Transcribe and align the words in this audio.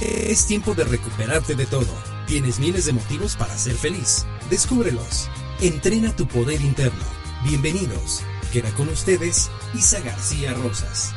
Es 0.00 0.46
tiempo 0.46 0.74
de 0.74 0.84
recuperarte 0.84 1.54
de 1.54 1.66
todo. 1.66 1.86
Tienes 2.26 2.58
miles 2.58 2.86
de 2.86 2.94
motivos 2.94 3.36
para 3.36 3.56
ser 3.58 3.74
feliz. 3.74 4.24
Descúbrelos. 4.48 5.28
Entrena 5.60 6.16
tu 6.16 6.26
poder 6.26 6.62
interno. 6.62 7.04
Bienvenidos. 7.44 8.22
Queda 8.50 8.70
con 8.72 8.88
ustedes 8.88 9.50
Isa 9.74 10.00
García 10.00 10.54
Rosas. 10.54 11.12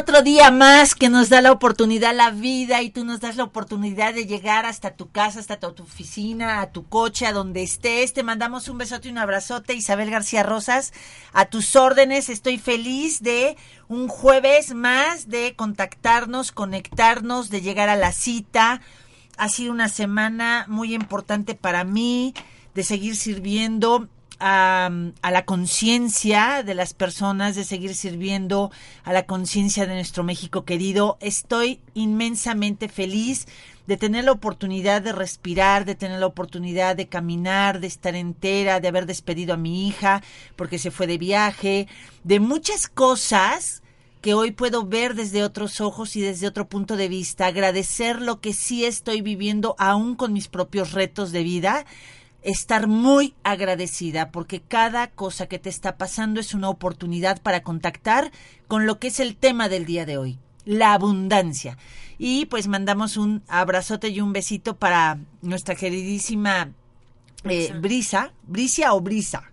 Otro 0.00 0.22
día 0.22 0.50
más 0.50 0.94
que 0.94 1.10
nos 1.10 1.28
da 1.28 1.42
la 1.42 1.52
oportunidad 1.52 2.16
la 2.16 2.30
vida 2.30 2.80
y 2.80 2.88
tú 2.88 3.04
nos 3.04 3.20
das 3.20 3.36
la 3.36 3.44
oportunidad 3.44 4.14
de 4.14 4.24
llegar 4.24 4.64
hasta 4.64 4.96
tu 4.96 5.10
casa, 5.10 5.40
hasta 5.40 5.60
tu, 5.60 5.82
oficina, 5.82 6.62
a 6.62 6.72
tu 6.72 6.88
coche, 6.88 7.26
a 7.26 7.34
donde 7.34 7.62
estés. 7.62 8.14
Te 8.14 8.22
mandamos 8.22 8.68
un 8.68 8.78
besote 8.78 9.08
y 9.08 9.10
un 9.10 9.18
abrazote, 9.18 9.74
Isabel 9.74 10.10
García 10.10 10.42
Rosas. 10.42 10.94
A 11.34 11.44
tus 11.50 11.76
órdenes, 11.76 12.30
estoy 12.30 12.56
feliz 12.56 13.22
de 13.22 13.58
un 13.88 14.08
jueves 14.08 14.72
más 14.72 15.28
de 15.28 15.54
contactarnos, 15.54 16.50
conectarnos, 16.50 17.50
de 17.50 17.60
llegar 17.60 17.90
a 17.90 17.96
la 17.96 18.12
cita. 18.12 18.80
Ha 19.36 19.50
sido 19.50 19.70
una 19.70 19.90
semana 19.90 20.64
muy 20.66 20.94
importante 20.94 21.54
para 21.54 21.84
mí, 21.84 22.32
de 22.74 22.84
seguir 22.84 23.16
sirviendo 23.16 24.08
a, 24.40 24.90
la 25.22 25.44
conciencia 25.44 26.62
de 26.64 26.74
las 26.74 26.94
personas, 26.94 27.54
de 27.54 27.64
seguir 27.64 27.94
sirviendo 27.94 28.70
a 29.04 29.12
la 29.12 29.26
conciencia 29.26 29.86
de 29.86 29.94
nuestro 29.94 30.24
México 30.24 30.64
querido. 30.64 31.18
Estoy 31.20 31.80
inmensamente 31.94 32.88
feliz 32.88 33.46
de 33.86 33.96
tener 33.96 34.24
la 34.24 34.32
oportunidad 34.32 35.02
de 35.02 35.12
respirar, 35.12 35.84
de 35.84 35.94
tener 35.94 36.20
la 36.20 36.26
oportunidad 36.26 36.96
de 36.96 37.08
caminar, 37.08 37.80
de 37.80 37.86
estar 37.86 38.14
entera, 38.14 38.80
de 38.80 38.88
haber 38.88 39.06
despedido 39.06 39.54
a 39.54 39.58
mi 39.58 39.88
hija 39.88 40.22
porque 40.56 40.78
se 40.78 40.90
fue 40.90 41.06
de 41.06 41.18
viaje, 41.18 41.86
de 42.24 42.40
muchas 42.40 42.88
cosas 42.88 43.82
que 44.20 44.34
hoy 44.34 44.50
puedo 44.50 44.84
ver 44.84 45.14
desde 45.14 45.42
otros 45.42 45.80
ojos 45.80 46.14
y 46.16 46.20
desde 46.20 46.46
otro 46.46 46.68
punto 46.68 46.96
de 46.96 47.08
vista, 47.08 47.46
agradecer 47.46 48.20
lo 48.20 48.40
que 48.40 48.52
sí 48.52 48.84
estoy 48.84 49.22
viviendo 49.22 49.74
aún 49.78 50.14
con 50.14 50.32
mis 50.32 50.48
propios 50.48 50.92
retos 50.92 51.32
de 51.32 51.42
vida, 51.42 51.86
estar 52.42 52.86
muy 52.86 53.34
agradecida 53.44 54.30
porque 54.30 54.60
cada 54.60 55.08
cosa 55.10 55.46
que 55.46 55.58
te 55.58 55.68
está 55.68 55.96
pasando 55.98 56.40
es 56.40 56.54
una 56.54 56.68
oportunidad 56.68 57.40
para 57.42 57.62
contactar 57.62 58.30
con 58.68 58.86
lo 58.86 58.98
que 58.98 59.08
es 59.08 59.20
el 59.20 59.36
tema 59.36 59.68
del 59.68 59.84
día 59.84 60.06
de 60.06 60.16
hoy, 60.16 60.38
la 60.64 60.94
abundancia. 60.94 61.76
Y 62.18 62.46
pues 62.46 62.66
mandamos 62.68 63.16
un 63.16 63.42
abrazote 63.48 64.08
y 64.08 64.20
un 64.20 64.32
besito 64.32 64.76
para 64.76 65.18
nuestra 65.42 65.74
queridísima 65.74 66.70
eh, 67.44 67.72
Brisa, 67.80 68.32
Bricia 68.46 68.92
o 68.94 69.00
Brisa. 69.00 69.50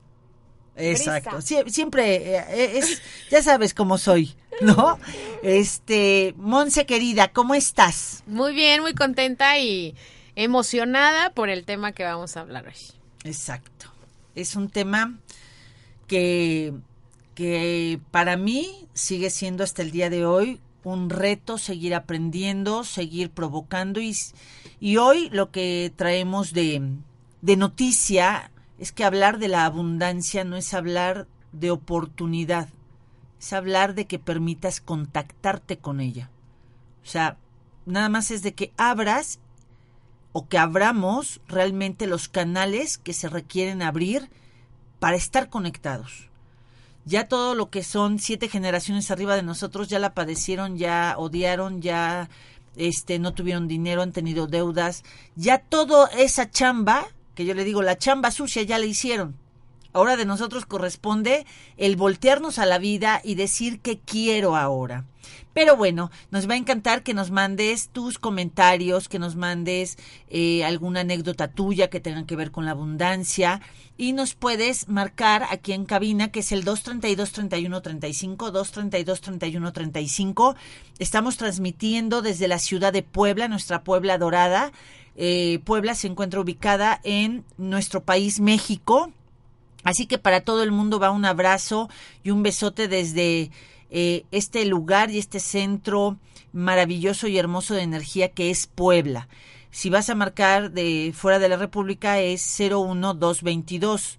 Exacto. 0.76 1.42
Sie- 1.42 1.68
siempre 1.70 2.36
eh, 2.38 2.78
es, 2.78 3.02
ya 3.32 3.42
sabes 3.42 3.74
cómo 3.74 3.98
soy, 3.98 4.36
¿no? 4.62 5.00
Este, 5.42 6.36
Monse 6.38 6.86
querida, 6.86 7.30
¿cómo 7.30 7.56
estás? 7.56 8.24
Muy 8.28 8.54
bien, 8.54 8.82
muy 8.82 8.94
contenta 8.94 9.58
y 9.58 9.96
emocionada 10.38 11.32
por 11.32 11.50
el 11.50 11.66
tema 11.66 11.92
que 11.94 12.04
vamos 12.04 12.38
a 12.38 12.42
hablar 12.42 12.68
hoy. 12.68 12.76
Exacto. 13.24 13.88
Es 14.36 14.56
un 14.56 14.70
tema 14.70 15.18
que, 16.06 16.74
que 17.34 18.00
para 18.12 18.38
mí 18.38 18.88
sigue 18.94 19.32
siendo 19.32 19.64
hasta 19.64 19.82
el 19.82 19.90
día 19.90 20.12
de 20.12 20.26
hoy 20.26 20.62
un 20.84 21.10
reto 21.10 21.58
seguir 21.58 21.96
aprendiendo, 21.96 22.84
seguir 22.84 23.32
provocando 23.32 24.00
y, 24.00 24.16
y 24.80 24.98
hoy 24.98 25.30
lo 25.32 25.50
que 25.50 25.92
traemos 25.96 26.54
de, 26.54 26.98
de 27.42 27.58
noticia 27.58 28.52
es 28.78 28.92
que 28.92 29.04
hablar 29.04 29.40
de 29.40 29.48
la 29.48 29.66
abundancia 29.66 30.44
no 30.44 30.56
es 30.56 30.72
hablar 30.76 31.28
de 31.52 31.72
oportunidad, 31.72 32.70
es 33.40 33.54
hablar 33.54 33.96
de 33.96 34.06
que 34.06 34.20
permitas 34.20 34.82
contactarte 34.82 35.80
con 35.80 36.00
ella. 36.00 36.30
O 37.04 37.08
sea, 37.08 37.38
nada 37.88 38.08
más 38.08 38.30
es 38.30 38.44
de 38.44 38.54
que 38.54 38.72
abras 38.78 39.40
o 40.38 40.48
que 40.48 40.60
abramos 40.60 41.42
realmente 41.48 42.06
los 42.06 42.30
canales 42.30 43.00
que 43.00 43.14
se 43.14 43.28
requieren 43.28 43.82
abrir 43.82 44.30
para 45.00 45.18
estar 45.18 45.50
conectados. 45.50 46.30
Ya 47.06 47.28
todo 47.28 47.56
lo 47.56 47.72
que 47.72 47.82
son 47.82 48.20
siete 48.20 48.48
generaciones 48.48 49.10
arriba 49.10 49.36
de 49.36 49.42
nosotros 49.42 49.88
ya 49.88 49.98
la 49.98 50.14
padecieron, 50.14 50.78
ya 50.78 51.16
odiaron, 51.18 51.82
ya 51.82 52.30
este 52.76 53.18
no 53.18 53.34
tuvieron 53.34 53.68
dinero, 53.68 54.04
han 54.04 54.12
tenido 54.12 54.46
deudas, 54.46 55.04
ya 55.36 55.58
toda 55.58 56.06
esa 56.10 56.52
chamba, 56.52 57.08
que 57.34 57.44
yo 57.44 57.56
le 57.56 57.64
digo 57.64 57.82
la 57.82 57.98
chamba 57.98 58.30
sucia 58.30 58.62
ya 58.62 58.78
la 58.78 58.86
hicieron. 58.86 59.36
Ahora 59.98 60.16
de 60.16 60.26
nosotros 60.26 60.68
corresponde 60.68 61.48
el 61.76 61.96
voltearnos 61.96 62.60
a 62.60 62.68
la 62.68 62.78
vida 62.78 63.20
y 63.24 63.34
decir 63.34 63.80
qué 63.80 63.98
quiero 63.98 64.56
ahora. 64.56 65.06
Pero 65.54 65.76
bueno, 65.76 66.12
nos 66.30 66.48
va 66.48 66.54
a 66.54 66.58
encantar 66.58 67.02
que 67.02 67.16
nos 67.16 67.32
mandes 67.32 67.90
tus 67.90 68.20
comentarios, 68.20 69.10
que 69.10 69.18
nos 69.18 69.36
mandes 69.36 69.98
eh, 70.30 70.64
alguna 70.64 71.00
anécdota 71.00 71.48
tuya 71.48 71.90
que 71.90 72.00
tenga 72.00 72.28
que 72.28 72.36
ver 72.36 72.52
con 72.52 72.66
la 72.66 72.72
abundancia 72.72 73.60
y 73.98 74.14
nos 74.14 74.36
puedes 74.36 74.88
marcar 74.88 75.48
aquí 75.50 75.74
en 75.74 75.86
cabina 75.86 76.32
que 76.32 76.42
es 76.42 76.52
el 76.52 76.64
232 76.64 77.32
31 77.32 77.82
35 77.82 78.52
232 78.52 79.22
31 79.22 79.74
35. 79.74 80.56
Estamos 81.00 81.38
transmitiendo 81.38 82.22
desde 82.22 82.48
la 82.48 82.60
ciudad 82.60 82.94
de 82.94 83.02
Puebla, 83.02 83.48
nuestra 83.48 83.84
Puebla 83.84 84.20
dorada. 84.20 84.72
Eh, 85.16 85.58
Puebla 85.66 85.96
se 85.96 86.06
encuentra 86.06 86.40
ubicada 86.40 87.02
en 87.04 87.44
nuestro 87.58 88.04
país 88.04 88.40
México. 88.40 89.12
Así 89.88 90.06
que 90.06 90.18
para 90.18 90.42
todo 90.42 90.64
el 90.64 90.74
mundo 90.74 91.00
va 91.00 91.12
un 91.12 91.24
abrazo 91.24 91.90
y 92.22 92.32
un 92.32 92.44
besote 92.44 92.90
desde 92.90 93.52
eh, 93.90 94.26
este 94.32 94.66
lugar 94.66 95.12
y 95.12 95.18
este 95.18 95.40
centro 95.40 96.18
maravilloso 96.52 97.30
y 97.30 97.38
hermoso 97.38 97.74
de 97.74 97.84
energía 97.84 98.28
que 98.28 98.50
es 98.50 98.68
Puebla. 98.68 99.30
Si 99.72 99.90
vas 99.90 100.10
a 100.10 100.16
marcar 100.16 100.72
de 100.72 101.14
fuera 101.16 101.40
de 101.40 101.48
la 101.48 101.56
República 101.56 102.20
es 102.20 102.42
01222 102.60 104.18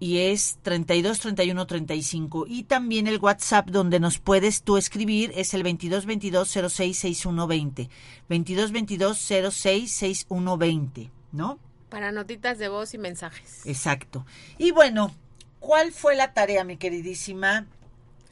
y 0.00 0.18
es 0.18 0.58
32 0.62 1.20
31 1.20 1.66
35 1.68 2.46
y 2.48 2.64
también 2.64 3.06
el 3.06 3.18
WhatsApp 3.18 3.70
donde 3.70 4.00
nos 4.00 4.18
puedes 4.18 4.64
tú 4.64 4.76
escribir 4.76 5.30
es 5.36 5.54
el 5.54 5.62
22 5.62 6.04
22 6.04 6.48
06 6.68 6.98
6120 6.98 7.88
22 8.28 8.72
22 8.72 9.18
06 9.52 9.92
6120 9.92 11.12
¿no? 11.30 11.60
Para 11.90 12.12
notitas 12.12 12.58
de 12.58 12.68
voz 12.68 12.94
y 12.94 12.98
mensajes. 12.98 13.66
Exacto. 13.66 14.24
Y 14.56 14.70
bueno, 14.70 15.14
¿cuál 15.58 15.92
fue 15.92 16.16
la 16.16 16.32
tarea, 16.32 16.64
mi 16.64 16.76
queridísima? 16.76 17.66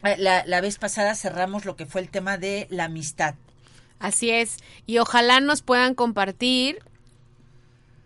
Eh, 0.04 0.16
La, 0.19 0.46
la 0.46 0.60
vez 0.60 0.78
pasada 0.78 1.14
cerramos 1.14 1.64
lo 1.64 1.76
que 1.76 1.84
fue 1.84 2.00
el 2.00 2.08
tema 2.08 2.38
de 2.38 2.66
la 2.70 2.84
amistad. 2.84 3.34
Así 3.98 4.30
es. 4.30 4.58
Y 4.86 4.98
ojalá 4.98 5.41
nos 5.41 5.60
puedan 5.62 5.94
compartir 5.94 6.78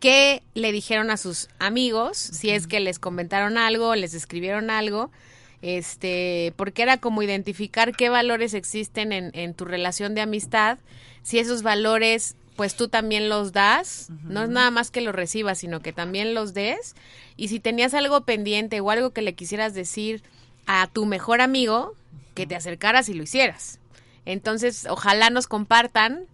qué 0.00 0.42
le 0.54 0.72
dijeron 0.72 1.10
a 1.10 1.16
sus 1.16 1.48
amigos, 1.58 2.18
si 2.18 2.50
es 2.50 2.66
que 2.66 2.80
les 2.80 2.98
comentaron 2.98 3.56
algo, 3.56 3.94
les 3.94 4.14
escribieron 4.14 4.70
algo, 4.70 5.12
este, 5.60 6.54
porque 6.56 6.82
era 6.82 6.96
como 6.96 7.22
identificar 7.22 7.94
qué 7.94 8.08
valores 8.08 8.54
existen 8.54 9.12
en, 9.12 9.30
en 9.34 9.54
tu 9.54 9.64
relación 9.64 10.16
de 10.16 10.22
amistad, 10.22 10.78
si 11.22 11.38
esos 11.38 11.62
valores 11.62 12.34
pues 12.56 12.76
tú 12.76 12.88
también 12.88 13.28
los 13.28 13.52
das, 13.52 14.10
no 14.24 14.42
es 14.42 14.48
nada 14.48 14.70
más 14.70 14.90
que 14.90 15.00
los 15.00 15.14
recibas, 15.14 15.58
sino 15.58 15.80
que 15.80 15.92
también 15.92 16.34
los 16.34 16.54
des, 16.54 16.94
y 17.36 17.48
si 17.48 17.60
tenías 17.60 17.94
algo 17.94 18.22
pendiente 18.22 18.80
o 18.80 18.90
algo 18.90 19.10
que 19.10 19.22
le 19.22 19.34
quisieras 19.34 19.74
decir 19.74 20.22
a 20.66 20.86
tu 20.86 21.06
mejor 21.06 21.40
amigo, 21.40 21.94
que 22.34 22.46
te 22.46 22.54
acercaras 22.56 23.08
y 23.08 23.14
lo 23.14 23.22
hicieras. 23.22 23.78
Entonces, 24.24 24.86
ojalá 24.88 25.30
nos 25.30 25.46
compartan 25.46 26.26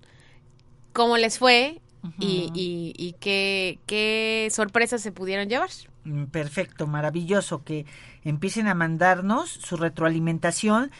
cómo 0.93 1.17
les 1.17 1.39
fue 1.39 1.81
y, 2.19 2.51
y, 2.55 2.93
y 2.97 3.15
qué, 3.21 3.79
qué 3.87 4.49
sorpresas 4.51 5.01
se 5.01 5.13
pudieron 5.13 5.49
llevar. 5.49 5.71
Mm, 6.05 6.25
Perfecto, 6.25 6.87
maravilloso 6.87 7.65
que 7.65 7.87
empiecen 8.25 8.67
a 8.67 8.75
mandarnos 8.75 9.51
su 9.51 9.77
retroalimentación. 9.77 10.91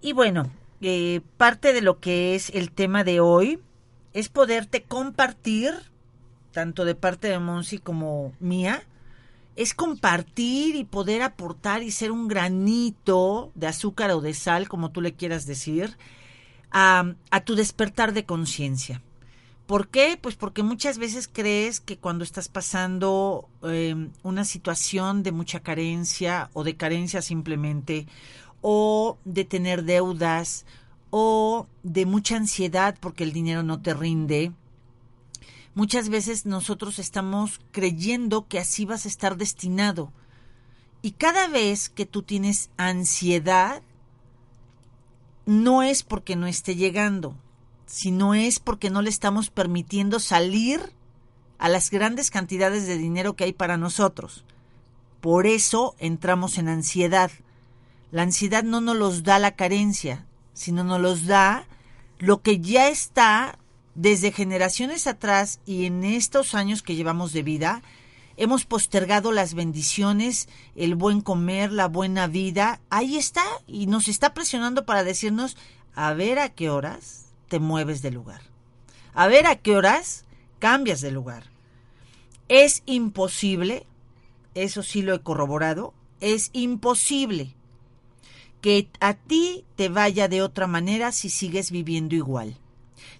Y 0.00 0.12
bueno, 0.12 0.50
eh, 0.80 1.20
parte 1.36 1.72
de 1.72 1.82
lo 1.82 2.00
que 2.00 2.34
es 2.34 2.50
el 2.50 2.70
tema 2.70 3.04
de 3.04 3.20
hoy 3.20 3.58
es 4.14 4.28
poderte 4.28 4.84
compartir, 4.84 5.74
tanto 6.52 6.84
de 6.84 6.94
parte 6.94 7.28
de 7.28 7.38
Monsi 7.38 7.78
como 7.78 8.32
mía, 8.40 8.84
es 9.56 9.74
compartir 9.74 10.76
y 10.76 10.84
poder 10.84 11.22
aportar 11.22 11.82
y 11.82 11.90
ser 11.90 12.10
un 12.10 12.28
granito 12.28 13.52
de 13.54 13.66
azúcar 13.66 14.10
o 14.12 14.20
de 14.20 14.34
sal, 14.34 14.68
como 14.68 14.90
tú 14.90 15.00
le 15.00 15.14
quieras 15.14 15.46
decir, 15.46 15.96
a, 16.70 17.14
a 17.30 17.40
tu 17.40 17.54
despertar 17.54 18.12
de 18.12 18.24
conciencia. 18.24 19.02
¿Por 19.66 19.88
qué? 19.88 20.18
Pues 20.20 20.36
porque 20.36 20.62
muchas 20.62 20.98
veces 20.98 21.28
crees 21.32 21.80
que 21.80 21.96
cuando 21.96 22.22
estás 22.22 22.48
pasando 22.48 23.48
eh, 23.62 24.10
una 24.22 24.44
situación 24.44 25.22
de 25.22 25.32
mucha 25.32 25.60
carencia 25.60 26.50
o 26.52 26.64
de 26.64 26.76
carencia 26.76 27.22
simplemente, 27.22 28.06
o 28.60 29.18
de 29.24 29.44
tener 29.44 29.84
deudas, 29.84 30.66
o 31.16 31.68
de 31.84 32.06
mucha 32.06 32.34
ansiedad 32.34 32.96
porque 32.98 33.22
el 33.22 33.32
dinero 33.32 33.62
no 33.62 33.80
te 33.80 33.94
rinde, 33.94 34.50
muchas 35.76 36.08
veces 36.08 36.44
nosotros 36.44 36.98
estamos 36.98 37.60
creyendo 37.70 38.48
que 38.48 38.58
así 38.58 38.84
vas 38.84 39.04
a 39.04 39.08
estar 39.08 39.36
destinado. 39.36 40.12
Y 41.02 41.12
cada 41.12 41.46
vez 41.46 41.88
que 41.88 42.04
tú 42.04 42.22
tienes 42.22 42.68
ansiedad, 42.78 43.80
no 45.46 45.84
es 45.84 46.02
porque 46.02 46.34
no 46.34 46.48
esté 46.48 46.74
llegando, 46.74 47.36
sino 47.86 48.34
es 48.34 48.58
porque 48.58 48.90
no 48.90 49.00
le 49.00 49.10
estamos 49.10 49.50
permitiendo 49.50 50.18
salir 50.18 50.80
a 51.58 51.68
las 51.68 51.90
grandes 51.90 52.32
cantidades 52.32 52.88
de 52.88 52.98
dinero 52.98 53.36
que 53.36 53.44
hay 53.44 53.52
para 53.52 53.76
nosotros. 53.76 54.44
Por 55.20 55.46
eso 55.46 55.94
entramos 56.00 56.58
en 56.58 56.66
ansiedad. 56.66 57.30
La 58.10 58.22
ansiedad 58.22 58.64
no 58.64 58.80
nos 58.80 58.96
los 58.96 59.22
da 59.22 59.38
la 59.38 59.54
carencia, 59.54 60.26
sino 60.54 60.84
nos 60.84 61.00
los 61.00 61.26
da 61.26 61.66
lo 62.18 62.40
que 62.40 62.60
ya 62.60 62.88
está 62.88 63.58
desde 63.94 64.32
generaciones 64.32 65.06
atrás 65.06 65.60
y 65.66 65.84
en 65.84 66.04
estos 66.04 66.54
años 66.54 66.82
que 66.82 66.94
llevamos 66.94 67.32
de 67.32 67.42
vida, 67.42 67.82
hemos 68.36 68.64
postergado 68.64 69.32
las 69.32 69.54
bendiciones, 69.54 70.48
el 70.74 70.94
buen 70.94 71.20
comer, 71.20 71.72
la 71.72 71.88
buena 71.88 72.26
vida. 72.26 72.80
Ahí 72.90 73.16
está 73.16 73.44
y 73.66 73.86
nos 73.86 74.08
está 74.08 74.34
presionando 74.34 74.84
para 74.86 75.04
decirnos 75.04 75.56
a 75.94 76.12
ver 76.14 76.38
a 76.38 76.48
qué 76.48 76.70
horas 76.70 77.26
te 77.48 77.58
mueves 77.58 78.02
de 78.02 78.10
lugar. 78.10 78.42
A 79.12 79.28
ver 79.28 79.46
a 79.46 79.56
qué 79.56 79.76
horas 79.76 80.24
cambias 80.58 81.00
de 81.00 81.10
lugar. 81.10 81.44
Es 82.48 82.82
imposible, 82.86 83.86
eso 84.54 84.82
sí 84.82 85.02
lo 85.02 85.14
he 85.14 85.20
corroborado, 85.20 85.94
es 86.20 86.50
imposible 86.52 87.54
que 88.64 88.88
a 88.98 89.12
ti 89.12 89.66
te 89.76 89.90
vaya 89.90 90.26
de 90.26 90.40
otra 90.40 90.66
manera 90.66 91.12
si 91.12 91.28
sigues 91.28 91.70
viviendo 91.70 92.14
igual. 92.14 92.56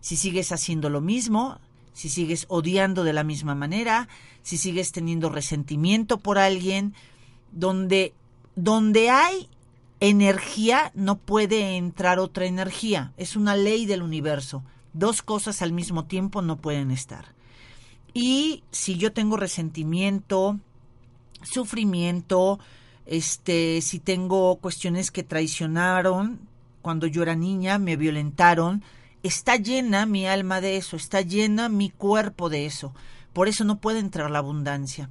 Si 0.01 0.17
sigues 0.17 0.53
haciendo 0.53 0.89
lo 0.89 1.03
mismo, 1.03 1.61
si 1.93 2.09
sigues 2.09 2.47
odiando 2.49 3.05
de 3.05 3.13
la 3.13 3.25
misma 3.25 3.55
manera, 3.55 4.09
si 4.43 4.57
sigues 4.57 4.91
teniendo 4.93 5.29
resentimiento 5.29 6.19
por 6.19 6.39
alguien, 6.39 6.95
donde, 7.53 8.15
donde 8.57 9.11
hay 9.11 9.51
energía 10.01 10.91
no 10.95 11.19
puede 11.19 11.77
entrar 11.77 12.21
otra 12.21 12.47
energía. 12.47 13.13
Es 13.19 13.37
una 13.37 13.55
ley 13.55 13.85
del 13.85 14.01
universo. 14.01 14.65
Dos 14.95 15.21
cosas 15.21 15.61
al 15.61 15.75
mismo 15.75 16.07
tiempo 16.07 16.41
no 16.41 16.57
pueden 16.57 16.91
estar. 16.91 17.35
Y 18.15 18.65
si 18.71 18.97
yo 18.97 19.13
tengo 19.13 19.37
resentimiento, 19.37 20.59
sufrimiento, 21.43 22.61
este, 23.07 23.81
si 23.83 23.99
tengo 23.99 24.57
cuestiones 24.57 25.11
que 25.11 25.23
traicionaron 25.23 26.41
cuando 26.83 27.07
yo 27.07 27.23
era 27.23 27.35
niña, 27.35 27.79
me 27.79 27.97
violentaron, 27.97 28.83
está 29.23 29.57
llena 29.57 30.05
mi 30.05 30.27
alma 30.27 30.61
de 30.61 30.77
eso, 30.77 30.97
está 30.97 31.23
llena 31.23 31.69
mi 31.69 31.91
cuerpo 31.91 32.51
de 32.51 32.67
eso. 32.67 32.95
Por 33.33 33.49
eso 33.49 33.65
no 33.65 33.79
puede 33.79 33.99
entrar 33.99 34.31
la 34.31 34.39
abundancia. 34.39 35.11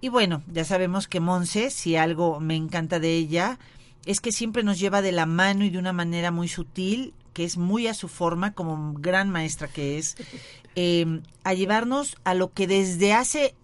Y 0.00 0.08
bueno, 0.08 0.42
ya 0.50 0.64
sabemos 0.64 1.08
que 1.08 1.20
Monse, 1.20 1.70
si 1.70 1.96
algo 1.96 2.40
me 2.40 2.54
encanta 2.54 3.00
de 3.00 3.16
ella, 3.16 3.58
es 4.06 4.20
que 4.20 4.32
siempre 4.32 4.62
nos 4.62 4.78
lleva 4.78 5.02
de 5.02 5.12
la 5.12 5.26
mano 5.26 5.64
y 5.64 5.70
de 5.70 5.78
una 5.78 5.92
manera 5.92 6.30
muy 6.30 6.48
sutil, 6.48 7.12
que 7.34 7.44
es 7.44 7.58
muy 7.58 7.86
a 7.86 7.94
su 7.94 8.08
forma, 8.08 8.54
como 8.54 8.94
gran 8.94 9.30
maestra 9.30 9.68
que 9.68 9.98
es, 9.98 10.16
eh, 10.76 11.20
a 11.44 11.54
llevarnos 11.54 12.16
a 12.24 12.34
lo 12.34 12.52
que 12.52 12.66
desde 12.66 13.12
hace 13.12 13.54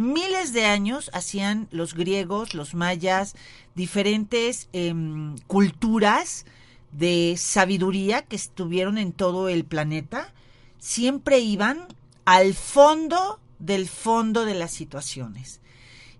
miles 0.00 0.52
de 0.52 0.64
años 0.64 1.10
hacían 1.12 1.68
los 1.70 1.94
griegos, 1.94 2.54
los 2.54 2.74
mayas, 2.74 3.36
diferentes 3.74 4.68
em, 4.72 5.36
culturas 5.46 6.46
de 6.90 7.36
sabiduría 7.36 8.22
que 8.22 8.36
estuvieron 8.36 8.98
en 8.98 9.12
todo 9.12 9.48
el 9.48 9.64
planeta, 9.64 10.32
siempre 10.78 11.38
iban 11.38 11.86
al 12.24 12.54
fondo 12.54 13.38
del 13.58 13.88
fondo 13.88 14.44
de 14.44 14.54
las 14.54 14.72
situaciones. 14.72 15.60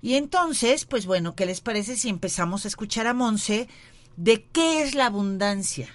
Y 0.02 0.14
entonces, 0.14 0.84
pues 0.84 1.06
bueno, 1.06 1.34
¿qué 1.34 1.46
les 1.46 1.60
parece 1.60 1.96
si 1.96 2.08
empezamos 2.08 2.64
a 2.64 2.68
escuchar 2.68 3.06
a 3.06 3.14
Monse 3.14 3.68
de 4.16 4.44
qué 4.52 4.82
es 4.82 4.94
la 4.94 5.06
abundancia? 5.06 5.88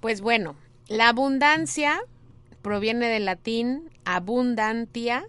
Pues 0.00 0.20
bueno, 0.20 0.56
la 0.88 1.08
abundancia 1.08 2.00
proviene 2.60 3.08
del 3.08 3.24
latín 3.24 3.90
abundantia 4.04 5.26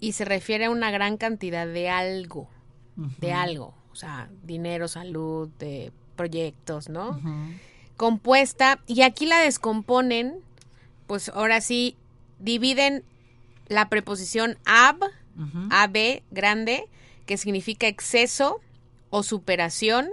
y 0.00 0.12
se 0.12 0.24
refiere 0.24 0.66
a 0.66 0.70
una 0.70 0.90
gran 0.90 1.16
cantidad 1.16 1.66
de 1.66 1.88
algo, 1.88 2.48
de 2.96 3.32
algo, 3.32 3.74
o 3.92 3.94
sea, 3.94 4.28
dinero, 4.42 4.88
salud, 4.88 5.48
de 5.58 5.92
proyectos, 6.16 6.88
¿no? 6.88 7.20
Compuesta, 7.96 8.80
y 8.86 9.02
aquí 9.02 9.26
la 9.26 9.40
descomponen, 9.40 10.36
pues 11.06 11.28
ahora 11.30 11.60
sí, 11.60 11.96
dividen 12.38 13.04
la 13.68 13.88
preposición 13.88 14.56
ab, 14.64 14.98
ab, 15.70 15.96
grande, 16.30 16.88
que 17.26 17.36
significa 17.36 17.86
exceso 17.86 18.60
o 19.10 19.22
superación, 19.22 20.08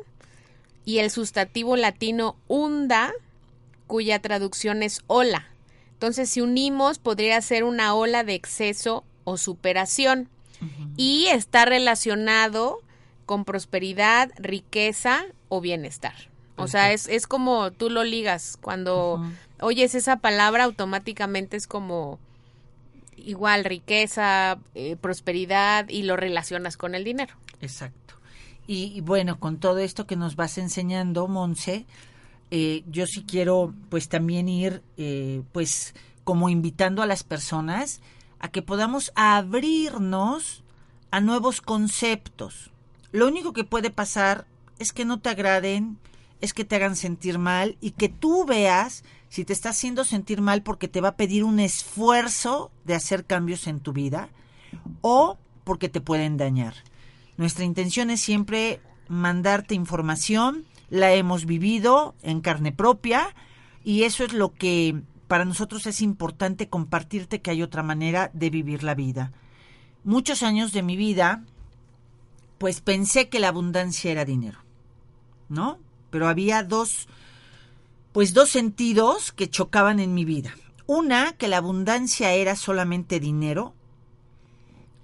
y 0.83 0.99
el 0.99 1.09
sustantivo 1.09 1.75
latino 1.75 2.35
unda, 2.47 3.11
cuya 3.87 4.19
traducción 4.19 4.83
es 4.83 5.01
ola. 5.07 5.47
Entonces, 5.93 6.29
si 6.29 6.41
unimos, 6.41 6.99
podría 6.99 7.41
ser 7.41 7.63
una 7.63 7.95
ola 7.95 8.23
de 8.23 8.35
exceso 8.35 9.03
o 9.25 9.37
superación. 9.37 10.29
Y 10.95 11.25
está 11.27 11.65
relacionado 11.65 12.79
con 13.25 13.43
prosperidad, 13.43 14.31
riqueza 14.37 15.25
o 15.49 15.59
bienestar. 15.59 16.15
O 16.55 16.67
sea, 16.67 16.93
es, 16.93 17.09
es 17.09 17.27
como 17.27 17.71
tú 17.71 17.89
lo 17.89 18.05
ligas. 18.05 18.57
Cuando 18.61 19.21
oyes 19.59 19.93
esa 19.93 20.17
palabra, 20.17 20.63
automáticamente 20.63 21.57
es 21.57 21.67
como 21.67 22.19
igual 23.17 23.65
riqueza, 23.65 24.57
eh, 24.73 24.95
prosperidad 24.95 25.89
y 25.89 26.03
lo 26.03 26.15
relacionas 26.15 26.77
con 26.77 26.95
el 26.95 27.03
dinero. 27.03 27.35
Exacto. 27.59 28.15
Y, 28.67 28.93
y 28.95 29.01
bueno, 29.01 29.39
con 29.39 29.57
todo 29.57 29.79
esto 29.79 30.07
que 30.07 30.15
nos 30.15 30.35
vas 30.37 30.57
enseñando, 30.57 31.27
Monse, 31.27 31.85
eh, 32.51 32.83
yo 32.89 33.05
sí 33.07 33.23
quiero 33.27 33.73
pues 33.89 34.07
también 34.07 34.47
ir 34.47 34.81
eh, 34.97 35.41
pues 35.51 35.95
como 36.23 36.49
invitando 36.49 37.01
a 37.01 37.05
las 37.07 37.23
personas 37.23 38.01
a 38.45 38.49
que 38.49 38.61
podamos 38.61 39.11
abrirnos 39.15 40.63
a 41.09 41.19
nuevos 41.19 41.61
conceptos. 41.61 42.69
Lo 43.11 43.27
único 43.27 43.53
que 43.53 43.63
puede 43.63 43.89
pasar 43.89 44.45
es 44.77 44.93
que 44.93 45.03
no 45.03 45.19
te 45.19 45.29
agraden, 45.29 45.97
es 46.41 46.53
que 46.53 46.63
te 46.63 46.75
hagan 46.75 46.95
sentir 46.95 47.39
mal 47.39 47.75
y 47.81 47.91
que 47.91 48.07
tú 48.07 48.45
veas 48.45 49.03
si 49.29 49.45
te 49.45 49.53
está 49.53 49.69
haciendo 49.69 50.03
sentir 50.03 50.41
mal 50.41 50.61
porque 50.61 50.87
te 50.87 51.01
va 51.01 51.09
a 51.09 51.15
pedir 51.15 51.43
un 51.43 51.59
esfuerzo 51.59 52.69
de 52.83 52.93
hacer 52.93 53.25
cambios 53.25 53.65
en 53.65 53.79
tu 53.79 53.93
vida 53.93 54.29
o 55.01 55.39
porque 55.63 55.89
te 55.89 55.99
pueden 55.99 56.37
dañar. 56.37 56.75
Nuestra 57.37 57.65
intención 57.65 58.11
es 58.11 58.21
siempre 58.21 58.79
mandarte 59.07 59.73
información, 59.73 60.65
la 60.91 61.13
hemos 61.13 61.47
vivido 61.47 62.13
en 62.21 62.41
carne 62.41 62.71
propia 62.71 63.33
y 63.83 64.03
eso 64.03 64.23
es 64.23 64.33
lo 64.33 64.53
que 64.53 65.01
para 65.27 65.45
nosotros 65.45 65.85
es 65.87 66.01
importante 66.01 66.69
compartirte 66.69 67.41
que 67.41 67.51
hay 67.51 67.63
otra 67.63 67.83
manera 67.83 68.29
de 68.33 68.49
vivir 68.49 68.83
la 68.83 68.95
vida. 68.95 69.31
Muchos 70.03 70.43
años 70.43 70.71
de 70.71 70.83
mi 70.83 70.95
vida, 70.95 71.43
pues 72.57 72.81
pensé 72.81 73.29
que 73.29 73.39
la 73.39 73.47
abundancia 73.49 74.11
era 74.11 74.25
dinero, 74.25 74.59
¿no? 75.49 75.79
Pero 76.11 76.27
había 76.27 76.63
dos 76.63 77.07
pues 78.15 78.33
dos 78.33 78.47
sentidos 78.47 79.33
que 79.33 79.49
chocaban 79.49 79.99
en 79.99 80.13
mi 80.13 80.23
vida. 80.23 80.55
Una, 80.87 81.33
que 81.33 81.49
la 81.49 81.57
abundancia 81.57 82.31
era 82.31 82.55
solamente 82.55 83.19
dinero. 83.19 83.73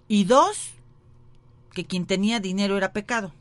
Y 0.08 0.24
dos, 0.24 0.72
que 1.74 1.84
quien 1.84 2.06
tenía 2.06 2.40
dinero 2.40 2.78
era 2.78 2.94
pecado. 2.94 3.34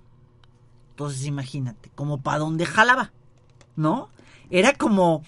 Entonces 0.90 1.24
imagínate, 1.24 1.88
como 1.94 2.20
para 2.20 2.38
donde 2.38 2.66
jalaba, 2.66 3.12
¿no? 3.76 4.08
Era 4.50 4.72
como 4.72 5.22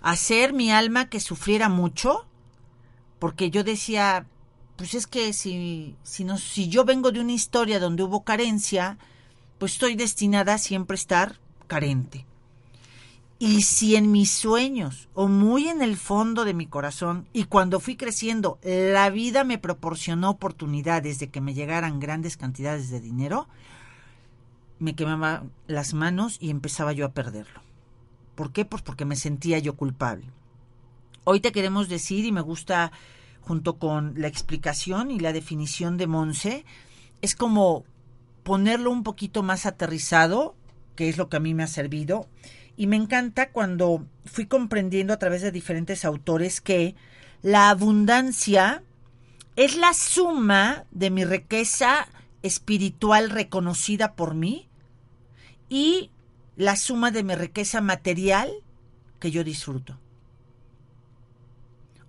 hacer 0.00 0.52
mi 0.52 0.70
alma 0.70 1.08
que 1.08 1.20
sufriera 1.20 1.68
mucho, 1.68 2.26
porque 3.18 3.50
yo 3.50 3.64
decía, 3.64 4.26
pues 4.76 4.94
es 4.94 5.06
que 5.06 5.32
si, 5.32 5.94
si, 6.02 6.24
no, 6.24 6.38
si 6.38 6.68
yo 6.68 6.84
vengo 6.84 7.12
de 7.12 7.20
una 7.20 7.32
historia 7.32 7.78
donde 7.78 8.02
hubo 8.02 8.24
carencia, 8.24 8.98
pues 9.58 9.72
estoy 9.72 9.94
destinada 9.94 10.54
a 10.54 10.58
siempre 10.58 10.94
estar 10.94 11.38
carente. 11.66 12.24
Y 13.38 13.62
si 13.62 13.96
en 13.96 14.12
mis 14.12 14.30
sueños 14.30 15.08
o 15.14 15.26
muy 15.26 15.68
en 15.68 15.80
el 15.80 15.96
fondo 15.96 16.44
de 16.44 16.52
mi 16.52 16.66
corazón 16.66 17.26
y 17.32 17.44
cuando 17.44 17.80
fui 17.80 17.96
creciendo 17.96 18.58
la 18.62 19.08
vida 19.08 19.44
me 19.44 19.56
proporcionó 19.56 20.28
oportunidades 20.28 21.18
de 21.18 21.30
que 21.30 21.40
me 21.40 21.54
llegaran 21.54 22.00
grandes 22.00 22.36
cantidades 22.36 22.90
de 22.90 23.00
dinero, 23.00 23.48
me 24.78 24.94
quemaba 24.94 25.44
las 25.68 25.94
manos 25.94 26.36
y 26.38 26.50
empezaba 26.50 26.92
yo 26.92 27.06
a 27.06 27.12
perderlo. 27.12 27.62
¿Por 28.40 28.52
qué? 28.52 28.64
Pues 28.64 28.80
porque 28.80 29.04
me 29.04 29.16
sentía 29.16 29.58
yo 29.58 29.76
culpable. 29.76 30.24
Hoy 31.24 31.40
te 31.40 31.52
queremos 31.52 31.90
decir, 31.90 32.24
y 32.24 32.32
me 32.32 32.40
gusta 32.40 32.90
junto 33.42 33.76
con 33.78 34.14
la 34.16 34.28
explicación 34.28 35.10
y 35.10 35.20
la 35.20 35.34
definición 35.34 35.98
de 35.98 36.06
Monse, 36.06 36.64
es 37.20 37.34
como 37.34 37.84
ponerlo 38.42 38.92
un 38.92 39.02
poquito 39.02 39.42
más 39.42 39.66
aterrizado, 39.66 40.56
que 40.96 41.10
es 41.10 41.18
lo 41.18 41.28
que 41.28 41.36
a 41.36 41.40
mí 41.40 41.52
me 41.52 41.64
ha 41.64 41.66
servido. 41.66 42.30
Y 42.78 42.86
me 42.86 42.96
encanta 42.96 43.50
cuando 43.50 44.06
fui 44.24 44.46
comprendiendo 44.46 45.12
a 45.12 45.18
través 45.18 45.42
de 45.42 45.52
diferentes 45.52 46.06
autores 46.06 46.62
que 46.62 46.94
la 47.42 47.68
abundancia 47.68 48.82
es 49.54 49.76
la 49.76 49.92
suma 49.92 50.86
de 50.92 51.10
mi 51.10 51.26
riqueza 51.26 52.08
espiritual 52.40 53.28
reconocida 53.28 54.14
por 54.14 54.32
mí 54.32 54.66
y 55.68 56.10
la 56.56 56.76
suma 56.76 57.10
de 57.10 57.22
mi 57.22 57.34
riqueza 57.34 57.80
material 57.80 58.52
que 59.18 59.30
yo 59.30 59.44
disfruto. 59.44 59.98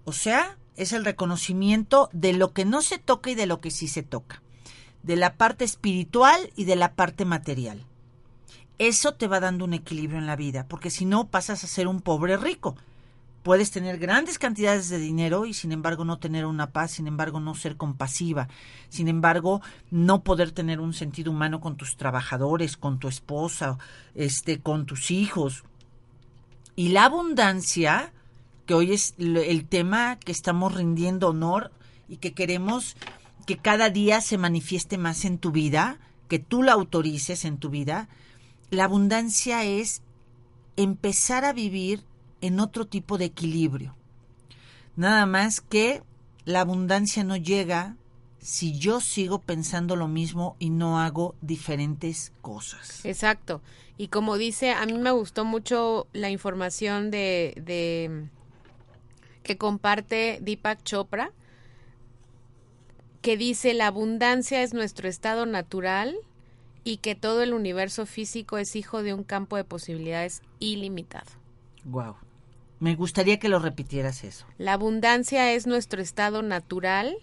O 0.04 0.14
sea, 0.14 0.58
es 0.76 0.94
el 0.94 1.06
reconocimiento 1.06 2.10
de 2.12 2.34
lo 2.34 2.54
que 2.54 2.66
no 2.66 2.82
se 2.82 2.98
toca 2.98 3.30
y 3.30 3.36
de 3.36 3.46
lo 3.46 3.62
que 3.62 3.72
sí 3.72 3.88
se 3.88 4.04
toca, 4.04 4.42
de 5.04 5.16
la 5.16 5.36
parte 5.36 5.64
espiritual 5.64 6.52
y 6.56 6.66
de 6.66 6.76
la 6.76 6.96
parte 6.96 7.26
material. 7.26 7.86
Eso 8.78 9.14
te 9.14 9.28
va 9.28 9.40
dando 9.40 9.66
un 9.66 9.74
equilibrio 9.74 10.18
en 10.18 10.26
la 10.26 10.36
vida, 10.36 10.68
porque 10.68 10.90
si 10.90 11.06
no 11.06 11.28
pasas 11.28 11.64
a 11.64 11.68
ser 11.68 11.88
un 11.88 12.02
pobre 12.02 12.36
rico. 12.38 12.76
Puedes 13.44 13.72
tener 13.72 13.98
grandes 13.98 14.38
cantidades 14.38 14.90
de 14.90 15.00
dinero 15.00 15.46
y 15.48 15.54
sin 15.54 15.72
embargo 15.72 16.06
no 16.06 16.20
tener 16.20 16.46
una 16.46 16.72
paz, 16.72 16.92
sin 16.92 17.08
embargo 17.08 17.40
no 17.40 17.56
ser 17.56 17.76
compasiva, 17.76 18.48
sin 18.90 19.08
embargo 19.08 19.62
no 19.90 20.24
poder 20.24 20.52
tener 20.52 20.80
un 20.80 20.94
sentido 20.94 21.32
humano 21.32 21.60
con 21.60 21.76
tus 21.76 21.98
trabajadores, 21.98 22.78
con 22.78 23.00
tu 23.00 23.08
esposa, 23.08 23.80
este, 24.14 24.60
con 24.60 24.86
tus 24.86 25.10
hijos. 25.10 25.64
Y 26.76 26.90
la 26.90 27.06
abundancia, 27.06 28.14
que 28.68 28.76
hoy 28.76 28.94
es 28.94 29.16
el 29.18 29.66
tema 29.66 30.18
que 30.18 30.32
estamos 30.32 30.76
rindiendo 30.76 31.30
honor 31.30 31.72
y 32.08 32.18
que 32.18 32.34
queremos 32.34 32.96
que 33.48 33.58
cada 33.58 33.90
día 33.90 34.22
se 34.22 34.38
manifieste 34.38 35.00
más 35.00 35.26
en 35.26 35.40
tu 35.40 35.52
vida, 35.52 35.98
que 36.28 36.38
tú 36.38 36.62
la 36.62 36.74
autorices 36.74 37.44
en 37.46 37.58
tu 37.58 37.72
vida, 37.72 38.08
la 38.70 38.84
abundancia 38.84 39.64
es 39.64 40.04
empezar 40.78 41.44
a 41.44 41.54
vivir 41.54 42.04
en 42.42 42.60
otro 42.60 42.86
tipo 42.86 43.18
de 43.18 43.26
equilibrio. 43.26 43.96
Nada 44.96 45.26
más 45.26 45.62
que 45.62 46.04
la 46.46 46.62
abundancia 46.62 47.24
no 47.24 47.38
llega 47.38 47.96
si 48.40 48.78
yo 48.78 49.00
sigo 49.00 49.40
pensando 49.40 49.96
lo 49.96 50.08
mismo 50.08 50.56
y 50.60 50.72
no 50.72 51.00
hago 51.00 51.36
diferentes 51.42 52.34
cosas. 52.42 53.06
Exacto. 53.06 53.62
Y 53.98 54.08
como 54.08 54.38
dice, 54.38 54.72
a 54.72 54.86
mí 54.86 54.94
me 54.94 55.12
gustó 55.12 55.46
mucho 55.46 56.08
la 56.12 56.32
información 56.32 57.12
de, 57.12 57.54
de 57.64 58.30
que 59.44 59.58
comparte 59.58 60.40
Deepak 60.42 60.84
Chopra, 60.84 61.32
que 63.22 63.38
dice 63.38 63.76
la 63.76 63.88
abundancia 63.88 64.64
es 64.64 64.74
nuestro 64.74 65.08
estado 65.08 65.46
natural 65.46 66.18
y 66.84 66.98
que 66.98 67.14
todo 67.14 67.44
el 67.44 67.54
universo 67.54 68.08
físico 68.08 68.58
es 68.58 68.76
hijo 68.76 69.04
de 69.04 69.14
un 69.14 69.24
campo 69.24 69.56
de 69.56 69.64
posibilidades 69.64 70.42
ilimitado. 70.60 71.30
Wow. 71.84 72.16
Me 72.82 72.96
gustaría 72.96 73.38
que 73.38 73.48
lo 73.48 73.60
repitieras 73.60 74.24
eso. 74.24 74.48
La 74.58 74.74
abundancia 74.74 75.54
es 75.54 75.68
nuestro 75.68 76.02
estado 76.02 76.42
natural 76.42 77.16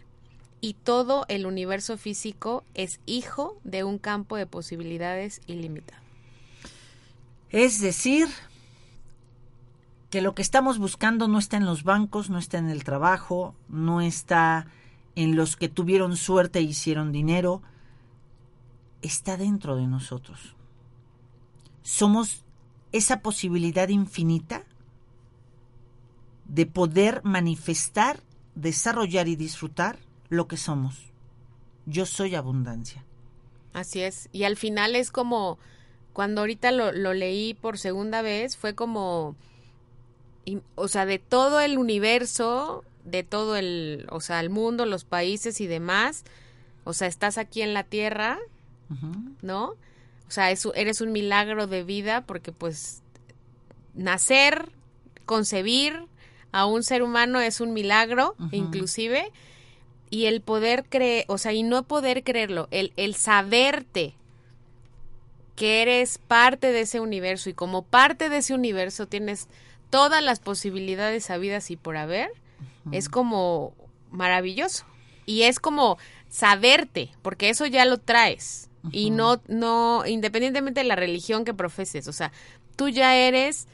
y 0.60 0.74
todo 0.74 1.24
el 1.26 1.46
universo 1.46 1.98
físico 1.98 2.62
es 2.74 3.00
hijo 3.06 3.58
de 3.64 3.82
un 3.82 3.98
campo 3.98 4.36
de 4.36 4.46
posibilidades 4.46 5.40
ilimitado. 5.48 6.00
Es 7.50 7.80
decir, 7.80 8.28
que 10.10 10.22
lo 10.22 10.36
que 10.36 10.42
estamos 10.42 10.78
buscando 10.78 11.26
no 11.26 11.40
está 11.40 11.56
en 11.56 11.66
los 11.66 11.82
bancos, 11.82 12.30
no 12.30 12.38
está 12.38 12.58
en 12.58 12.70
el 12.70 12.84
trabajo, 12.84 13.56
no 13.68 14.00
está 14.00 14.68
en 15.16 15.34
los 15.34 15.56
que 15.56 15.68
tuvieron 15.68 16.16
suerte 16.16 16.60
e 16.60 16.62
hicieron 16.62 17.10
dinero, 17.10 17.62
está 19.02 19.36
dentro 19.36 19.74
de 19.74 19.88
nosotros. 19.88 20.54
Somos 21.82 22.44
esa 22.92 23.22
posibilidad 23.22 23.88
infinita 23.88 24.64
de 26.48 26.66
poder 26.66 27.20
manifestar, 27.24 28.20
desarrollar 28.54 29.28
y 29.28 29.36
disfrutar 29.36 29.98
lo 30.28 30.48
que 30.48 30.56
somos. 30.56 31.06
Yo 31.86 32.04
soy 32.06 32.34
abundancia. 32.34 33.04
Así 33.72 34.00
es. 34.02 34.28
Y 34.32 34.44
al 34.44 34.56
final 34.56 34.96
es 34.96 35.10
como, 35.10 35.58
cuando 36.12 36.40
ahorita 36.40 36.70
lo, 36.72 36.90
lo 36.92 37.14
leí 37.14 37.54
por 37.54 37.78
segunda 37.78 38.22
vez, 38.22 38.56
fue 38.56 38.74
como, 38.74 39.36
y- 40.44 40.60
o 40.74 40.88
sea, 40.88 41.06
de 41.06 41.18
todo 41.18 41.60
el 41.60 41.78
universo, 41.78 42.84
de 43.04 43.22
todo 43.22 43.56
el, 43.56 44.06
o 44.10 44.20
sea, 44.20 44.40
el 44.40 44.50
mundo, 44.50 44.84
los 44.86 45.04
países 45.04 45.60
y 45.60 45.66
demás, 45.66 46.24
o 46.84 46.92
sea, 46.92 47.06
estás 47.08 47.38
aquí 47.38 47.62
en 47.62 47.74
la 47.74 47.84
Tierra. 47.84 48.38
¿no? 49.42 49.74
O 50.26 50.30
sea, 50.30 50.50
es- 50.50 50.66
eres 50.74 51.02
un 51.02 51.12
milagro 51.12 51.66
de 51.66 51.84
vida 51.84 52.22
porque 52.22 52.52
pues 52.52 53.02
nacer, 53.94 54.70
concebir 55.26 56.06
a 56.52 56.66
un 56.66 56.82
ser 56.82 57.02
humano 57.02 57.40
es 57.40 57.60
un 57.60 57.72
milagro, 57.72 58.34
inclusive, 58.52 59.30
y 60.10 60.26
el 60.26 60.40
poder 60.40 60.84
creer, 60.88 61.24
o 61.28 61.38
sea, 61.38 61.52
y 61.52 61.62
no 61.62 61.82
poder 61.82 62.24
creerlo, 62.24 62.68
el, 62.70 62.92
el 62.96 63.14
saberte 63.14 64.14
que 65.56 65.82
eres 65.82 66.18
parte 66.18 66.70
de 66.70 66.82
ese 66.82 67.00
universo 67.00 67.50
y 67.50 67.54
como 67.54 67.82
parte 67.82 68.28
de 68.28 68.38
ese 68.38 68.54
universo 68.54 69.06
tienes 69.06 69.48
todas 69.90 70.22
las 70.22 70.38
posibilidades 70.38 71.30
habidas 71.30 71.70
y 71.70 71.76
por 71.76 71.96
haber, 71.96 72.30
es 72.92 73.08
como 73.08 73.74
maravilloso. 74.10 74.84
Y 75.26 75.42
es 75.42 75.60
como 75.60 75.98
saberte, 76.28 77.10
porque 77.22 77.50
eso 77.50 77.66
ya 77.66 77.84
lo 77.84 77.98
traes. 77.98 78.70
Y 78.92 79.10
no, 79.10 79.42
no, 79.48 80.06
independientemente 80.06 80.80
de 80.80 80.86
la 80.86 80.96
religión 80.96 81.44
que 81.44 81.52
profeses, 81.52 82.08
o 82.08 82.12
sea, 82.12 82.32
tú 82.76 82.88
ya 82.88 83.16
eres 83.16 83.66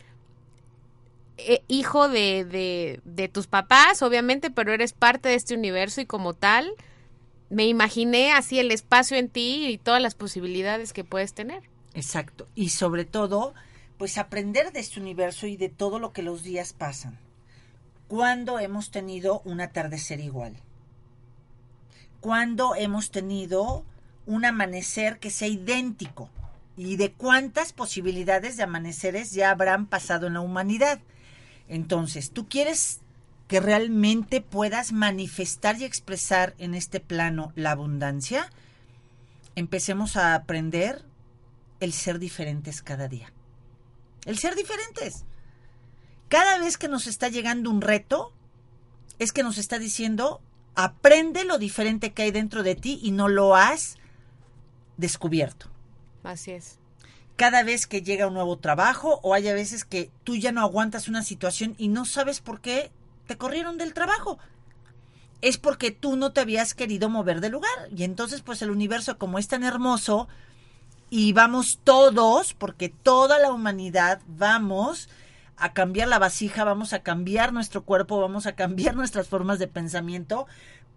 eh, 1.37 1.63
hijo 1.69 2.09
de, 2.09 2.45
de, 2.45 3.01
de 3.05 3.29
tus 3.29 3.47
papás, 3.47 4.03
obviamente, 4.03 4.51
pero 4.51 4.73
eres 4.73 4.93
parte 4.93 5.29
de 5.29 5.35
este 5.35 5.55
universo 5.55 6.01
y 6.01 6.07
como 6.07 6.35
tal, 6.35 6.73
me 7.51 7.67
imaginé 7.67 8.33
así 8.33 8.59
el 8.59 8.71
espacio 8.71 9.17
en 9.17 9.29
ti 9.29 9.67
y 9.67 9.79
todas 9.79 10.01
las 10.01 10.15
posibilidades 10.15 10.93
que 10.93 11.05
puedes 11.05 11.35
tener. 11.35 11.63
Exacto. 11.95 12.49
Y 12.55 12.71
sobre 12.71 13.05
todo, 13.05 13.55
pues 13.99 14.19
aprender 14.19 14.73
de 14.73 14.81
este 14.81 15.01
universo 15.01 15.47
y 15.47 15.57
de 15.57 15.69
todo 15.69 15.99
lo 15.99 16.13
que 16.13 16.23
los 16.23 16.43
días 16.43 16.73
pasan. 16.73 17.19
¿Cuándo 18.09 18.59
hemos 18.59 18.91
tenido 18.91 19.41
un 19.45 19.61
atardecer 19.61 20.21
igual? 20.21 20.57
¿Cuándo 22.21 22.75
hemos 22.75 23.11
tenido 23.11 23.85
un 24.27 24.45
amanecer 24.45 25.19
que 25.19 25.31
sea 25.31 25.49
idéntico? 25.49 26.29
¿Y 26.77 26.97
de 26.97 27.13
cuántas 27.13 27.73
posibilidades 27.73 28.57
de 28.57 28.65
amaneceres 28.65 29.33
ya 29.33 29.51
habrán 29.51 29.87
pasado 29.87 30.27
en 30.27 30.35
la 30.35 30.41
humanidad? 30.41 31.01
Entonces, 31.69 32.31
¿tú 32.31 32.49
quieres 32.49 33.01
que 33.49 33.61
realmente 33.61 34.41
puedas 34.41 34.93
manifestar 34.93 35.81
y 35.81 35.85
expresar 35.85 36.55
en 36.59 36.75
este 36.75 37.01
plano 37.01 37.53
la 37.55 37.73
abundancia? 37.73 38.51
Empecemos 39.55 40.17
a 40.17 40.35
aprender 40.35 41.05
el 41.81 41.93
ser 41.93 42.19
diferentes 42.19 42.83
cada 42.83 43.09
día. 43.09 43.33
El 44.25 44.39
ser 44.39 44.55
diferentes. 44.55 45.25
Cada 46.29 46.59
vez 46.59 46.79
que 46.79 46.89
nos 46.89 47.07
está 47.07 47.29
llegando 47.29 47.71
un 47.71 47.81
reto, 47.81 48.33
es 49.19 49.33
que 49.33 49.43
nos 49.43 49.59
está 49.59 49.79
diciendo, 49.79 50.41
aprende 50.75 51.45
lo 51.45 51.59
diferente 51.59 52.13
que 52.13 52.23
hay 52.23 52.31
dentro 52.31 52.63
de 52.63 52.75
ti 52.75 52.99
y 53.03 53.13
no 53.13 53.29
lo 53.29 53.55
has 53.55 53.97
descubierto. 54.97 55.69
Así 56.23 56.53
es. 56.53 56.79
Cada 57.37 57.63
vez 57.63 57.87
que 57.87 58.03
llega 58.03 58.29
un 58.29 58.35
nuevo 58.35 58.59
trabajo 58.59 59.21
o 59.23 59.35
haya 59.35 59.55
veces 59.55 59.85
que 59.85 60.11
tú 60.23 60.37
ya 60.37 60.53
no 60.53 60.61
aguantas 60.61 61.09
una 61.09 61.23
situación 61.23 61.75
y 61.79 61.89
no 61.89 62.05
sabes 62.05 62.41
por 62.41 62.61
qué 62.61 62.91
te 63.27 63.37
corrieron 63.37 63.79
del 63.79 63.95
trabajo. 63.95 64.39
Es 65.41 65.59
porque 65.59 65.91
tú 65.91 66.17
no 66.17 66.33
te 66.33 66.41
habías 66.41 66.75
querido 66.75 67.09
mover 67.09 67.41
de 67.41 67.51
lugar. 67.51 67.89
Y 67.95 68.05
entonces 68.05 68.41
pues 68.41 68.63
el 68.63 68.71
universo 68.71 69.19
como 69.19 69.39
es 69.39 69.49
tan 69.49 69.65
hermoso 69.65 70.29
y 71.11 71.33
vamos 71.33 71.81
todos, 71.85 72.55
porque 72.55 72.89
toda 72.89 73.39
la 73.39 73.53
humanidad 73.53 74.21
vamos 74.27 75.09
a 75.57 75.73
cambiar 75.73 76.09
la 76.09 76.19
vasija, 76.19 76.65
vamos 76.65 76.93
a 76.93 77.03
cambiar 77.03 77.53
nuestro 77.53 77.85
cuerpo, 77.85 78.21
vamos 78.21 78.47
a 78.47 78.55
cambiar 78.55 78.97
nuestras 78.97 79.29
formas 79.29 79.59
de 79.59 79.69
pensamiento 79.69 80.47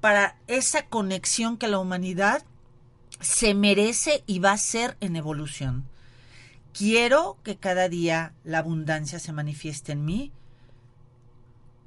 para 0.02 0.36
esa 0.48 0.86
conexión 0.86 1.58
que 1.58 1.68
la 1.68 1.80
humanidad 1.80 2.44
se 3.20 3.54
merece 3.54 4.24
y 4.26 4.40
va 4.40 4.52
a 4.52 4.58
ser 4.58 4.98
en 5.00 5.16
evolución. 5.16 5.86
Quiero 6.78 7.38
que 7.44 7.58
cada 7.58 7.90
día 7.90 8.34
la 8.44 8.60
abundancia 8.60 9.20
se 9.20 9.34
manifieste 9.34 9.94
en 9.94 10.06
mí, 10.06 10.32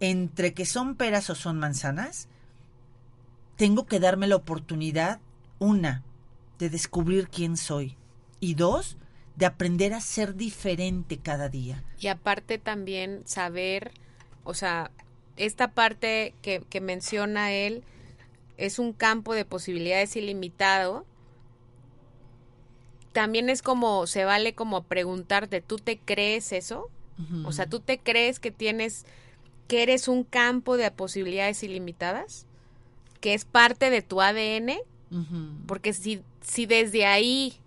entre 0.00 0.52
que 0.52 0.66
son 0.66 0.96
peras 0.96 1.30
o 1.30 1.34
son 1.34 1.58
manzanas, 1.58 2.28
tengo 3.56 3.86
que 3.86 4.00
darme 4.00 4.26
la 4.26 4.36
oportunidad, 4.36 5.20
una, 5.58 6.02
de 6.58 6.70
descubrir 6.70 7.28
quién 7.28 7.56
soy 7.56 7.96
y 8.40 8.54
dos, 8.54 8.96
de 9.36 9.46
aprender 9.46 9.94
a 9.94 10.00
ser 10.00 10.34
diferente 10.34 11.18
cada 11.18 11.48
día. 11.48 11.84
Y 11.98 12.08
aparte 12.08 12.58
también 12.58 13.22
saber, 13.26 13.92
o 14.44 14.54
sea, 14.54 14.90
esta 15.36 15.68
parte 15.68 16.34
que, 16.42 16.64
que 16.68 16.80
menciona 16.80 17.52
él 17.52 17.84
es 18.56 18.78
un 18.78 18.92
campo 18.92 19.34
de 19.34 19.44
posibilidades 19.44 20.16
ilimitado. 20.16 21.06
También 23.12 23.50
es 23.50 23.62
como, 23.62 24.06
se 24.06 24.24
vale 24.24 24.54
como 24.54 24.82
preguntarte, 24.84 25.60
¿tú 25.60 25.76
te 25.76 25.98
crees 25.98 26.52
eso? 26.52 26.88
O 27.44 27.52
sea, 27.52 27.66
¿tú 27.66 27.80
te 27.80 27.98
crees 27.98 28.40
que 28.40 28.50
tienes, 28.50 29.04
que 29.68 29.82
eres 29.82 30.08
un 30.08 30.24
campo 30.24 30.78
de 30.78 30.90
posibilidades 30.90 31.62
ilimitadas? 31.62 32.46
¿Que 33.20 33.34
es 33.34 33.44
parte 33.44 33.90
de 33.90 34.00
tu 34.00 34.22
ADN? 34.22 34.78
Porque 35.66 35.92
si, 35.92 36.22
si 36.40 36.64
desde 36.64 37.04
ahí 37.04 37.60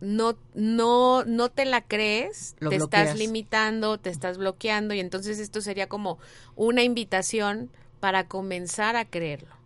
no, 0.00 0.36
no, 0.54 1.24
no 1.24 1.48
te 1.50 1.64
la 1.64 1.82
crees, 1.82 2.56
Lo 2.58 2.70
te 2.70 2.78
bloqueas. 2.78 3.02
estás 3.08 3.18
limitando, 3.18 3.98
te 3.98 4.10
estás 4.10 4.38
bloqueando, 4.38 4.94
y 4.94 5.00
entonces 5.00 5.38
esto 5.38 5.60
sería 5.60 5.88
como 5.88 6.18
una 6.56 6.82
invitación 6.82 7.70
para 8.00 8.26
comenzar 8.26 8.96
a 8.96 9.04
creerlo. 9.04 9.61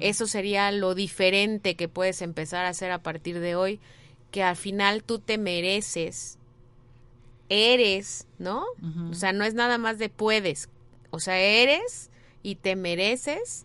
Eso 0.00 0.26
sería 0.26 0.70
lo 0.70 0.94
diferente 0.94 1.74
que 1.74 1.88
puedes 1.88 2.22
empezar 2.22 2.64
a 2.64 2.68
hacer 2.70 2.90
a 2.92 3.02
partir 3.02 3.40
de 3.40 3.56
hoy, 3.56 3.80
que 4.30 4.42
al 4.42 4.56
final 4.56 5.02
tú 5.02 5.18
te 5.18 5.38
mereces, 5.38 6.38
eres, 7.48 8.26
¿no? 8.38 8.64
O 9.10 9.14
sea, 9.14 9.32
no 9.32 9.44
es 9.44 9.54
nada 9.54 9.78
más 9.78 9.98
de 9.98 10.08
puedes, 10.08 10.68
o 11.10 11.18
sea, 11.20 11.38
eres 11.38 12.10
y 12.42 12.56
te 12.56 12.76
mereces 12.76 13.64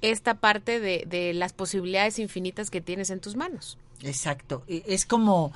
esta 0.00 0.34
parte 0.34 0.80
de, 0.80 1.04
de 1.06 1.32
las 1.34 1.52
posibilidades 1.52 2.18
infinitas 2.18 2.70
que 2.70 2.80
tienes 2.80 3.10
en 3.10 3.20
tus 3.20 3.36
manos. 3.36 3.78
Exacto. 4.02 4.64
E- 4.66 4.82
Es 4.86 5.06
como 5.06 5.52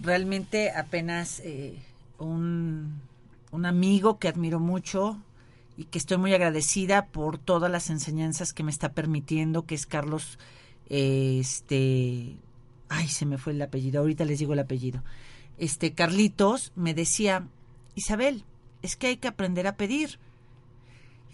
realmente 0.00 0.72
apenas 0.72 1.40
eh, 1.44 1.78
un, 2.18 3.00
un 3.52 3.66
amigo 3.66 4.18
que 4.18 4.28
admiro 4.28 4.58
mucho 4.58 5.18
y 5.76 5.84
que 5.84 5.98
estoy 5.98 6.16
muy 6.16 6.32
agradecida 6.32 7.06
por 7.06 7.38
todas 7.38 7.70
las 7.70 7.90
enseñanzas 7.90 8.52
que 8.52 8.62
me 8.62 8.70
está 8.70 8.92
permitiendo, 8.92 9.66
que 9.66 9.74
es 9.74 9.86
Carlos, 9.86 10.38
este, 10.88 12.36
ay, 12.88 13.08
se 13.08 13.26
me 13.26 13.38
fue 13.38 13.52
el 13.52 13.62
apellido, 13.62 14.00
ahorita 14.00 14.24
les 14.24 14.38
digo 14.38 14.54
el 14.54 14.60
apellido. 14.60 15.02
Este, 15.58 15.92
Carlitos 15.92 16.72
me 16.76 16.94
decía, 16.94 17.46
Isabel, 17.94 18.44
es 18.82 18.96
que 18.96 19.08
hay 19.08 19.16
que 19.16 19.28
aprender 19.28 19.66
a 19.66 19.76
pedir. 19.76 20.18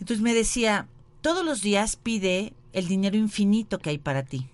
Entonces 0.01 0.23
me 0.23 0.35
decía, 0.35 0.89
todos 1.21 1.45
los 1.45 1.63
días 1.63 1.97
pide 1.97 2.53
el 2.73 2.89
dinero 2.89 3.17
infinito 3.17 3.79
que 3.79 3.91
hay 3.91 3.99
para 3.99 4.25
ti. 4.25 4.49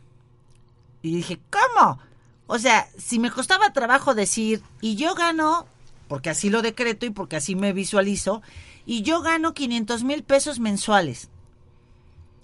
Y 1.02 1.14
dije, 1.14 1.38
¿cómo? 1.50 1.98
O 2.46 2.58
sea, 2.58 2.88
si 2.98 3.18
me 3.18 3.30
costaba 3.30 3.72
trabajo 3.72 4.14
decir, 4.14 4.62
y 4.80 4.96
yo 4.96 5.14
gano, 5.14 5.66
porque 6.08 6.30
así 6.30 6.50
lo 6.50 6.62
decreto 6.62 7.06
y 7.06 7.10
porque 7.10 7.36
así 7.36 7.54
me 7.54 7.72
visualizo, 7.72 8.42
y 8.88 9.02
yo 9.02 9.20
gano 9.20 9.52
500 9.52 10.02
mil 10.02 10.22
pesos 10.24 10.60
mensuales. 10.60 11.28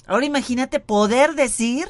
Ahora 0.06 0.26
imagínate 0.26 0.78
poder 0.78 1.34
decir, 1.34 1.86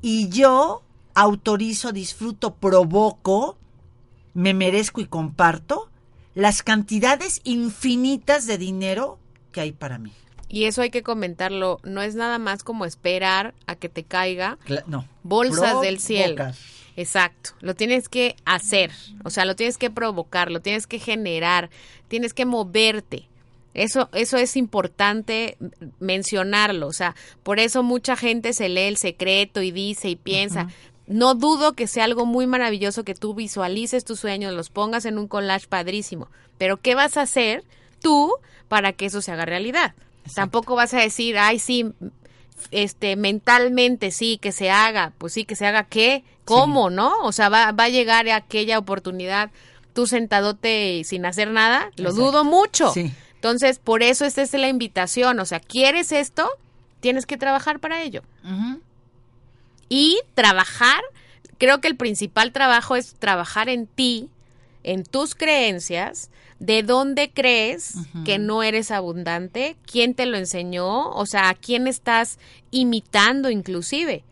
y 0.00 0.30
yo 0.30 0.82
autorizo, 1.12 1.92
disfruto, 1.92 2.54
provoco, 2.54 3.58
me 4.32 4.54
merezco 4.54 5.02
y 5.02 5.06
comparto 5.06 5.90
las 6.34 6.62
cantidades 6.62 7.42
infinitas 7.44 8.46
de 8.46 8.56
dinero 8.56 9.18
que 9.52 9.60
hay 9.60 9.72
para 9.72 9.98
mí. 9.98 10.10
Y 10.48 10.64
eso 10.64 10.80
hay 10.80 10.88
que 10.88 11.02
comentarlo, 11.02 11.78
no 11.82 12.00
es 12.00 12.14
nada 12.14 12.38
más 12.38 12.64
como 12.64 12.86
esperar 12.86 13.52
a 13.66 13.74
que 13.74 13.90
te 13.90 14.04
caiga 14.04 14.58
Cla- 14.66 14.84
no. 14.86 15.06
bolsas 15.22 15.82
del 15.82 15.98
cielo. 16.00 16.46
Exacto, 16.96 17.50
lo 17.60 17.74
tienes 17.74 18.08
que 18.08 18.36
hacer, 18.46 18.90
o 19.22 19.28
sea, 19.28 19.44
lo 19.44 19.54
tienes 19.54 19.76
que 19.76 19.90
provocar, 19.90 20.50
lo 20.50 20.60
tienes 20.60 20.86
que 20.86 20.98
generar, 20.98 21.68
tienes 22.08 22.32
que 22.32 22.46
moverte. 22.46 23.28
Eso, 23.74 24.10
eso 24.12 24.36
es 24.36 24.56
importante 24.56 25.56
mencionarlo, 25.98 26.86
o 26.88 26.92
sea, 26.92 27.14
por 27.42 27.58
eso 27.58 27.82
mucha 27.82 28.16
gente 28.16 28.52
se 28.52 28.68
lee 28.68 28.82
el 28.82 28.98
secreto 28.98 29.62
y 29.62 29.70
dice 29.70 30.10
y 30.10 30.16
piensa. 30.16 30.68
No 31.06 31.34
dudo 31.34 31.72
que 31.72 31.86
sea 31.86 32.04
algo 32.04 32.26
muy 32.26 32.46
maravilloso 32.46 33.04
que 33.04 33.14
tú 33.14 33.34
visualices 33.34 34.04
tus 34.04 34.20
sueños, 34.20 34.52
los 34.52 34.70
pongas 34.70 35.04
en 35.04 35.18
un 35.18 35.26
collage 35.26 35.66
padrísimo, 35.68 36.28
pero 36.58 36.76
¿qué 36.76 36.94
vas 36.94 37.16
a 37.16 37.22
hacer 37.22 37.64
tú 38.00 38.32
para 38.68 38.92
que 38.92 39.06
eso 39.06 39.22
se 39.22 39.32
haga 39.32 39.46
realidad? 39.46 39.94
Tampoco 40.34 40.76
vas 40.76 40.94
a 40.94 41.00
decir, 41.00 41.38
ay, 41.38 41.58
sí, 41.58 41.92
este, 42.70 43.16
mentalmente 43.16 44.10
sí, 44.10 44.38
que 44.40 44.52
se 44.52 44.70
haga, 44.70 45.12
pues 45.18 45.32
sí, 45.32 45.44
que 45.44 45.56
se 45.56 45.66
haga 45.66 45.84
qué, 45.84 46.24
cómo, 46.44 46.90
¿no? 46.90 47.18
O 47.22 47.32
sea, 47.32 47.48
va, 47.48 47.72
va 47.72 47.84
a 47.84 47.88
llegar 47.88 48.28
aquella 48.28 48.78
oportunidad, 48.78 49.50
tú 49.92 50.06
sentadote 50.06 50.94
y 50.98 51.04
sin 51.04 51.26
hacer 51.26 51.50
nada, 51.50 51.90
lo 51.96 52.10
Exacto. 52.10 52.30
dudo 52.30 52.44
mucho. 52.44 52.92
Sí. 52.92 53.12
Entonces, 53.42 53.80
por 53.80 54.04
eso 54.04 54.24
esta 54.24 54.40
es 54.40 54.52
la 54.52 54.68
invitación, 54.68 55.40
o 55.40 55.44
sea, 55.44 55.58
¿quieres 55.58 56.12
esto? 56.12 56.48
Tienes 57.00 57.26
que 57.26 57.36
trabajar 57.36 57.80
para 57.80 58.00
ello. 58.00 58.22
Y 59.88 60.20
trabajar, 60.34 61.02
creo 61.58 61.80
que 61.80 61.88
el 61.88 61.96
principal 61.96 62.52
trabajo 62.52 62.94
es 62.94 63.14
trabajar 63.14 63.68
en 63.68 63.88
ti, 63.88 64.28
en 64.84 65.02
tus 65.02 65.34
creencias, 65.34 66.30
de 66.60 66.84
dónde 66.84 67.32
crees 67.34 67.96
que 68.24 68.38
no 68.38 68.62
eres 68.62 68.92
abundante, 68.92 69.76
quién 69.90 70.14
te 70.14 70.26
lo 70.26 70.36
enseñó, 70.36 71.10
o 71.10 71.26
sea, 71.26 71.48
a 71.48 71.54
quién 71.54 71.88
estás 71.88 72.38
imitando 72.70 73.50
inclusive. 73.50 74.22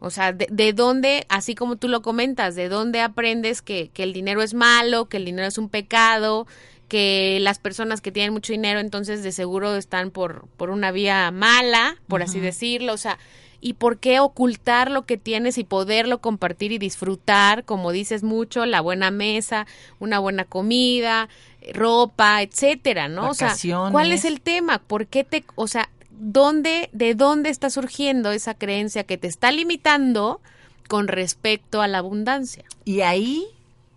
O 0.00 0.10
sea, 0.10 0.34
de, 0.34 0.48
de 0.50 0.74
dónde, 0.74 1.24
así 1.30 1.54
como 1.54 1.76
tú 1.76 1.88
lo 1.88 2.02
comentas, 2.02 2.54
de 2.56 2.68
dónde 2.68 3.00
aprendes 3.00 3.62
que, 3.62 3.88
que 3.88 4.02
el 4.02 4.12
dinero 4.12 4.42
es 4.42 4.52
malo, 4.52 5.08
que 5.08 5.16
el 5.16 5.24
dinero 5.24 5.48
es 5.48 5.56
un 5.56 5.70
pecado, 5.70 6.46
que 6.88 7.38
las 7.40 7.58
personas 7.58 8.00
que 8.00 8.10
tienen 8.10 8.32
mucho 8.32 8.52
dinero 8.52 8.80
entonces 8.80 9.22
de 9.22 9.32
seguro 9.32 9.76
están 9.76 10.10
por, 10.10 10.46
por 10.56 10.70
una 10.70 10.90
vía 10.90 11.30
mala, 11.30 11.96
por 12.08 12.22
así 12.22 12.40
decirlo. 12.40 12.94
O 12.94 12.96
sea, 12.96 13.18
¿y 13.60 13.74
por 13.74 13.98
qué 13.98 14.20
ocultar 14.20 14.90
lo 14.90 15.04
que 15.04 15.18
tienes 15.18 15.58
y 15.58 15.64
poderlo 15.64 16.18
compartir 16.18 16.72
y 16.72 16.78
disfrutar, 16.78 17.64
como 17.64 17.92
dices 17.92 18.22
mucho, 18.22 18.64
la 18.66 18.80
buena 18.80 19.10
mesa, 19.10 19.66
una 19.98 20.18
buena 20.18 20.44
comida, 20.44 21.28
ropa, 21.72 22.42
etcétera, 22.42 23.08
¿no? 23.08 23.30
O 23.30 23.34
sea, 23.34 23.54
¿cuál 23.92 24.12
es 24.12 24.24
el 24.24 24.40
tema? 24.40 24.78
¿Por 24.78 25.06
qué 25.06 25.24
te, 25.24 25.44
o 25.56 25.68
sea, 25.68 25.90
dónde, 26.10 26.88
de 26.92 27.14
dónde 27.14 27.50
está 27.50 27.68
surgiendo 27.68 28.32
esa 28.32 28.54
creencia 28.54 29.04
que 29.04 29.18
te 29.18 29.26
está 29.26 29.52
limitando 29.52 30.40
con 30.88 31.06
respecto 31.08 31.82
a 31.82 31.88
la 31.88 31.98
abundancia? 31.98 32.64
Y 32.84 33.02
ahí 33.02 33.46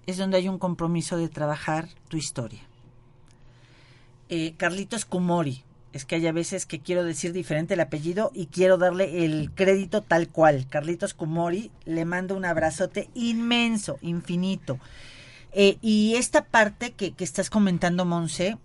es 0.08 0.18
donde 0.18 0.38
hay 0.38 0.50
un 0.50 0.58
compromiso 0.58 1.18
de 1.18 1.30
trabajar 1.30 1.88
tu 2.10 2.18
historia. 2.18 2.60
Eh, 4.34 4.54
Carlitos 4.56 5.04
Kumori, 5.04 5.66
es 5.92 6.06
que 6.06 6.16
hay 6.16 6.26
a 6.26 6.32
veces 6.32 6.66
que 6.66 6.80
quiero 6.80 7.04
decir 7.04 7.34
diferente 7.34 7.74
el 7.74 7.82
apellido 7.82 8.32
y 8.34 8.46
quiero 8.46 8.78
darle 8.78 9.26
el 9.26 9.52
crédito 9.54 10.04
tal 10.04 10.30
cual. 10.30 10.68
Carlitos 10.70 11.14
Kumori, 11.14 11.70
le 11.84 12.06
mando 12.06 12.38
un 12.38 12.46
abrazote 12.46 13.10
inmenso, 13.14 14.00
infinito. 14.02 14.80
Eh, 15.52 15.80
y 15.82 16.16
esta 16.16 16.46
parte 16.46 16.94
que, 16.94 17.12
que 17.12 17.26
estás 17.26 17.50
comentando, 17.50 18.06
Monse, 18.06 18.58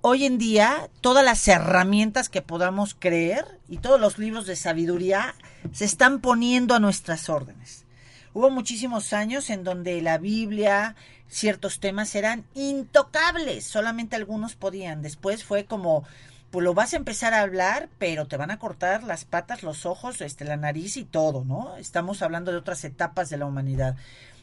hoy 0.00 0.24
en 0.24 0.38
día 0.38 0.88
todas 1.02 1.26
las 1.26 1.46
herramientas 1.46 2.30
que 2.30 2.40
podamos 2.40 2.96
creer 2.98 3.44
y 3.68 3.76
todos 3.76 4.00
los 4.00 4.18
libros 4.18 4.46
de 4.46 4.56
sabiduría 4.56 5.34
se 5.72 5.84
están 5.84 6.22
poniendo 6.22 6.74
a 6.74 6.80
nuestras 6.80 7.28
órdenes. 7.28 7.84
Hubo 8.32 8.50
muchísimos 8.50 9.12
años 9.12 9.50
en 9.50 9.64
donde 9.64 10.00
la 10.02 10.18
Biblia, 10.18 10.94
ciertos 11.28 11.80
temas 11.80 12.14
eran 12.14 12.44
intocables, 12.54 13.64
solamente 13.64 14.16
algunos 14.16 14.54
podían. 14.54 15.02
Después 15.02 15.42
fue 15.44 15.64
como, 15.64 16.04
pues 16.50 16.64
lo 16.64 16.74
vas 16.74 16.94
a 16.94 16.96
empezar 16.96 17.34
a 17.34 17.40
hablar, 17.40 17.88
pero 17.98 18.26
te 18.26 18.36
van 18.36 18.50
a 18.50 18.58
cortar 18.58 19.02
las 19.02 19.24
patas, 19.24 19.62
los 19.62 19.84
ojos, 19.84 20.20
este, 20.20 20.44
la 20.44 20.56
nariz 20.56 20.96
y 20.96 21.04
todo, 21.04 21.44
¿no? 21.44 21.76
Estamos 21.76 22.22
hablando 22.22 22.52
de 22.52 22.58
otras 22.58 22.84
etapas 22.84 23.30
de 23.30 23.36
la 23.36 23.46
humanidad. 23.46 23.96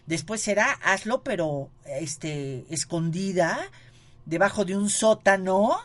Después 0.06 0.42
será, 0.42 0.72
hazlo, 0.84 1.22
pero 1.24 1.70
este, 1.86 2.66
escondida, 2.70 3.58
debajo 4.26 4.66
de 4.66 4.76
un 4.76 4.90
sótano, 4.90 5.78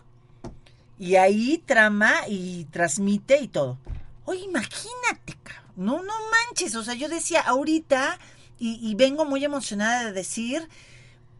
y 0.98 1.16
ahí 1.16 1.62
trama 1.66 2.12
y 2.28 2.64
transmite 2.66 3.38
y 3.38 3.48
todo. 3.48 3.78
Oye, 4.24 4.44
imagínate, 4.44 5.34
cabrón. 5.42 5.61
No, 5.76 6.02
no 6.02 6.12
manches. 6.30 6.74
O 6.74 6.84
sea, 6.84 6.94
yo 6.94 7.08
decía 7.08 7.40
ahorita, 7.40 8.18
y, 8.58 8.94
vengo 8.94 9.24
muy 9.24 9.44
emocionada 9.44 10.04
de 10.04 10.12
decir, 10.12 10.68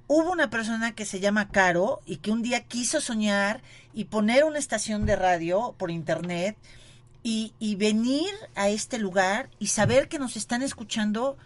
hubo 0.09 0.33
una 0.33 0.51
persona 0.51 0.93
que 0.93 1.05
se 1.05 1.21
llama 1.21 1.51
Caro 1.51 2.01
y 2.05 2.17
que 2.17 2.33
un 2.33 2.43
día 2.43 2.65
quiso 2.65 3.01
soñar 3.01 3.63
y 3.95 4.07
poner 4.07 4.43
una 4.43 4.59
estación 4.59 5.07
de 5.07 5.15
radio 5.15 5.77
por 5.79 5.93
internet 5.93 6.57
y, 7.23 7.55
y 7.61 7.77
venir 7.77 8.31
a 8.57 8.71
este 8.71 8.99
lugar 8.99 9.51
y 9.61 9.69
saber 9.69 10.09
que 10.09 10.19
nos 10.19 10.37
están 10.37 10.63
escuchando 10.63 11.37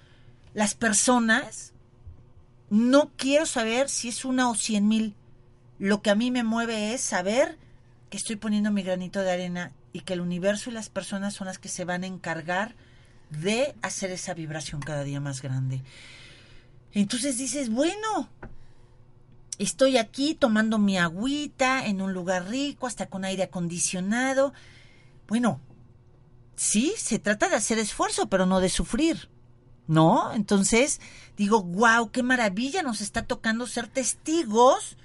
las 0.54 0.74
personas. 0.74 1.74
No 2.70 3.10
quiero 3.16 3.44
saber 3.44 3.90
si 3.90 4.08
es 4.08 4.24
una 4.24 4.48
o 4.48 4.54
cien 4.54 4.88
mil. 4.88 5.14
Lo 5.78 6.00
que 6.00 6.08
a 6.08 6.14
mí 6.14 6.30
me 6.30 6.42
mueve 6.42 6.94
es 6.94 7.02
saber 7.02 7.58
que 8.08 8.16
estoy 8.16 8.36
poniendo 8.36 8.70
mi 8.70 8.82
granito 8.82 9.20
de 9.20 9.30
arena 9.32 9.72
y 9.96 10.00
que 10.00 10.12
el 10.12 10.20
universo 10.20 10.68
y 10.68 10.74
las 10.74 10.90
personas 10.90 11.32
son 11.32 11.46
las 11.46 11.58
que 11.58 11.70
se 11.70 11.86
van 11.86 12.04
a 12.04 12.06
encargar 12.06 12.74
de 13.30 13.74
hacer 13.80 14.10
esa 14.10 14.34
vibración 14.34 14.82
cada 14.82 15.04
día 15.04 15.20
más 15.20 15.40
grande. 15.40 15.82
Entonces 16.92 17.38
dices, 17.38 17.70
bueno, 17.70 18.28
estoy 19.58 19.96
aquí 19.96 20.34
tomando 20.34 20.76
mi 20.76 20.98
agüita 20.98 21.86
en 21.86 22.02
un 22.02 22.12
lugar 22.12 22.46
rico, 22.50 22.86
hasta 22.86 23.06
con 23.06 23.24
aire 23.24 23.44
acondicionado. 23.44 24.52
Bueno, 25.28 25.62
sí, 26.56 26.92
se 26.98 27.18
trata 27.18 27.48
de 27.48 27.56
hacer 27.56 27.78
esfuerzo, 27.78 28.28
pero 28.28 28.44
no 28.44 28.60
de 28.60 28.68
sufrir. 28.68 29.30
¿No? 29.86 30.30
Entonces, 30.34 31.00
digo, 31.38 31.62
wow, 31.62 32.10
qué 32.10 32.22
maravilla 32.22 32.82
nos 32.82 33.00
está 33.00 33.22
tocando 33.22 33.66
ser 33.66 33.88
testigos 33.88 34.98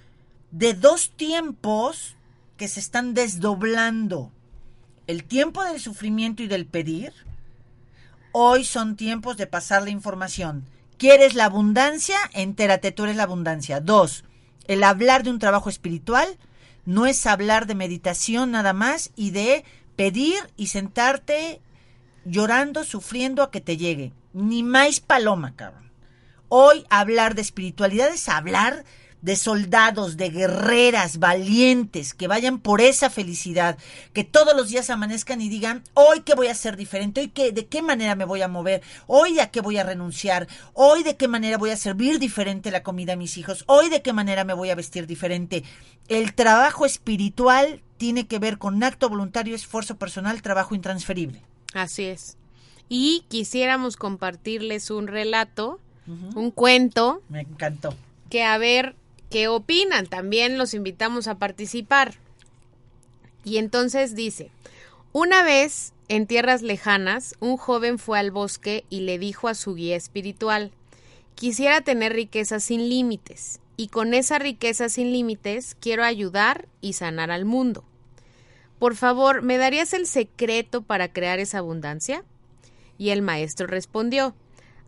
de 0.52 0.74
dos 0.74 1.12
tiempos 1.12 2.18
que 2.58 2.68
se 2.68 2.82
están 2.82 3.14
desdoblando. 3.14 4.34
El 5.12 5.26
tiempo 5.26 5.62
del 5.62 5.82
sufrimiento 5.82 6.42
y 6.42 6.48
del 6.48 6.66
pedir. 6.66 7.12
Hoy 8.32 8.64
son 8.64 8.96
tiempos 8.96 9.36
de 9.36 9.46
pasar 9.46 9.84
la 9.84 9.90
información. 9.90 10.64
¿Quieres 10.98 11.34
la 11.34 11.44
abundancia? 11.44 12.16
Entérate, 12.32 12.94
tú 12.94 13.04
eres 13.04 13.18
la 13.18 13.24
abundancia. 13.24 13.82
Dos, 13.82 14.24
el 14.68 14.86
hablar 14.86 15.24
de 15.24 15.32
un 15.32 15.40
trabajo 15.40 15.68
espiritual 15.68 16.38
no 16.86 17.08
es 17.08 17.26
hablar 17.26 17.68
de 17.68 17.76
meditación 17.76 18.52
nada 18.52 18.72
más 18.72 19.12
y 19.18 19.32
de 19.32 19.66
pedir 19.98 20.38
y 20.56 20.68
sentarte 20.68 21.60
llorando, 22.24 22.86
sufriendo 22.86 23.44
a 23.44 23.52
que 23.52 23.60
te 23.60 23.76
llegue. 23.76 24.14
Ni 24.32 24.64
más 24.64 25.02
paloma, 25.02 25.58
cabrón. 25.58 25.92
Hoy 26.48 26.86
hablar 26.90 27.36
de 27.36 27.42
espiritualidad 27.42 28.14
es 28.14 28.30
hablar 28.30 28.86
de 29.22 29.36
soldados, 29.36 30.18
de 30.18 30.30
guerreras 30.30 31.20
valientes 31.20 32.14
que 32.14 32.28
vayan 32.28 32.60
por 32.60 32.82
esa 32.82 33.10
felicidad, 33.10 33.78
que 34.14 34.24
todos 34.24 34.56
los 34.56 34.70
días 34.70 34.90
amanezcan 34.90 35.42
y 35.42 35.50
digan, 35.50 35.84
hoy 35.94 36.22
qué 36.22 36.34
voy 36.34 36.48
a 36.48 36.52
hacer 36.54 36.76
diferente, 36.78 37.22
hoy 37.22 37.28
qué, 37.30 37.52
de 37.52 37.68
qué 37.68 37.82
manera 37.82 38.16
me 38.16 38.26
voy 38.26 38.42
a 38.42 38.48
mover, 38.48 38.82
hoy 39.08 39.40
a 39.40 39.52
qué 39.52 39.62
voy 39.62 39.78
a 39.78 39.84
renunciar, 39.84 40.48
hoy 40.74 41.04
de 41.04 41.18
qué 41.18 41.28
manera 41.28 41.58
voy 41.58 41.70
a 41.70 41.78
servir 41.78 42.20
diferente 42.20 42.72
la 42.72 42.84
comida 42.84 43.14
a 43.14 43.18
mis 43.18 43.38
hijos, 43.38 43.64
hoy 43.68 43.90
de 43.90 44.02
qué 44.02 44.14
manera 44.14 44.44
me 44.44 44.54
voy 44.54 44.70
a 44.70 44.76
vestir 44.76 45.06
diferente. 45.08 45.64
El 46.08 46.34
trabajo 46.34 46.86
espiritual 46.86 47.82
tiene 47.98 48.26
que 48.28 48.40
ver 48.40 48.58
con 48.58 48.84
acto 48.84 49.08
voluntario, 49.10 49.56
esfuerzo 49.56 49.98
personal, 49.98 50.42
trabajo 50.42 50.74
intransferible. 50.74 51.42
Así 51.74 52.04
es. 52.06 52.38
Y 52.90 53.24
quisiéramos 53.30 53.96
compartirles 53.96 54.90
un 54.90 55.08
relato, 55.08 55.80
un 56.36 56.52
cuento, 56.52 57.22
Me 57.30 57.42
encantó. 57.42 57.96
que 58.30 58.44
a 58.44 58.58
ver 58.58 58.96
qué 59.32 59.48
opinan. 59.48 60.06
También 60.06 60.60
los 60.60 60.76
invitamos 60.76 61.28
a 61.28 61.40
participar. 61.40 62.14
Y 63.44 63.58
entonces 63.58 64.14
dice, 64.14 64.52
una 65.14 65.44
vez 65.44 65.94
en 66.10 66.28
tierras 66.28 66.62
lejanas, 66.62 67.36
un 67.40 67.58
joven 67.58 67.98
fue 67.98 68.20
al 68.20 68.30
bosque 68.30 68.86
y 68.90 69.00
le 69.00 69.18
dijo 69.18 69.48
a 69.48 69.56
su 69.56 69.74
guía 69.74 69.96
espiritual, 69.96 70.72
quisiera 71.34 71.82
tener 71.82 72.14
riqueza 72.14 72.60
sin 72.60 72.88
límites, 72.90 73.62
y 73.78 73.88
con 73.88 74.14
esa 74.14 74.38
riqueza 74.38 74.90
sin 74.90 75.12
límites 75.12 75.76
quiero 75.80 76.04
ayudar 76.04 76.68
y 76.82 76.94
sanar 76.94 77.32
al 77.32 77.46
mundo. 77.46 77.84
Por 78.78 78.96
favor, 78.96 79.42
¿me 79.42 79.58
darías 79.58 79.94
el 79.94 80.06
secreto 80.06 80.82
para 80.82 81.12
crear 81.12 81.40
esa 81.40 81.60
abundancia? 81.60 82.24
Y 82.98 83.10
el 83.10 83.22
maestro 83.22 83.68
respondió, 83.68 84.36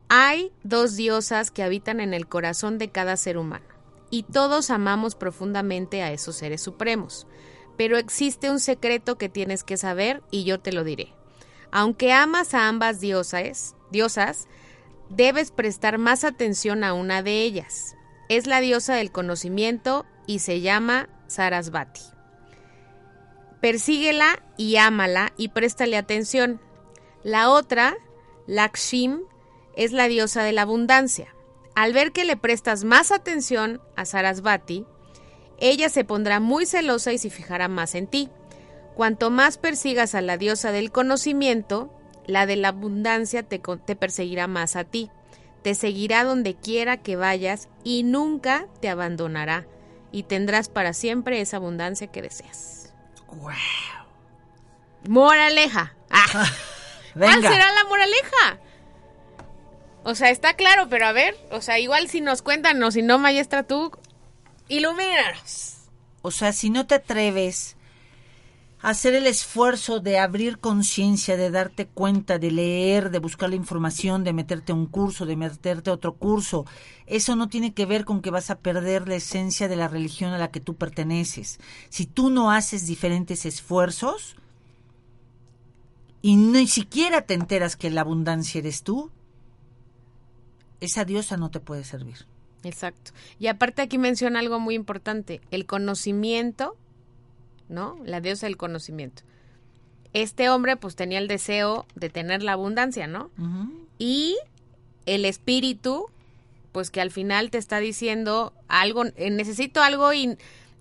hay 0.10 0.51
dos 0.63 0.95
diosas 0.95 1.51
que 1.51 1.63
habitan 1.63 1.99
en 1.99 2.13
el 2.13 2.27
corazón 2.27 2.77
de 2.77 2.89
cada 2.89 3.17
ser 3.17 3.38
humano, 3.38 3.65
y 4.13 4.21
todos 4.21 4.69
amamos 4.69 5.15
profundamente 5.15 6.04
a 6.04 6.12
esos 6.12 6.36
seres 6.36 6.62
supremos. 6.62 7.26
Pero 7.78 7.97
existe 7.97 8.52
un 8.52 8.60
secreto 8.60 9.17
que 9.17 9.28
tienes 9.28 9.63
que 9.63 9.76
saber 9.76 10.21
y 10.30 10.43
yo 10.43 10.60
te 10.60 10.71
lo 10.71 10.84
diré. 10.84 11.15
Aunque 11.71 12.13
amas 12.13 12.54
a 12.54 12.67
ambas 12.67 12.99
diosas, 12.99 13.76
diosas, 13.89 14.47
debes 15.10 15.49
prestar 15.49 15.97
más 15.97 16.23
atención 16.23 16.84
a 16.84 16.93
una 16.93 17.23
de 17.23 17.41
ellas. 17.41 17.95
Es 18.30 18.45
la 18.45 18.62
diosa 18.62 18.93
del 18.93 19.12
conocimiento 19.12 20.06
y 20.28 20.38
se 20.38 20.62
llama 20.62 21.10
Sarasvati. 21.26 22.02
Persíguela 23.62 24.43
y 24.58 24.76
ámala 24.76 25.34
y 25.38 25.47
préstale 25.47 25.97
atención. 25.97 26.62
La 27.23 27.49
otra, 27.49 27.95
Lakshim, 28.45 29.21
es 29.76 29.91
la 29.91 30.08
diosa 30.08 30.43
de 30.43 30.54
la 30.54 30.62
abundancia. 30.62 31.34
Al 31.75 31.93
ver 31.93 32.12
que 32.12 32.25
le 32.25 32.38
prestas 32.38 32.83
más 32.83 33.12
atención 33.12 33.81
a 33.95 34.05
Sarasvati, 34.05 34.86
ella 35.59 35.89
se 35.89 36.03
pondrá 36.03 36.39
muy 36.39 36.65
celosa 36.65 37.13
y 37.13 37.17
se 37.17 37.29
fijará 37.29 37.67
más 37.67 37.95
en 37.95 38.07
ti. 38.07 38.29
Cuanto 38.95 39.31
más 39.31 39.57
persigas 39.57 40.13
a 40.13 40.21
la 40.21 40.38
diosa 40.38 40.71
del 40.71 40.91
conocimiento, 40.91 41.91
la 42.27 42.45
de 42.45 42.55
la 42.55 42.69
abundancia 42.69 43.43
te, 43.43 43.59
perseguirá 43.59 44.47
más 44.47 44.75
a 44.75 44.83
ti. 44.83 45.09
Te 45.63 45.73
seguirá 45.75 46.23
donde 46.23 46.55
quiera 46.55 46.97
que 46.97 47.15
vayas 47.15 47.69
y 47.83 48.03
nunca 48.03 48.67
te 48.81 48.89
abandonará. 48.89 49.65
Y 50.12 50.23
tendrás 50.23 50.69
para 50.69 50.93
siempre 50.93 51.41
esa 51.41 51.57
abundancia 51.57 52.07
que 52.07 52.21
deseas. 52.21 52.93
Wow. 53.31 53.53
Moraleja. 55.07 55.95
Ah, 56.12 56.45
¿Cuál 57.17 57.41
será 57.41 57.71
la 57.71 57.83
moraleja? 57.86 58.59
O 60.03 60.15
sea, 60.15 60.29
está 60.29 60.53
claro, 60.55 60.87
pero 60.89 61.05
a 61.05 61.13
ver, 61.13 61.35
o 61.51 61.61
sea, 61.61 61.79
igual 61.79 62.09
si 62.09 62.19
nos 62.19 62.41
cuentan 62.41 62.81
o 62.83 62.91
si 62.91 63.01
no, 63.01 63.19
maestra, 63.19 63.63
tú, 63.63 63.91
ilumínanos. 64.67 65.77
O 66.21 66.31
sea, 66.31 66.51
si 66.51 66.69
no 66.69 66.85
te 66.85 66.95
atreves 66.95 67.77
a 68.81 68.89
hacer 68.89 69.13
el 69.13 69.27
esfuerzo 69.27 70.01
de 70.01 70.19
abrir 70.19 70.59
conciencia, 70.59 71.37
de 71.37 71.49
darte 71.51 71.87
cuenta, 71.87 72.37
de 72.37 72.51
leer, 72.51 73.11
de 73.11 73.19
buscar 73.19 73.49
la 73.49 73.55
información, 73.55 74.25
de 74.25 74.33
meterte 74.33 74.73
a 74.73 74.75
un 74.75 74.87
curso, 74.87 75.25
de 75.25 75.37
meterte 75.37 75.89
a 75.89 75.93
otro 75.93 76.15
curso, 76.15 76.65
eso 77.05 77.37
no 77.37 77.47
tiene 77.47 77.73
que 77.73 77.85
ver 77.85 78.03
con 78.03 78.21
que 78.21 78.29
vas 78.29 78.49
a 78.49 78.59
perder 78.59 79.07
la 79.07 79.15
esencia 79.15 79.69
de 79.69 79.77
la 79.77 79.87
religión 79.87 80.33
a 80.33 80.37
la 80.37 80.51
que 80.51 80.59
tú 80.59 80.75
perteneces. 80.75 81.61
Si 81.89 82.05
tú 82.05 82.29
no 82.29 82.51
haces 82.51 82.85
diferentes 82.87 83.45
esfuerzos 83.45 84.35
y 86.21 86.35
ni 86.35 86.67
siquiera 86.67 87.21
te 87.21 87.35
enteras 87.35 87.77
que 87.77 87.89
la 87.89 88.01
abundancia 88.01 88.59
eres 88.59 88.83
tú, 88.83 89.11
esa 90.83 91.05
diosa 91.05 91.37
no 91.37 91.49
te 91.49 91.59
puede 91.59 91.83
servir. 91.83 92.25
Exacto. 92.63 93.11
Y 93.39 93.47
aparte 93.47 93.81
aquí 93.81 93.97
menciona 93.97 94.39
algo 94.39 94.59
muy 94.59 94.75
importante, 94.75 95.41
el 95.51 95.65
conocimiento, 95.65 96.75
¿no? 97.69 97.97
La 98.05 98.21
diosa 98.21 98.47
del 98.47 98.57
conocimiento. 98.57 99.23
Este 100.13 100.49
hombre 100.49 100.75
pues 100.75 100.95
tenía 100.95 101.19
el 101.19 101.27
deseo 101.27 101.85
de 101.95 102.09
tener 102.09 102.43
la 102.43 102.53
abundancia, 102.53 103.07
¿no? 103.07 103.31
Y 103.97 104.37
el 105.05 105.25
espíritu, 105.25 106.07
pues 106.71 106.91
que 106.91 107.01
al 107.01 107.11
final 107.11 107.49
te 107.49 107.57
está 107.57 107.79
diciendo 107.79 108.53
algo, 108.67 109.05
eh, 109.15 109.29
necesito 109.31 109.81
algo 109.81 110.13
y, 110.13 110.37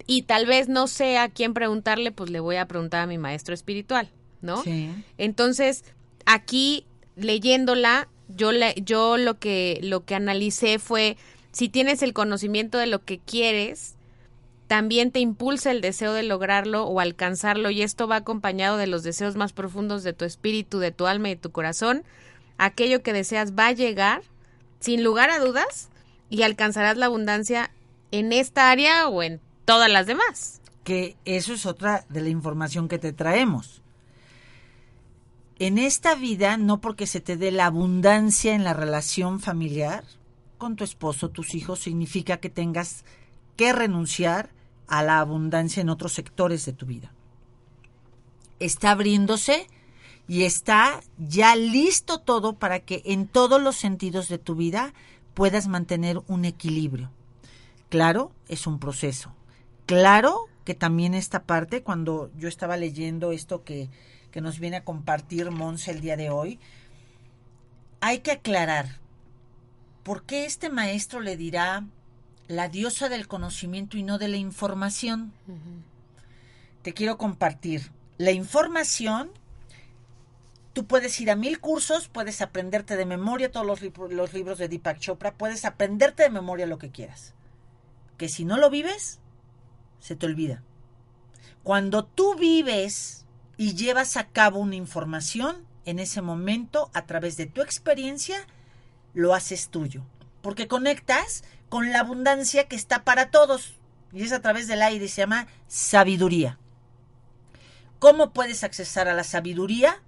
y 0.06 0.22
tal 0.22 0.46
vez 0.46 0.68
no 0.68 0.86
sé 0.86 1.18
a 1.18 1.28
quién 1.28 1.54
preguntarle, 1.54 2.12
pues 2.12 2.28
le 2.30 2.40
voy 2.40 2.56
a 2.56 2.66
preguntar 2.66 3.02
a 3.02 3.06
mi 3.06 3.18
maestro 3.18 3.54
espiritual, 3.54 4.10
¿no? 4.40 4.62
Sí. 4.62 4.90
Entonces, 5.16 5.84
aquí 6.26 6.86
leyéndola, 7.16 8.08
yo 8.36 8.50
yo 8.76 9.16
lo 9.16 9.38
que 9.38 9.78
lo 9.82 10.04
que 10.04 10.14
analicé 10.14 10.78
fue 10.78 11.16
si 11.52 11.68
tienes 11.68 12.02
el 12.02 12.12
conocimiento 12.12 12.78
de 12.78 12.86
lo 12.86 13.04
que 13.04 13.18
quieres, 13.18 13.94
también 14.66 15.10
te 15.10 15.20
impulsa 15.20 15.70
el 15.70 15.82
deseo 15.82 16.14
de 16.14 16.22
lograrlo 16.22 16.84
o 16.84 16.98
alcanzarlo 16.98 17.70
y 17.70 17.82
esto 17.82 18.08
va 18.08 18.16
acompañado 18.16 18.78
de 18.78 18.86
los 18.86 19.02
deseos 19.02 19.36
más 19.36 19.52
profundos 19.52 20.02
de 20.02 20.14
tu 20.14 20.24
espíritu, 20.24 20.78
de 20.78 20.92
tu 20.92 21.06
alma 21.06 21.28
y 21.28 21.34
de 21.34 21.40
tu 21.40 21.52
corazón. 21.52 22.04
Aquello 22.56 23.02
que 23.02 23.12
deseas 23.12 23.52
va 23.52 23.66
a 23.66 23.72
llegar 23.72 24.22
sin 24.80 25.04
lugar 25.04 25.30
a 25.30 25.38
dudas 25.38 25.90
y 26.30 26.42
alcanzarás 26.42 26.96
la 26.96 27.06
abundancia 27.06 27.70
en 28.12 28.32
esta 28.32 28.70
área 28.70 29.08
o 29.08 29.22
en 29.22 29.40
todas 29.66 29.90
las 29.90 30.06
demás. 30.06 30.60
que 30.84 31.16
eso 31.24 31.52
es 31.52 31.66
otra 31.66 32.04
de 32.08 32.22
la 32.22 32.28
información 32.28 32.88
que 32.88 32.98
te 32.98 33.12
traemos. 33.12 33.81
En 35.62 35.78
esta 35.78 36.16
vida, 36.16 36.56
no 36.56 36.80
porque 36.80 37.06
se 37.06 37.20
te 37.20 37.36
dé 37.36 37.52
la 37.52 37.66
abundancia 37.66 38.52
en 38.52 38.64
la 38.64 38.74
relación 38.74 39.38
familiar 39.38 40.02
con 40.58 40.74
tu 40.74 40.82
esposo, 40.82 41.30
tus 41.30 41.54
hijos, 41.54 41.78
significa 41.78 42.38
que 42.38 42.50
tengas 42.50 43.04
que 43.54 43.72
renunciar 43.72 44.50
a 44.88 45.04
la 45.04 45.20
abundancia 45.20 45.80
en 45.80 45.88
otros 45.88 46.14
sectores 46.14 46.66
de 46.66 46.72
tu 46.72 46.84
vida. 46.84 47.12
Está 48.58 48.90
abriéndose 48.90 49.68
y 50.26 50.42
está 50.42 51.00
ya 51.16 51.54
listo 51.54 52.18
todo 52.18 52.54
para 52.54 52.80
que 52.80 53.00
en 53.04 53.28
todos 53.28 53.62
los 53.62 53.76
sentidos 53.76 54.28
de 54.28 54.38
tu 54.38 54.56
vida 54.56 54.92
puedas 55.32 55.68
mantener 55.68 56.22
un 56.26 56.44
equilibrio. 56.44 57.12
Claro, 57.88 58.32
es 58.48 58.66
un 58.66 58.80
proceso. 58.80 59.32
Claro 59.86 60.46
que 60.64 60.74
también 60.74 61.14
esta 61.14 61.44
parte, 61.44 61.84
cuando 61.84 62.32
yo 62.36 62.48
estaba 62.48 62.76
leyendo 62.76 63.30
esto 63.30 63.62
que, 63.62 63.90
que 64.32 64.40
nos 64.40 64.58
viene 64.58 64.78
a 64.78 64.84
compartir 64.84 65.50
Monse 65.52 65.92
el 65.92 66.00
día 66.00 66.16
de 66.16 66.30
hoy, 66.30 66.58
hay 68.00 68.18
que 68.20 68.32
aclarar 68.32 68.98
por 70.02 70.24
qué 70.24 70.44
este 70.46 70.68
maestro 70.70 71.20
le 71.20 71.36
dirá 71.36 71.84
la 72.48 72.68
diosa 72.68 73.08
del 73.08 73.28
conocimiento 73.28 73.96
y 73.96 74.02
no 74.02 74.18
de 74.18 74.26
la 74.28 74.38
información. 74.38 75.32
Te 76.82 76.92
quiero 76.92 77.16
compartir. 77.16 77.92
La 78.18 78.32
información, 78.32 79.30
tú 80.72 80.86
puedes 80.86 81.20
ir 81.20 81.30
a 81.30 81.36
mil 81.36 81.60
cursos, 81.60 82.08
puedes 82.08 82.42
aprenderte 82.42 82.96
de 82.96 83.06
memoria 83.06 83.52
todos 83.52 83.66
los, 83.66 83.80
libros- 83.80 84.12
los 84.12 84.32
libros 84.32 84.58
de 84.58 84.68
Deepak 84.68 84.98
Chopra, 84.98 85.34
puedes 85.34 85.64
aprenderte 85.64 86.24
de 86.24 86.30
memoria 86.30 86.66
lo 86.66 86.78
que 86.78 86.90
quieras. 86.90 87.34
que 88.18 88.28
si 88.28 88.44
no 88.44 88.56
lo 88.56 88.70
vives, 88.70 89.18
se 89.98 90.14
te 90.14 90.26
olvida. 90.26 90.62
Cuando 91.64 92.04
tú 92.04 92.36
vives 92.36 93.21
y 93.62 93.74
llevas 93.74 94.16
a 94.16 94.26
cabo 94.26 94.58
una 94.58 94.74
información, 94.74 95.64
en 95.84 96.00
ese 96.00 96.20
momento, 96.20 96.90
a 96.94 97.06
través 97.06 97.36
de 97.36 97.46
tu 97.46 97.62
experiencia, 97.62 98.44
lo 99.14 99.36
haces 99.36 99.68
tuyo. 99.68 100.02
Porque 100.40 100.66
conectas 100.66 101.44
con 101.68 101.92
la 101.92 102.00
abundancia 102.00 102.66
que 102.66 102.74
está 102.74 103.04
para 103.04 103.30
todos. 103.30 103.74
Y 104.12 104.24
es 104.24 104.32
a 104.32 104.42
través 104.42 104.66
del 104.66 104.82
aire, 104.82 105.06
se 105.06 105.20
llama 105.20 105.46
sabiduría. 105.68 106.58
¿Cómo 108.00 108.32
puedes 108.32 108.64
accesar 108.64 109.06
a 109.06 109.14
la 109.14 109.22
sabiduría? 109.22 110.02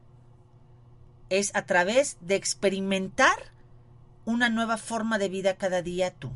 Es 1.31 1.55
a 1.55 1.65
través 1.65 2.17
de 2.23 2.35
experimentar 2.35 3.37
una 4.25 4.49
nueva 4.49 4.79
forma 4.79 5.17
de 5.17 5.29
vida 5.29 5.55
cada 5.55 5.81
día 5.81 6.13
tú. 6.13 6.33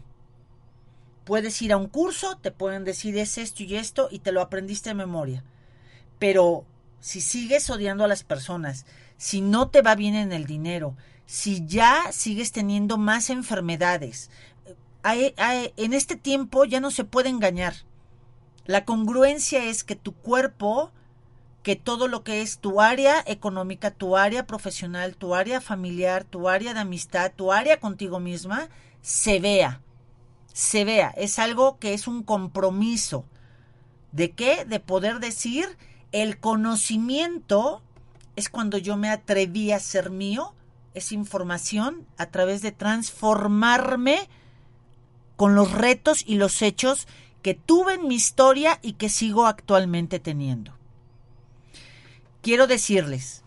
Puedes 1.24 1.60
ir 1.62 1.72
a 1.72 1.78
un 1.78 1.88
curso, 1.88 2.36
te 2.36 2.52
pueden 2.52 2.84
decir 2.84 3.18
es 3.18 3.38
esto 3.38 3.64
y 3.64 3.74
esto 3.74 4.06
y 4.08 4.20
te 4.20 4.30
lo 4.30 4.40
aprendiste 4.40 4.90
de 4.90 4.94
memoria. 4.94 5.42
Pero 6.20 6.64
si 7.00 7.20
sigues 7.20 7.68
odiando 7.70 8.04
a 8.04 8.08
las 8.08 8.24
personas, 8.24 8.86
si 9.16 9.40
no 9.40 9.68
te 9.68 9.82
va 9.82 9.94
bien 9.94 10.14
en 10.14 10.32
el 10.32 10.46
dinero, 10.46 10.96
si 11.26 11.66
ya 11.66 12.12
sigues 12.12 12.52
teniendo 12.52 12.98
más 12.98 13.30
enfermedades, 13.30 14.30
en 15.04 15.92
este 15.92 16.16
tiempo 16.16 16.64
ya 16.64 16.80
no 16.80 16.90
se 16.90 17.04
puede 17.04 17.28
engañar. 17.28 17.74
La 18.66 18.84
congruencia 18.84 19.64
es 19.64 19.84
que 19.84 19.96
tu 19.96 20.12
cuerpo, 20.14 20.92
que 21.62 21.76
todo 21.76 22.08
lo 22.08 22.22
que 22.22 22.42
es 22.42 22.58
tu 22.58 22.80
área 22.80 23.22
económica, 23.26 23.90
tu 23.90 24.16
área 24.16 24.46
profesional, 24.46 25.16
tu 25.16 25.34
área 25.34 25.60
familiar, 25.60 26.24
tu 26.24 26.48
área 26.48 26.74
de 26.74 26.80
amistad, 26.80 27.32
tu 27.34 27.52
área 27.52 27.80
contigo 27.80 28.20
misma, 28.20 28.68
se 29.00 29.40
vea. 29.40 29.80
Se 30.52 30.84
vea. 30.84 31.14
Es 31.16 31.38
algo 31.38 31.78
que 31.78 31.94
es 31.94 32.08
un 32.08 32.22
compromiso. 32.22 33.24
¿De 34.12 34.32
qué? 34.32 34.64
De 34.64 34.80
poder 34.80 35.18
decir, 35.18 35.78
el 36.12 36.38
conocimiento 36.38 37.82
es 38.36 38.48
cuando 38.48 38.78
yo 38.78 38.96
me 38.96 39.10
atreví 39.10 39.72
a 39.72 39.80
ser 39.80 40.10
mío, 40.10 40.54
esa 40.94 41.14
información 41.14 42.06
a 42.16 42.26
través 42.26 42.62
de 42.62 42.72
transformarme 42.72 44.28
con 45.36 45.54
los 45.54 45.72
retos 45.72 46.24
y 46.26 46.36
los 46.36 46.62
hechos 46.62 47.06
que 47.42 47.54
tuve 47.54 47.94
en 47.94 48.08
mi 48.08 48.14
historia 48.14 48.78
y 48.82 48.94
que 48.94 49.08
sigo 49.08 49.46
actualmente 49.46 50.18
teniendo. 50.18 50.76
Quiero 52.42 52.66
decirles, 52.66 53.44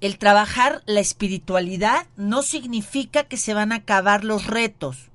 el 0.00 0.18
trabajar 0.18 0.82
la 0.86 1.00
espiritualidad 1.00 2.06
no 2.16 2.42
significa 2.42 3.24
que 3.24 3.36
se 3.36 3.54
van 3.54 3.72
a 3.72 3.76
acabar 3.76 4.24
los 4.24 4.46
retos. 4.46 5.10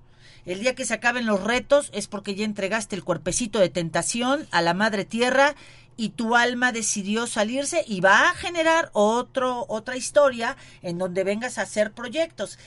El 0.45 0.61
día 0.61 0.75
que 0.75 0.85
se 0.85 0.93
acaben 0.93 1.25
los 1.25 1.43
retos 1.43 1.89
es 1.91 2.07
porque 2.07 2.33
ya 2.33 2.45
entregaste 2.45 2.95
el 2.95 3.03
cuerpecito 3.03 3.59
de 3.59 3.69
tentación 3.69 4.47
a 4.51 4.61
la 4.61 4.73
madre 4.73 5.03
tierra 5.03 5.55
y 5.97 6.09
tu 6.09 6.35
alma 6.35 6.71
decidió 6.71 7.25
salirse 7.25 7.83
y 7.87 8.01
va 8.01 8.29
a 8.29 8.35
generar 8.35 8.91
otro, 8.93 9.65
otra 9.67 9.97
historia 9.97 10.55
en 10.83 10.99
donde 10.99 11.23
vengas 11.23 11.57
a 11.57 11.63
hacer 11.63 11.91
proyectos. 11.91 12.59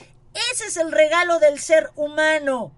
Ese 0.51 0.65
es 0.65 0.77
el 0.77 0.91
regalo 0.91 1.39
del 1.39 1.57
ser 1.59 1.89
humano. 1.95 2.73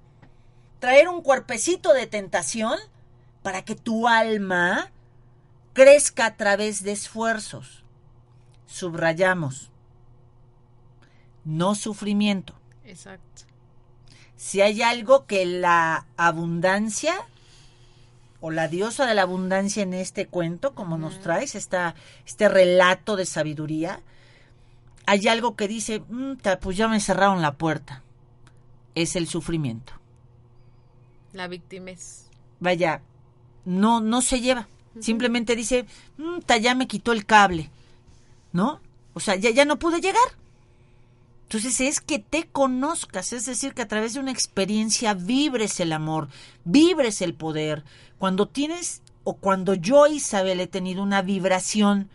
Traer 0.80 1.10
un 1.10 1.22
cuerpecito 1.22 1.94
de 1.94 2.06
tentación 2.06 2.80
para 3.42 3.66
que 3.66 3.76
tu 3.76 4.08
alma 4.08 4.92
crezca 5.74 6.28
a 6.28 6.38
través 6.38 6.84
de 6.84 6.92
esfuerzos. 6.92 7.84
Subrayamos. 8.68 9.72
No 11.44 11.74
sufrimiento. 11.74 12.54
Exacto. 12.86 13.44
Si 14.38 14.62
hay 14.62 14.82
algo 14.82 15.26
que 15.26 15.46
la 15.46 16.06
abundancia 16.16 17.16
o 18.46 18.52
la 18.52 18.68
diosa 18.68 19.06
de 19.06 19.16
la 19.16 19.22
abundancia 19.22 19.84
en 19.84 19.94
este 19.94 20.28
cuento, 20.28 20.76
como 20.76 20.98
nos 20.98 21.22
traes, 21.22 21.56
esta, 21.56 21.96
este 22.26 22.50
relato 22.50 23.16
de 23.16 23.26
sabiduría, 23.26 24.02
hay 25.06 25.30
algo 25.30 25.56
que 25.56 25.70
dice, 25.70 26.02
"Mm, 26.10 26.34
pues 26.60 26.76
ya 26.76 26.90
me 26.90 27.00
cerraron 27.00 27.42
la 27.42 27.54
puerta. 27.54 28.04
Es 28.96 29.16
el 29.16 29.30
sufrimiento. 29.30 29.94
La 31.32 31.48
víctima 31.48 31.92
es. 31.92 32.26
Vaya, 32.60 33.02
no, 33.64 34.02
no 34.02 34.22
se 34.22 34.42
lleva. 34.42 34.68
Simplemente 35.00 35.56
dice, 35.56 35.86
"Mm, 36.18 36.40
ya 36.62 36.76
me 36.76 36.88
quitó 36.88 37.14
el 37.14 37.26
cable. 37.26 37.70
¿No? 38.52 38.82
O 39.14 39.22
sea, 39.22 39.38
ya, 39.38 39.52
ya 39.52 39.64
no 39.64 39.80
pude 39.80 40.02
llegar. 40.02 40.28
Entonces 41.54 41.82
es 41.82 42.02
que 42.02 42.18
te 42.18 42.48
conozcas, 42.48 43.32
es 43.32 43.46
decir, 43.46 43.76
que 43.76 43.84
a 43.84 43.88
través 43.88 44.16
de 44.16 44.20
una 44.20 44.32
experiencia 44.32 45.14
vibres 45.14 45.80
el 45.80 45.94
amor, 45.94 46.30
vibres 46.66 47.22
el 47.22 47.36
poder. 47.36 47.84
Cuando 48.18 48.48
tienes, 48.48 49.04
o 49.24 49.36
cuando 49.36 49.76
yo, 49.76 50.08
Isabel, 50.08 50.62
he 50.62 50.66
tenido 50.66 51.04
una 51.04 51.22
vibración 51.22 52.10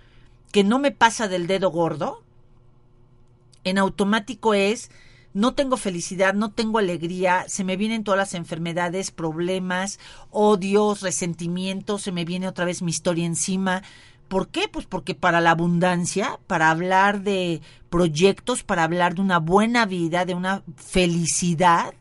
que 0.50 0.64
no 0.64 0.80
me 0.80 0.90
pasa 0.90 1.28
del 1.28 1.46
dedo 1.46 1.70
gordo, 1.70 2.24
en 3.62 3.78
automático 3.78 4.54
es, 4.54 4.90
no 5.34 5.54
tengo 5.54 5.76
felicidad, 5.76 6.34
no 6.34 6.50
tengo 6.50 6.80
alegría, 6.80 7.44
se 7.46 7.62
me 7.62 7.76
vienen 7.76 8.02
todas 8.02 8.18
las 8.18 8.34
enfermedades, 8.34 9.12
problemas, 9.12 10.00
odios, 10.32 11.00
resentimientos, 11.00 12.02
se 12.02 12.10
me 12.10 12.24
viene 12.24 12.48
otra 12.48 12.64
vez 12.64 12.82
mi 12.82 12.90
historia 12.90 13.24
encima. 13.24 13.84
¿Por 14.28 14.48
qué? 14.48 14.68
Pues 14.68 14.84
porque 14.84 15.14
para 15.14 15.40
la 15.40 15.52
abundancia, 15.52 16.38
para 16.46 16.70
hablar 16.70 17.22
de 17.22 17.62
proyectos, 17.88 18.62
para 18.62 18.84
hablar 18.84 19.14
de 19.14 19.22
una 19.22 19.38
buena 19.38 19.86
vida, 19.86 20.26
de 20.26 20.34
una 20.34 20.62
felicidad, 20.76 21.94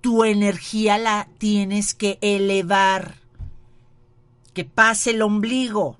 tu 0.00 0.24
energía 0.24 0.98
la 0.98 1.28
tienes 1.38 1.94
que 1.94 2.18
elevar. 2.20 3.14
Que 4.52 4.64
pase 4.64 5.10
el 5.10 5.22
ombligo. 5.22 5.96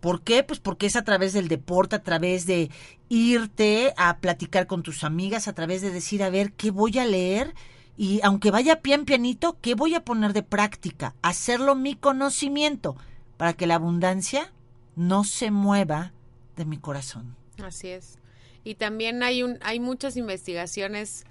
¿Por 0.00 0.22
qué? 0.22 0.42
Pues 0.42 0.58
porque 0.58 0.86
es 0.86 0.96
a 0.96 1.04
través 1.04 1.34
del 1.34 1.48
deporte, 1.48 1.96
a 1.96 2.02
través 2.02 2.46
de 2.46 2.70
irte 3.10 3.92
a 3.98 4.18
platicar 4.18 4.66
con 4.66 4.82
tus 4.82 5.04
amigas, 5.04 5.46
a 5.46 5.52
través 5.52 5.82
de 5.82 5.90
decir, 5.90 6.22
a 6.22 6.30
ver, 6.30 6.52
¿qué 6.52 6.70
voy 6.70 6.98
a 6.98 7.04
leer? 7.04 7.54
Y 8.00 8.20
aunque 8.22 8.50
vaya 8.50 8.80
pian 8.80 9.04
pianito, 9.04 9.58
¿qué 9.60 9.74
voy 9.74 9.94
a 9.94 10.06
poner 10.06 10.32
de 10.32 10.42
práctica? 10.42 11.14
Hacerlo 11.20 11.74
mi 11.74 11.96
conocimiento 11.96 12.96
para 13.36 13.52
que 13.52 13.66
la 13.66 13.74
abundancia 13.74 14.54
no 14.96 15.22
se 15.22 15.50
mueva 15.50 16.14
de 16.56 16.64
mi 16.64 16.78
corazón. 16.78 17.36
Así 17.62 17.88
es. 17.88 18.18
Y 18.64 18.76
también 18.76 19.22
hay 19.22 19.42
un, 19.42 19.58
hay 19.60 19.80
muchas 19.80 20.16
investigaciones 20.16 21.26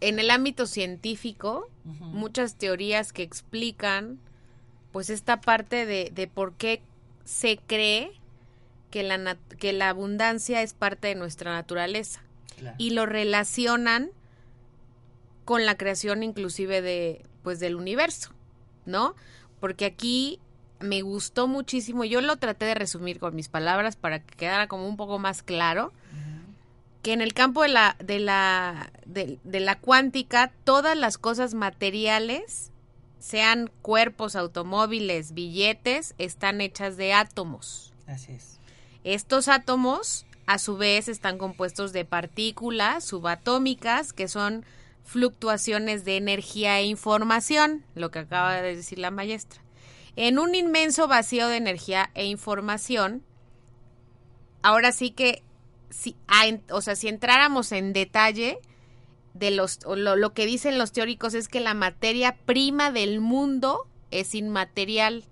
en 0.00 0.18
el 0.18 0.30
ámbito 0.30 0.64
científico, 0.64 1.68
muchas 1.84 2.54
teorías 2.54 3.12
que 3.12 3.22
explican 3.22 4.18
pues 4.92 5.10
esta 5.10 5.42
parte 5.42 5.84
de, 5.84 6.10
de 6.10 6.26
por 6.26 6.54
qué 6.54 6.80
se 7.26 7.58
cree 7.58 8.12
que 8.90 9.02
la, 9.02 9.36
que 9.58 9.74
la 9.74 9.90
abundancia 9.90 10.62
es 10.62 10.72
parte 10.72 11.08
de 11.08 11.16
nuestra 11.16 11.52
naturaleza. 11.52 12.22
Y 12.78 12.92
lo 12.92 13.04
relacionan 13.04 14.10
con 15.46 15.64
la 15.64 15.78
creación 15.78 16.22
inclusive 16.22 16.82
de 16.82 17.24
pues 17.42 17.60
del 17.60 17.76
universo, 17.76 18.32
¿no? 18.84 19.14
Porque 19.60 19.86
aquí 19.86 20.40
me 20.80 21.00
gustó 21.00 21.46
muchísimo, 21.46 22.04
yo 22.04 22.20
lo 22.20 22.36
traté 22.36 22.66
de 22.66 22.74
resumir 22.74 23.18
con 23.20 23.34
mis 23.34 23.48
palabras 23.48 23.96
para 23.96 24.18
que 24.18 24.36
quedara 24.36 24.66
como 24.66 24.86
un 24.86 24.96
poco 24.98 25.18
más 25.18 25.42
claro, 25.42 25.92
que 27.02 27.12
en 27.12 27.22
el 27.22 27.32
campo 27.32 27.62
de 27.62 27.68
la, 27.68 27.96
de 28.04 28.18
la, 28.18 28.90
de, 29.06 29.38
de 29.44 29.60
la 29.60 29.78
cuántica, 29.78 30.52
todas 30.64 30.98
las 30.98 31.16
cosas 31.16 31.54
materiales, 31.54 32.72
sean 33.20 33.70
cuerpos, 33.80 34.34
automóviles, 34.34 35.32
billetes, 35.32 36.16
están 36.18 36.60
hechas 36.60 36.96
de 36.96 37.12
átomos. 37.12 37.94
Así 38.08 38.32
es. 38.32 38.58
Estos 39.04 39.46
átomos, 39.46 40.26
a 40.46 40.58
su 40.58 40.76
vez, 40.76 41.06
están 41.08 41.38
compuestos 41.38 41.92
de 41.92 42.04
partículas 42.04 43.04
subatómicas, 43.04 44.12
que 44.12 44.26
son 44.26 44.64
fluctuaciones 45.06 46.04
de 46.04 46.16
energía 46.18 46.78
e 46.80 46.84
información, 46.84 47.84
lo 47.94 48.10
que 48.10 48.18
acaba 48.18 48.60
de 48.60 48.76
decir 48.76 48.98
la 48.98 49.10
maestra. 49.10 49.62
En 50.16 50.38
un 50.38 50.54
inmenso 50.54 51.08
vacío 51.08 51.48
de 51.48 51.56
energía 51.56 52.10
e 52.14 52.26
información, 52.26 53.22
ahora 54.62 54.92
sí 54.92 55.10
que, 55.12 55.42
si, 55.90 56.16
a 56.26 56.46
en- 56.46 56.62
o 56.70 56.80
sea, 56.82 56.96
si 56.96 57.08
entráramos 57.08 57.72
en 57.72 57.92
detalle 57.92 58.58
de 59.34 59.50
los, 59.50 59.80
lo 59.86 60.32
que 60.34 60.46
dicen 60.46 60.78
los 60.78 60.92
teóricos 60.92 61.34
es 61.34 61.48
que 61.48 61.60
la 61.60 61.74
materia 61.74 62.36
prima 62.44 62.90
del 62.90 63.20
mundo 63.20 63.86
es 64.10 64.34
inmaterial. 64.34 65.24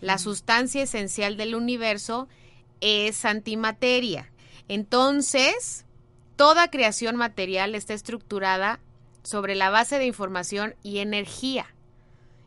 La 0.00 0.18
sustancia 0.18 0.82
esencial 0.82 1.36
del 1.36 1.54
universo 1.54 2.28
es 2.80 3.24
antimateria. 3.24 4.30
Entonces, 4.68 5.84
toda 6.36 6.70
creación 6.70 7.16
material 7.16 7.74
está 7.74 7.92
estructurada 7.92 8.80
sobre 9.22 9.54
la 9.54 9.70
base 9.70 9.98
de 9.98 10.06
información 10.06 10.74
y 10.82 10.98
energía. 10.98 11.66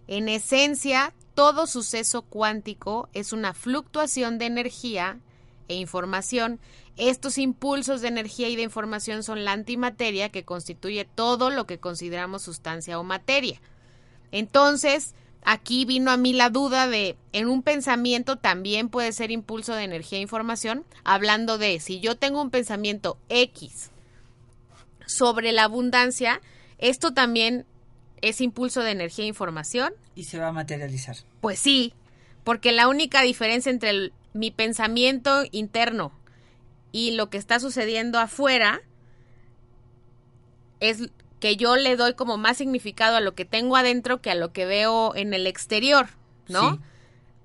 En 0.08 0.30
esencia, 0.30 1.14
todo 1.34 1.66
suceso 1.68 2.22
cuántico 2.22 3.10
es 3.14 3.34
una 3.34 3.54
fluctuación 3.54 4.38
de 4.38 4.46
energía 4.46 5.20
e 5.68 5.76
información. 5.76 6.60
Estos 6.98 7.38
impulsos 7.38 8.02
de 8.02 8.10
energía 8.10 8.50
y 8.50 8.56
de 8.56 8.64
información 8.64 9.24
son 9.24 9.44
la 9.46 9.54
antimateria 9.54 10.30
que 10.30 10.44
constituye 10.44 11.06
todo 11.06 11.50
lo 11.50 11.66
que 11.66 11.80
consideramos 11.80 12.44
sustancia 12.44 13.00
o 13.00 13.04
materia. 13.04 13.60
Entonces, 14.32 15.16
aquí 15.44 15.86
vino 15.86 16.12
a 16.12 16.18
mí 16.18 16.34
la 16.34 16.50
duda 16.50 16.88
de, 16.88 17.18
en 17.32 17.48
un 17.48 17.64
pensamiento 17.64 18.36
también 18.36 18.90
puede 18.90 19.12
ser 19.12 19.32
impulso 19.32 19.74
de 19.74 19.84
energía 19.84 20.20
e 20.20 20.22
información, 20.22 20.86
hablando 21.04 21.58
de, 21.58 21.80
si 21.80 22.00
yo 22.00 22.16
tengo 22.18 22.42
un 22.42 22.52
pensamiento 22.52 23.18
X 23.30 23.90
sobre 25.06 25.52
la 25.52 25.64
abundancia, 25.64 26.42
esto 26.78 27.14
también 27.14 27.66
es 28.22 28.40
impulso 28.42 28.82
de 28.82 28.92
energía 28.92 29.26
e 29.26 29.28
información. 29.28 29.94
Y 30.16 30.24
se 30.26 30.40
va 30.40 30.48
a 30.48 30.52
materializar. 30.52 31.18
Pues 31.42 31.60
sí, 31.60 31.94
porque 32.44 32.72
la 32.72 32.88
única 32.88 33.22
diferencia 33.22 33.70
entre 33.72 33.90
el- 33.90 34.14
mi 34.34 34.50
pensamiento 34.52 35.44
interno 35.52 36.12
y 36.92 37.12
lo 37.12 37.30
que 37.30 37.38
está 37.38 37.60
sucediendo 37.60 38.20
afuera 38.20 38.82
es 40.80 41.10
que 41.40 41.56
yo 41.58 41.76
le 41.76 41.96
doy 41.96 42.14
como 42.14 42.38
más 42.38 42.58
significado 42.58 43.18
a 43.18 43.22
lo 43.22 43.36
que 43.36 43.46
tengo 43.46 43.76
adentro 43.76 44.22
que 44.22 44.32
a 44.32 44.36
lo 44.36 44.54
que 44.54 44.66
veo 44.66 45.16
en 45.16 45.34
el 45.34 45.48
exterior, 45.48 46.08
¿no? 46.48 46.74
Sí. 46.76 46.80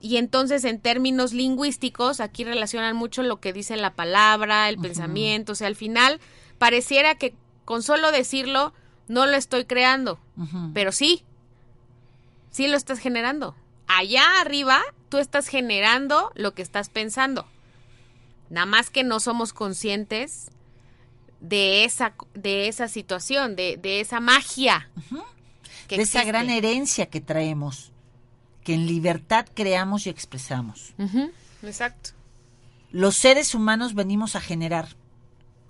Y 0.01 0.17
entonces 0.19 0.64
en 0.64 0.81
términos 0.81 1.33
lingüísticos 1.33 2.21
aquí 2.21 2.45
relacionan 2.45 2.95
mucho 2.95 3.23
lo 3.25 3.41
que 3.41 3.53
dice 3.53 3.77
la 3.77 3.95
palabra, 3.95 4.69
el 4.69 4.79
pensamiento, 4.79 5.53
o 5.53 5.55
sea, 5.57 5.67
al 5.67 5.75
final 5.75 6.21
pareciera 6.59 7.17
que 7.17 7.35
con 7.64 7.83
solo 7.83 8.12
decirlo 8.12 8.73
no 9.09 9.27
lo 9.27 9.37
estoy 9.37 9.64
creando, 9.64 10.21
pero 10.75 10.92
sí, 10.92 11.25
sí 12.51 12.68
lo 12.68 12.77
estás 12.77 12.99
generando. 12.99 13.55
Allá 13.87 14.40
arriba 14.40 14.81
tú 15.09 15.18
estás 15.18 15.49
generando 15.49 16.31
lo 16.35 16.55
que 16.55 16.62
estás 16.62 16.88
pensando. 16.90 17.47
Nada 18.51 18.66
más 18.66 18.90
que 18.90 19.05
no 19.05 19.21
somos 19.21 19.53
conscientes 19.53 20.51
de 21.40 21.85
esa, 21.85 22.14
de 22.35 22.68
esa 22.68 22.88
situación, 22.88 23.57
de, 23.57 23.77
de 23.77 24.01
esa 24.01 24.21
magia. 24.21 24.90
que 25.87 25.97
de 25.97 26.03
esa 26.03 26.25
gran 26.25 26.51
herencia 26.51 27.07
que 27.07 27.21
traemos, 27.21 27.92
que 28.64 28.75
en 28.75 28.87
libertad 28.87 29.47
creamos 29.55 30.07
y 30.07 30.11
expresamos. 30.11 30.92
Exacto. 31.62 32.11
Los 32.90 33.16
seres 33.16 33.55
humanos 33.55 33.94
venimos 33.94 34.37
a 34.37 34.40
generar. 34.40 34.88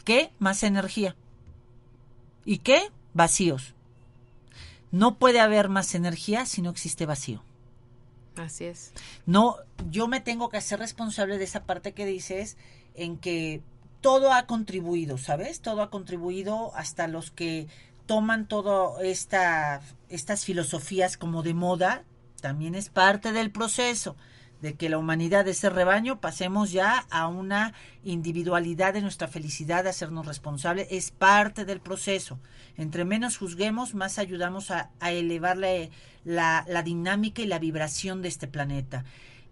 ¿Qué? 0.05 0.31
Más 0.39 0.63
energía. 0.63 1.17
¿Y 2.45 2.59
qué? 2.59 2.91
Vacíos. 3.19 3.75
No 4.93 5.19
puede 5.19 5.41
haber 5.41 5.69
más 5.69 5.97
energía 5.97 6.47
si 6.47 6.63
no 6.63 6.71
existe 6.71 7.05
vacío. 7.05 7.43
Así 8.37 8.65
es. 8.65 8.93
No, 9.27 9.57
yo 9.91 10.07
me 10.07 10.21
tengo 10.21 10.51
que 10.51 10.59
hacer 10.59 10.79
responsable 10.79 11.37
de 11.37 11.43
esa 11.43 11.65
parte 11.65 11.95
que 11.95 12.07
dices 12.07 12.57
en 12.95 13.19
que 13.19 13.61
todo 14.03 14.33
ha 14.33 14.47
contribuido, 14.47 15.19
¿sabes? 15.19 15.61
Todo 15.61 15.83
ha 15.83 15.91
contribuido 15.91 16.71
hasta 16.77 17.09
los 17.09 17.33
que 17.33 17.67
toman 18.07 18.47
todo 18.47 19.01
esta 19.01 19.81
estas 20.09 20.45
filosofías 20.45 21.17
como 21.17 21.43
de 21.43 21.55
moda, 21.55 22.05
también 22.41 22.77
es 22.77 22.89
parte 22.89 23.33
del 23.33 23.51
proceso 23.51 24.15
de 24.61 24.75
que 24.75 24.89
la 24.89 24.99
humanidad 24.99 25.45
de 25.45 25.53
ese 25.53 25.71
rebaño 25.71 26.21
pasemos 26.21 26.73
ya 26.73 27.07
a 27.11 27.29
una 27.29 27.75
individualidad 28.05 28.93
de 28.93 29.03
nuestra 29.03 29.29
felicidad, 29.29 29.85
de 29.85 29.91
hacernos 29.91 30.27
responsables, 30.27 30.89
es 30.91 31.11
parte 31.13 31.65
del 31.65 31.81
proceso. 31.81 32.39
Entre 32.77 33.05
menos 33.05 33.39
juzguemos, 33.39 33.95
más 33.95 34.19
ayudamos 34.19 34.71
a, 34.71 34.91
elevar 35.01 35.57
la- 35.57 36.65
la 36.69 36.83
dinámica 36.83 37.41
y 37.43 37.47
la 37.47 37.59
vibración 37.59 38.21
de 38.23 38.29
este 38.29 38.49
planeta. 38.49 39.05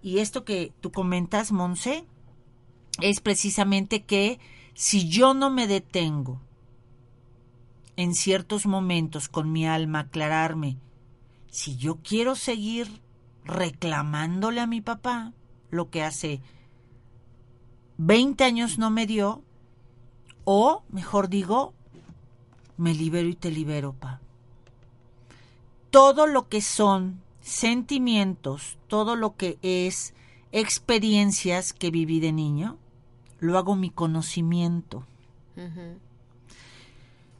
Y 0.03 0.19
esto 0.19 0.45
que 0.45 0.73
tú 0.81 0.91
comentas, 0.93 1.53
Monse, 1.53 2.05
es 3.01 3.21
precisamente 3.21 4.05
que 4.05 4.39
si 4.75 5.09
yo 5.09 5.35
no 5.35 5.51
me 5.51 5.67
detengo 5.67 6.41
en 7.97 8.15
ciertos 8.15 8.67
momentos 8.67 9.29
con 9.29 9.53
mi 9.53 9.67
alma, 9.67 10.01
aclararme, 10.01 10.77
si 11.51 11.77
yo 11.77 11.97
quiero 12.03 12.35
seguir 12.35 13.01
reclamándole 13.47 14.61
a 14.61 14.67
mi 14.67 14.81
papá 14.81 15.33
lo 15.71 15.91
que 15.91 16.03
hace 16.03 16.41
20 17.99 18.45
años 18.45 18.79
no 18.79 18.91
me 18.91 19.07
dio, 19.07 19.43
o 20.45 20.83
mejor 20.91 21.29
digo, 21.29 21.73
me 22.77 22.95
libero 22.95 23.29
y 23.29 23.35
te 23.35 23.51
libero, 23.51 23.95
pa. 23.95 24.21
Todo 25.91 26.27
lo 26.27 26.49
que 26.49 26.61
son 26.61 27.23
sentimientos, 27.41 28.77
todo 28.87 29.17
lo 29.17 29.37
que 29.37 29.59
es 29.63 30.15
experiencias 30.53 31.73
que 31.73 31.91
viví 31.91 32.21
de 32.21 32.33
niño, 32.33 32.77
lo 33.41 33.57
hago 33.57 33.77
mi 33.77 33.91
conocimiento. 33.91 35.07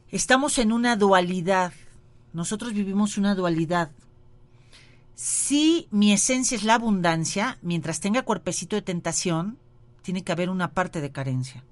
Estamos 0.09 0.57
en 0.57 0.71
una 0.71 0.95
dualidad. 0.95 1.73
Nosotros 2.33 2.73
vivimos 2.73 3.17
una 3.17 3.35
dualidad. 3.35 3.91
Si 5.17 5.87
mi 5.89 6.13
esencia 6.13 6.55
es 6.55 6.63
la 6.63 6.75
abundancia, 6.75 7.57
mientras 7.63 8.01
tenga 8.01 8.21
cuerpecito 8.21 8.75
de 8.75 8.83
tentación, 8.83 9.57
tiene 10.03 10.23
que 10.23 10.31
haber 10.31 10.51
una 10.51 10.73
parte 10.73 11.01
de 11.01 11.11
carencia. 11.11 11.63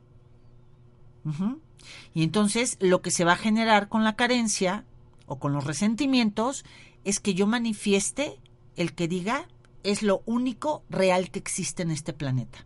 Y 2.16 2.24
entonces 2.24 2.76
lo 2.80 3.04
que 3.04 3.12
se 3.12 3.24
va 3.24 3.34
a 3.34 3.38
generar 3.38 3.88
con 3.88 4.04
la 4.04 4.16
carencia 4.16 4.84
o 5.28 5.38
con 5.38 5.54
los 5.54 5.64
resentimientos 5.64 6.66
es 7.04 7.20
que 7.20 7.36
yo 7.36 7.46
manifieste 7.46 8.40
el 8.78 8.94
que 8.94 9.08
diga 9.08 9.48
es 9.84 10.02
lo 10.02 10.24
único 10.26 10.82
real 10.90 11.30
que 11.30 11.38
existe 11.38 11.84
en 11.84 11.92
este 11.92 12.14
planeta. 12.14 12.66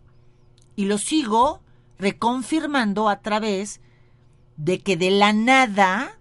Y 0.78 0.86
lo 0.86 0.98
sigo 0.98 1.60
reconfirmando 1.98 3.10
a 3.10 3.20
través 3.20 3.82
de 4.56 4.80
que 4.80 4.96
de 4.96 5.12
la 5.12 5.34
nada 5.34 6.18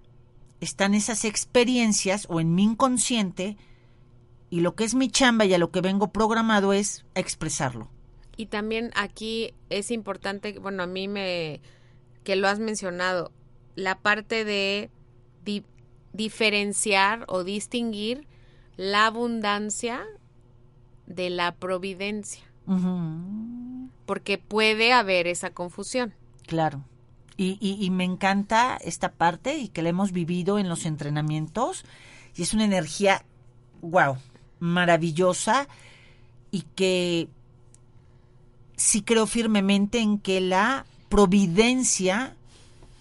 están 0.61 0.95
esas 0.95 1.25
experiencias 1.25 2.27
o 2.29 2.41
en 2.41 2.57
mi 2.57 2.65
inconsciente 2.65 3.57
y 4.51 4.61
lo 4.61 4.75
que 4.75 4.85
es 4.85 4.95
mi 4.95 5.09
chamba 5.11 5.45
y 5.45 5.55
a 5.55 5.59
lo 5.59 5.71
que 5.71 5.81
vengo 5.81 6.13
programado 6.13 6.73
es 6.73 7.05
expresarlo. 7.15 7.91
Y 8.37 8.47
también 8.47 8.91
aquí 8.95 9.53
es 9.69 9.91
importante, 9.91 10.59
bueno, 10.59 10.83
a 10.85 10.87
mí 10.87 11.09
me, 11.09 11.61
que 12.25 12.37
lo 12.37 12.49
has 12.49 12.59
mencionado, 12.61 13.33
la 13.75 13.99
parte 13.99 14.45
de 14.45 14.91
di- 15.45 15.65
diferenciar 16.13 17.25
o 17.29 17.45
distinguir 17.45 18.27
la 18.77 19.07
abundancia 19.07 20.05
de 21.07 21.31
la 21.31 21.55
providencia, 21.57 22.45
porque 24.07 24.39
puede 24.39 24.93
haber 24.93 25.27
esa 25.27 25.51
confusión. 25.51 26.15
Claro. 26.47 26.85
Y, 27.37 27.57
y- 27.61 27.85
y 27.85 27.91
me 27.91 28.05
encanta 28.05 28.77
esta 28.83 29.13
parte 29.13 29.57
y 29.57 29.69
que 29.69 29.83
la 29.83 29.91
hemos 29.91 30.13
vivido 30.13 30.59
en 30.59 30.69
los 30.69 30.87
entrenamientos. 30.87 31.85
Y 32.37 32.43
es 32.43 32.53
una 32.55 32.65
energía, 32.65 33.25
wow, 33.81 34.17
maravillosa 34.61 35.69
y 36.51 36.63
que 36.75 37.29
sí 38.77 39.03
creo 39.03 39.27
firmemente 39.27 39.99
en 40.01 40.19
que 40.19 40.41
la 40.41 40.87
providencia 41.09 42.37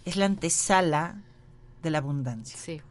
es 0.05 0.15
la 0.15 0.25
antesala 0.25 1.21
de 1.83 1.89
la 1.89 1.99
abundancia. 1.99 2.57
Sí. 2.57 2.81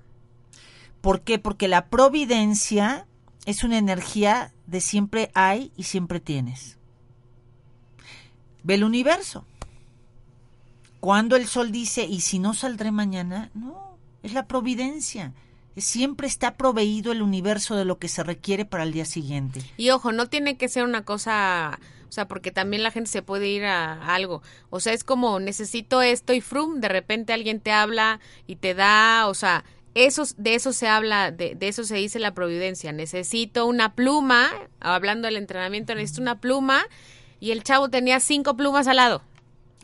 ¿Por 1.00 1.20
qué? 1.22 1.38
Porque 1.38 1.68
la 1.68 1.86
providencia 1.86 3.06
es 3.44 3.64
una 3.64 3.78
energía 3.78 4.52
de 4.66 4.80
siempre 4.80 5.30
hay 5.34 5.72
y 5.76 5.84
siempre 5.84 6.20
tienes. 6.20 6.78
Ve 8.62 8.74
el 8.74 8.84
universo. 8.84 9.44
Cuando 11.00 11.36
el 11.36 11.46
sol 11.46 11.70
dice, 11.70 12.04
¿y 12.04 12.20
si 12.20 12.38
no 12.40 12.54
saldré 12.54 12.90
mañana? 12.90 13.50
No, 13.54 13.96
es 14.22 14.32
la 14.32 14.46
providencia. 14.46 15.32
Siempre 15.76 16.26
está 16.26 16.56
proveído 16.56 17.12
el 17.12 17.22
universo 17.22 17.76
de 17.76 17.84
lo 17.84 17.98
que 17.98 18.08
se 18.08 18.22
requiere 18.22 18.64
para 18.64 18.84
el 18.84 18.92
día 18.92 19.04
siguiente. 19.04 19.60
Y 19.76 19.90
ojo, 19.90 20.12
no 20.12 20.28
tiene 20.28 20.56
que 20.56 20.68
ser 20.68 20.84
una 20.84 21.04
cosa, 21.04 21.78
o 22.08 22.12
sea, 22.12 22.26
porque 22.28 22.50
también 22.50 22.82
la 22.82 22.90
gente 22.90 23.10
se 23.10 23.22
puede 23.22 23.48
ir 23.48 23.64
a 23.64 24.14
algo. 24.14 24.42
O 24.70 24.80
sea, 24.80 24.92
es 24.92 25.04
como 25.04 25.38
necesito 25.38 26.02
esto 26.02 26.32
y 26.32 26.40
frum, 26.40 26.80
de 26.80 26.88
repente 26.88 27.32
alguien 27.32 27.60
te 27.60 27.72
habla 27.72 28.20
y 28.46 28.56
te 28.56 28.74
da, 28.74 29.26
o 29.28 29.34
sea, 29.34 29.64
eso, 29.94 30.24
de 30.36 30.54
eso 30.54 30.72
se 30.72 30.88
habla, 30.88 31.30
de, 31.30 31.54
de 31.54 31.68
eso 31.68 31.84
se 31.84 31.96
dice 31.96 32.18
la 32.18 32.34
providencia. 32.34 32.92
Necesito 32.92 33.66
una 33.66 33.94
pluma, 33.94 34.50
hablando 34.80 35.26
del 35.26 35.36
entrenamiento, 35.36 35.94
necesito 35.94 36.22
una 36.22 36.40
pluma 36.40 36.82
y 37.40 37.50
el 37.50 37.62
chavo 37.62 37.88
tenía 37.88 38.20
cinco 38.20 38.56
plumas 38.56 38.86
al 38.86 38.96
lado. 38.96 39.22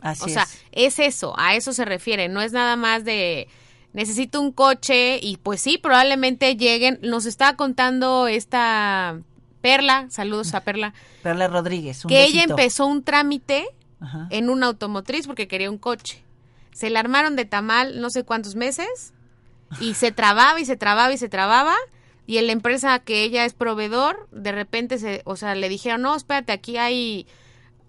Así 0.01 0.25
O 0.25 0.27
sea, 0.29 0.43
es. 0.71 0.97
es 0.97 0.99
eso, 0.99 1.33
a 1.37 1.55
eso 1.55 1.73
se 1.73 1.85
refiere, 1.85 2.27
no 2.29 2.41
es 2.41 2.51
nada 2.51 2.75
más 2.75 3.05
de 3.05 3.47
necesito 3.93 4.41
un 4.41 4.51
coche 4.51 5.19
y 5.21 5.37
pues 5.37 5.61
sí, 5.61 5.77
probablemente 5.77 6.55
lleguen. 6.55 6.99
Nos 7.01 7.25
estaba 7.25 7.55
contando 7.55 8.27
esta 8.27 9.19
Perla, 9.61 10.07
saludos 10.09 10.53
a 10.53 10.61
Perla, 10.61 10.93
Perla 11.21 11.47
Rodríguez, 11.47 12.03
un 12.03 12.09
que 12.09 12.25
ella 12.25 12.43
empezó 12.43 12.85
un 12.85 13.03
trámite 13.03 13.65
Ajá. 14.01 14.27
en 14.29 14.49
una 14.49 14.67
automotriz 14.67 15.25
porque 15.25 15.47
quería 15.47 15.71
un 15.71 15.77
coche. 15.77 16.21
Se 16.73 16.89
la 16.89 16.99
armaron 16.99 17.35
de 17.35 17.45
tamal 17.45 18.01
no 18.01 18.09
sé 18.09 18.23
cuántos 18.23 18.55
meses 18.55 19.13
y 19.79 19.93
se 19.93 20.11
trababa 20.11 20.59
y 20.59 20.65
se 20.65 20.75
trababa 20.75 21.13
y 21.13 21.17
se 21.17 21.29
trababa 21.29 21.75
y 22.25 22.37
en 22.37 22.47
la 22.47 22.53
empresa 22.53 22.99
que 22.99 23.23
ella 23.23 23.45
es 23.45 23.53
proveedor, 23.53 24.27
de 24.31 24.51
repente 24.51 24.97
se, 24.97 25.21
o 25.25 25.35
sea, 25.35 25.55
le 25.55 25.69
dijeron, 25.69 26.01
"No, 26.01 26.15
espérate, 26.15 26.51
aquí 26.51 26.77
hay 26.77 27.27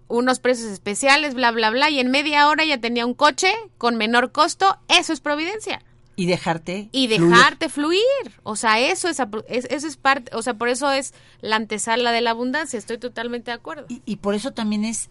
unos 0.07 0.39
precios 0.39 0.69
especiales, 0.69 1.33
bla, 1.33 1.51
bla, 1.51 1.69
bla, 1.71 1.89
y 1.89 1.99
en 1.99 2.11
media 2.11 2.47
hora 2.47 2.63
ya 2.63 2.79
tenía 2.79 3.05
un 3.05 3.13
coche 3.13 3.51
con 3.77 3.95
menor 3.97 4.31
costo, 4.31 4.77
eso 4.87 5.13
es 5.13 5.19
providencia. 5.19 5.81
Y 6.17 6.27
dejarte. 6.27 6.87
Y 6.91 7.07
dejarte 7.07 7.67
fluir. 7.69 8.01
O 8.43 8.55
sea, 8.55 8.79
eso 8.79 9.09
es, 9.09 9.19
eso 9.49 9.87
es 9.87 9.97
parte, 9.97 10.33
o 10.35 10.41
sea, 10.41 10.53
por 10.53 10.69
eso 10.69 10.91
es 10.91 11.13
la 11.41 11.57
antesala 11.57 12.11
de 12.11 12.21
la 12.21 12.31
abundancia, 12.31 12.79
estoy 12.79 12.97
totalmente 12.97 13.51
de 13.51 13.55
acuerdo. 13.55 13.85
Y, 13.89 14.01
y 14.05 14.15
por 14.17 14.33
eso 14.33 14.51
también 14.51 14.85
es 14.85 15.09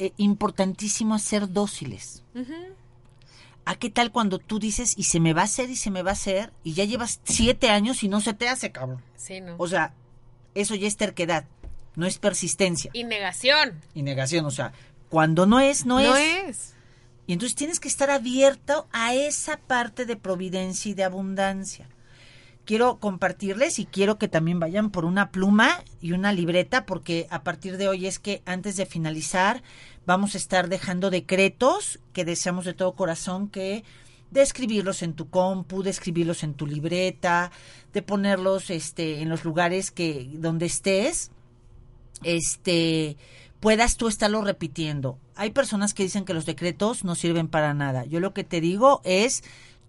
eh, 0.00 0.12
importantísimo 0.16 1.18
ser 1.18 1.52
dóciles. 1.52 2.24
¿A 3.64 3.74
qué 3.76 3.90
tal 3.90 4.10
cuando 4.10 4.38
tú 4.38 4.58
dices, 4.58 4.94
y 4.96 5.04
se 5.04 5.20
me 5.20 5.32
va 5.34 5.42
a 5.42 5.44
hacer, 5.44 5.70
y 5.70 5.76
se 5.76 5.90
me 5.90 6.02
va 6.02 6.10
a 6.10 6.14
hacer, 6.14 6.52
y 6.64 6.72
ya 6.74 6.84
llevas 6.84 7.20
siete 7.24 7.70
años 7.70 8.02
y 8.02 8.08
no 8.08 8.20
se 8.20 8.34
te 8.34 8.48
hace, 8.48 8.72
cabrón? 8.72 9.02
Sí, 9.16 9.40
¿no? 9.40 9.54
O 9.58 9.68
sea, 9.68 9.92
eso 10.54 10.74
ya 10.74 10.88
es 10.88 10.96
terquedad, 10.96 11.44
no 11.94 12.06
es 12.06 12.18
persistencia 12.18 12.90
y 12.94 13.04
negación. 13.04 13.80
y 13.94 14.02
negación. 14.02 14.46
O 14.46 14.50
sea, 14.50 14.72
cuando 15.10 15.46
no 15.46 15.60
es, 15.60 15.86
no, 15.86 16.00
No, 16.00 16.16
es. 16.16 16.48
es. 16.48 16.74
Y 17.30 17.32
entonces 17.32 17.54
tienes 17.54 17.78
que 17.78 17.86
estar 17.86 18.10
abierto 18.10 18.88
a 18.90 19.14
esa 19.14 19.56
parte 19.56 20.04
de 20.04 20.16
providencia 20.16 20.90
y 20.90 20.94
de 20.94 21.04
abundancia. 21.04 21.88
Quiero 22.64 22.98
compartirles 22.98 23.78
y 23.78 23.86
quiero 23.86 24.18
que 24.18 24.26
también 24.26 24.58
vayan 24.58 24.90
por 24.90 25.04
una 25.04 25.30
pluma 25.30 25.84
y 26.00 26.10
una 26.10 26.32
libreta 26.32 26.86
porque 26.86 27.28
a 27.30 27.44
partir 27.44 27.76
de 27.76 27.86
hoy 27.86 28.08
es 28.08 28.18
que 28.18 28.42
antes 28.46 28.76
de 28.76 28.84
finalizar 28.84 29.62
vamos 30.06 30.34
a 30.34 30.38
estar 30.38 30.68
dejando 30.68 31.08
decretos 31.08 32.00
que 32.12 32.24
deseamos 32.24 32.64
de 32.64 32.74
todo 32.74 32.96
corazón 32.96 33.48
que 33.48 33.84
de 34.32 34.42
escribirlos 34.42 35.04
en 35.04 35.14
tu 35.14 35.30
compu, 35.30 35.84
de 35.84 35.90
escribirlos 35.90 36.42
en 36.42 36.54
tu 36.54 36.66
libreta, 36.66 37.52
de 37.92 38.02
ponerlos 38.02 38.70
este 38.70 39.22
en 39.22 39.28
los 39.28 39.44
lugares 39.44 39.92
que 39.92 40.28
donde 40.32 40.66
estés 40.66 41.30
este 42.24 43.16
puedas 43.60 43.96
tú 43.96 44.08
estarlo 44.08 44.42
repitiendo. 44.42 45.18
Hay 45.36 45.50
personas 45.50 45.94
que 45.94 46.02
dicen 46.02 46.24
que 46.24 46.34
los 46.34 46.46
decretos 46.46 47.04
no 47.04 47.14
sirven 47.14 47.48
para 47.48 47.74
nada. 47.74 48.04
Yo 48.06 48.18
lo 48.20 48.32
que 48.34 48.44
te 48.44 48.60
digo 48.60 49.00
es 49.04 49.44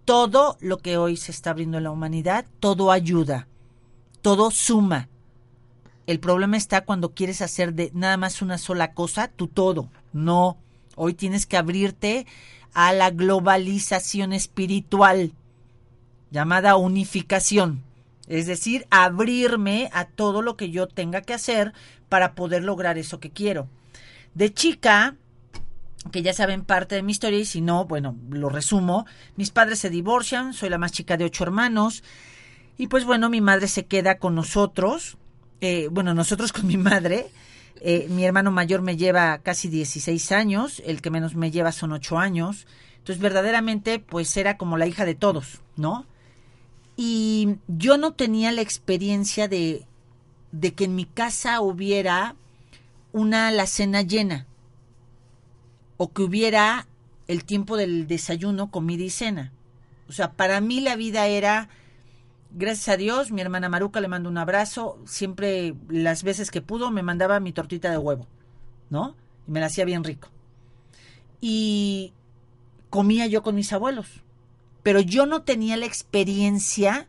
todo 0.05 0.57
lo 0.59 0.77
que 0.77 0.97
hoy 0.97 1.17
se 1.17 1.31
está 1.31 1.51
abriendo 1.51 1.77
en 1.77 1.85
la 1.85 1.91
humanidad, 1.91 2.45
todo 2.59 2.91
ayuda, 2.91 3.47
todo 4.21 4.51
suma. 4.51 5.09
El 6.05 6.19
problema 6.19 6.57
está 6.57 6.83
cuando 6.83 7.13
quieres 7.13 7.41
hacer 7.41 7.73
de 7.73 7.91
nada 7.93 8.17
más 8.17 8.41
una 8.41 8.57
sola 8.57 8.93
cosa, 8.93 9.29
tu 9.29 9.47
todo. 9.47 9.89
No, 10.11 10.57
hoy 10.95 11.13
tienes 11.13 11.45
que 11.45 11.57
abrirte 11.57 12.25
a 12.73 12.91
la 12.93 13.11
globalización 13.11 14.33
espiritual, 14.33 15.33
llamada 16.31 16.75
unificación. 16.75 17.83
Es 18.31 18.47
decir, 18.47 18.87
abrirme 18.89 19.89
a 19.93 20.05
todo 20.05 20.41
lo 20.41 20.55
que 20.55 20.69
yo 20.69 20.87
tenga 20.87 21.21
que 21.21 21.33
hacer 21.33 21.73
para 22.07 22.33
poder 22.33 22.63
lograr 22.63 22.97
eso 22.97 23.19
que 23.19 23.31
quiero. 23.31 23.67
De 24.33 24.53
chica, 24.53 25.15
que 26.11 26.21
ya 26.21 26.33
saben 26.33 26.63
parte 26.63 26.95
de 26.95 27.03
mi 27.03 27.11
historia 27.11 27.39
y 27.39 27.45
si 27.45 27.59
no, 27.59 27.85
bueno, 27.85 28.15
lo 28.29 28.47
resumo. 28.49 29.05
Mis 29.35 29.51
padres 29.51 29.79
se 29.79 29.89
divorcian, 29.89 30.53
soy 30.53 30.69
la 30.69 30.77
más 30.77 30.93
chica 30.93 31.17
de 31.17 31.25
ocho 31.25 31.43
hermanos 31.43 32.03
y 32.77 32.87
pues 32.87 33.03
bueno, 33.03 33.29
mi 33.29 33.41
madre 33.41 33.67
se 33.67 33.85
queda 33.85 34.17
con 34.17 34.33
nosotros, 34.33 35.17
eh, 35.59 35.89
bueno, 35.91 36.13
nosotros 36.13 36.53
con 36.53 36.65
mi 36.67 36.77
madre. 36.77 37.27
Eh, 37.81 38.07
mi 38.09 38.23
hermano 38.23 38.51
mayor 38.51 38.81
me 38.81 38.95
lleva 38.95 39.39
casi 39.39 39.67
16 39.67 40.31
años, 40.31 40.81
el 40.85 41.01
que 41.01 41.09
menos 41.09 41.35
me 41.35 41.51
lleva 41.51 41.71
son 41.71 41.91
8 41.91 42.17
años. 42.17 42.65
Entonces, 42.97 43.21
verdaderamente, 43.21 43.99
pues 43.99 44.37
era 44.37 44.55
como 44.55 44.77
la 44.77 44.87
hija 44.87 45.03
de 45.03 45.15
todos, 45.15 45.61
¿no? 45.75 46.05
Y 47.03 47.57
yo 47.67 47.97
no 47.97 48.13
tenía 48.13 48.51
la 48.51 48.61
experiencia 48.61 49.47
de, 49.47 49.87
de 50.51 50.75
que 50.75 50.83
en 50.83 50.93
mi 50.93 51.05
casa 51.05 51.59
hubiera 51.59 52.35
una 53.11 53.47
alacena 53.47 54.03
llena 54.03 54.45
o 55.97 56.13
que 56.13 56.21
hubiera 56.21 56.85
el 57.27 57.43
tiempo 57.43 57.75
del 57.75 58.05
desayuno, 58.05 58.69
comida 58.69 59.03
y 59.03 59.09
cena. 59.09 59.51
O 60.09 60.11
sea, 60.11 60.33
para 60.33 60.61
mí 60.61 60.79
la 60.79 60.95
vida 60.95 61.25
era, 61.25 61.69
gracias 62.51 62.89
a 62.89 62.97
Dios, 62.97 63.31
mi 63.31 63.41
hermana 63.41 63.67
Maruca 63.67 63.99
le 63.99 64.07
mando 64.07 64.29
un 64.29 64.37
abrazo, 64.37 64.99
siempre 65.07 65.73
las 65.89 66.21
veces 66.21 66.51
que 66.51 66.61
pudo 66.61 66.91
me 66.91 67.01
mandaba 67.01 67.39
mi 67.39 67.51
tortita 67.51 67.89
de 67.89 67.97
huevo, 67.97 68.27
¿no? 68.91 69.15
Y 69.47 69.51
me 69.53 69.59
la 69.59 69.65
hacía 69.65 69.85
bien 69.85 70.03
rico. 70.03 70.29
Y 71.39 72.13
comía 72.91 73.25
yo 73.25 73.41
con 73.41 73.55
mis 73.55 73.73
abuelos, 73.73 74.21
pero 74.83 74.99
yo 74.99 75.25
no 75.25 75.43
tenía 75.43 75.77
la 75.77 75.85
experiencia, 75.85 77.07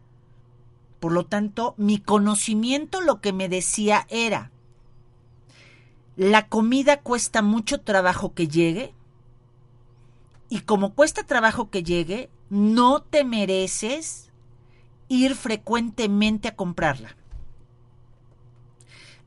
por 1.01 1.12
lo 1.12 1.27
tanto, 1.27 1.75
mi 1.77 1.99
conocimiento 1.99 3.01
lo 3.01 3.20
que 3.20 3.33
me 3.33 3.49
decía 3.49 4.07
era, 4.09 4.51
la 6.16 6.49
comida 6.49 7.01
cuesta 7.01 7.43
mucho 7.43 7.81
trabajo 7.81 8.35
que 8.35 8.49
llegue 8.49 8.95
y 10.49 10.61
como 10.61 10.95
cuesta 10.95 11.23
trabajo 11.23 11.70
que 11.70 11.83
llegue, 11.83 12.29
no 12.51 13.01
te 13.01 13.25
mereces 13.25 14.31
ir 15.09 15.35
frecuentemente 15.35 16.49
a 16.49 16.57
comprarla. 16.57 17.16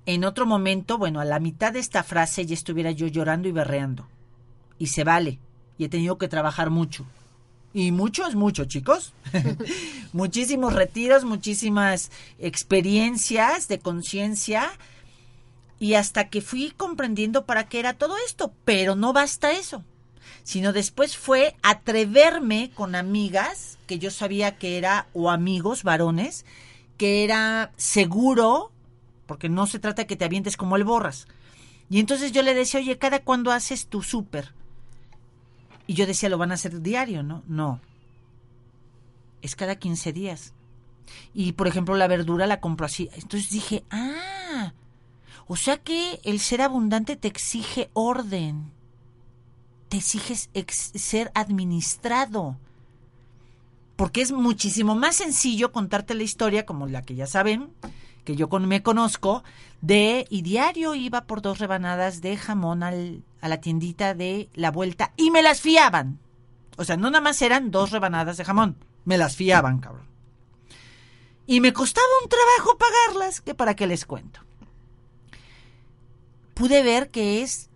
En 0.06 0.24
otro 0.24 0.46
momento, 0.46 1.00
bueno, 1.00 1.20
a 1.20 1.26
la 1.26 1.40
mitad 1.40 1.74
de 1.74 1.80
esta 1.80 2.04
frase 2.04 2.46
ya 2.46 2.54
estuviera 2.54 2.92
yo 2.92 3.08
llorando 3.08 3.48
y 3.48 3.52
berreando. 3.52 4.08
Y 4.78 4.88
se 4.88 5.04
vale. 5.04 5.40
Y 5.80 5.86
he 5.86 5.90
tenido 5.90 6.20
que 6.20 6.28
trabajar 6.28 6.70
mucho. 6.70 7.08
Y 7.76 7.92
mucho 7.92 8.26
es 8.26 8.36
mucho, 8.36 8.64
chicos. 8.64 9.14
Muchísimos 10.14 10.72
retiros, 10.72 11.26
muchísimas 11.26 12.10
experiencias 12.40 13.68
de 13.68 13.80
conciencia. 13.80 14.72
Y 15.78 15.96
hasta 15.96 16.30
que 16.30 16.40
fui 16.40 16.72
comprendiendo 16.72 17.46
para 17.46 17.68
qué 17.68 17.80
era 17.80 17.92
todo 17.92 18.16
esto. 18.26 18.54
Pero 18.64 18.96
no 18.96 19.12
basta 19.12 19.52
eso. 19.52 19.84
Sino 20.44 20.72
después 20.72 21.18
fue 21.18 21.58
atreverme 21.64 22.72
con 22.74 22.96
amigas 22.96 23.78
que 23.88 24.00
yo 24.00 24.10
sabía 24.10 24.56
que 24.56 24.78
era, 24.78 25.10
o 25.12 25.30
amigos 25.30 25.84
varones, 25.84 26.46
que 26.96 27.26
era 27.26 27.74
seguro, 27.76 28.72
porque 29.26 29.50
no 29.50 29.68
se 29.68 29.80
trata 29.80 30.08
que 30.08 30.16
te 30.16 30.24
avientes 30.24 30.56
como 30.56 30.78
el 30.78 30.86
borras. 30.86 31.28
Y 31.90 32.00
entonces 32.00 32.32
yo 32.32 32.42
le 32.42 32.54
decía, 32.54 32.80
oye, 32.80 32.98
¿cada 32.98 33.20
cuándo 33.20 33.52
haces 33.52 33.88
tu 33.88 34.02
súper? 34.02 34.54
Y 35.88 35.94
yo 35.94 36.08
decía, 36.08 36.30
lo 36.30 36.38
van 36.38 36.52
a 36.52 36.56
hacer 36.56 36.82
diario, 36.82 37.22
¿no? 37.24 37.44
No. 37.48 37.80
Es 39.42 39.56
cada 39.56 39.76
15 39.76 40.14
días. 40.14 40.54
Y 41.34 41.52
por 41.52 41.68
ejemplo, 41.68 41.96
la 41.96 42.08
verdura 42.08 42.48
la 42.48 42.60
compro 42.60 42.86
así. 42.88 43.10
Entonces 43.14 43.50
dije, 43.52 43.84
ah, 43.92 44.74
o 45.48 45.56
sea 45.56 45.78
que 45.78 46.20
el 46.24 46.40
ser 46.40 46.62
abundante 46.62 47.16
te 47.16 47.28
exige 47.28 47.90
orden. 47.94 48.72
Te 49.90 49.98
exiges 49.98 50.50
ex- 50.56 50.92
ser 50.96 51.32
administrado. 51.36 52.58
Porque 53.96 54.22
es 54.22 54.32
muchísimo 54.32 54.96
más 54.96 55.18
sencillo 55.18 55.72
contarte 55.72 56.16
la 56.16 56.24
historia, 56.24 56.66
como 56.66 56.88
la 56.88 57.04
que 57.04 57.16
ya 57.16 57.28
saben, 57.28 57.70
que 58.24 58.36
yo 58.36 58.50
con- 58.50 58.68
me 58.68 58.82
conozco, 58.82 59.44
de 59.82 60.26
y 60.32 60.42
diario 60.42 60.96
iba 60.96 61.26
por 61.26 61.44
dos 61.44 61.60
rebanadas 61.60 62.22
de 62.22 62.36
jamón 62.36 62.82
al, 62.82 63.24
a 63.46 63.48
la 63.48 63.62
tiendita 63.62 64.16
de 64.16 64.50
la 64.56 64.72
vuelta 64.72 65.14
y 65.18 65.30
me 65.30 65.44
las 65.44 65.62
fiaban. 65.62 66.18
O 66.78 66.84
sea, 66.84 66.98
no 66.98 67.12
nada 67.12 67.22
más 67.22 67.44
eran 67.44 67.70
dos 67.70 67.92
rebanadas 67.92 68.38
de 68.38 68.44
jamón, 68.44 68.76
me 69.04 69.20
las 69.20 69.36
fiaban, 69.36 69.78
cabrón. 69.78 70.08
Y 71.46 71.62
me 71.62 71.72
costaba 71.72 72.08
un 72.24 72.28
trabajo 72.28 72.76
pagarlas, 72.80 73.42
que 73.42 73.54
para 73.54 73.76
qué 73.76 73.86
les 73.86 74.06
cuento. 74.06 74.40
Pude 76.56 76.82
ver 76.82 77.12
que 77.12 77.44
es, 77.44 77.70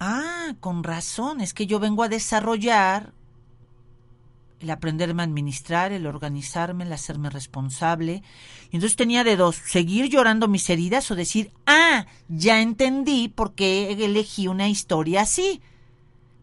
ah, 0.00 0.54
con 0.60 0.82
razón, 0.82 1.42
es 1.42 1.52
que 1.52 1.66
yo 1.66 1.78
vengo 1.78 2.04
a 2.04 2.08
desarrollar 2.08 3.12
el 4.62 4.70
aprenderme 4.70 5.22
a 5.22 5.26
administrar, 5.26 5.92
el 5.92 6.06
organizarme, 6.06 6.84
el 6.84 6.92
hacerme 6.92 7.30
responsable. 7.30 8.22
Y 8.70 8.76
entonces 8.76 8.96
tenía 8.96 9.24
de 9.24 9.36
dos, 9.36 9.56
seguir 9.56 10.08
llorando 10.08 10.46
mis 10.46 10.70
heridas 10.70 11.10
o 11.10 11.16
decir, 11.16 11.50
ah, 11.66 12.06
ya 12.28 12.60
entendí 12.60 13.28
por 13.28 13.54
qué 13.54 13.90
elegí 13.92 14.46
una 14.46 14.68
historia 14.68 15.22
así. 15.22 15.60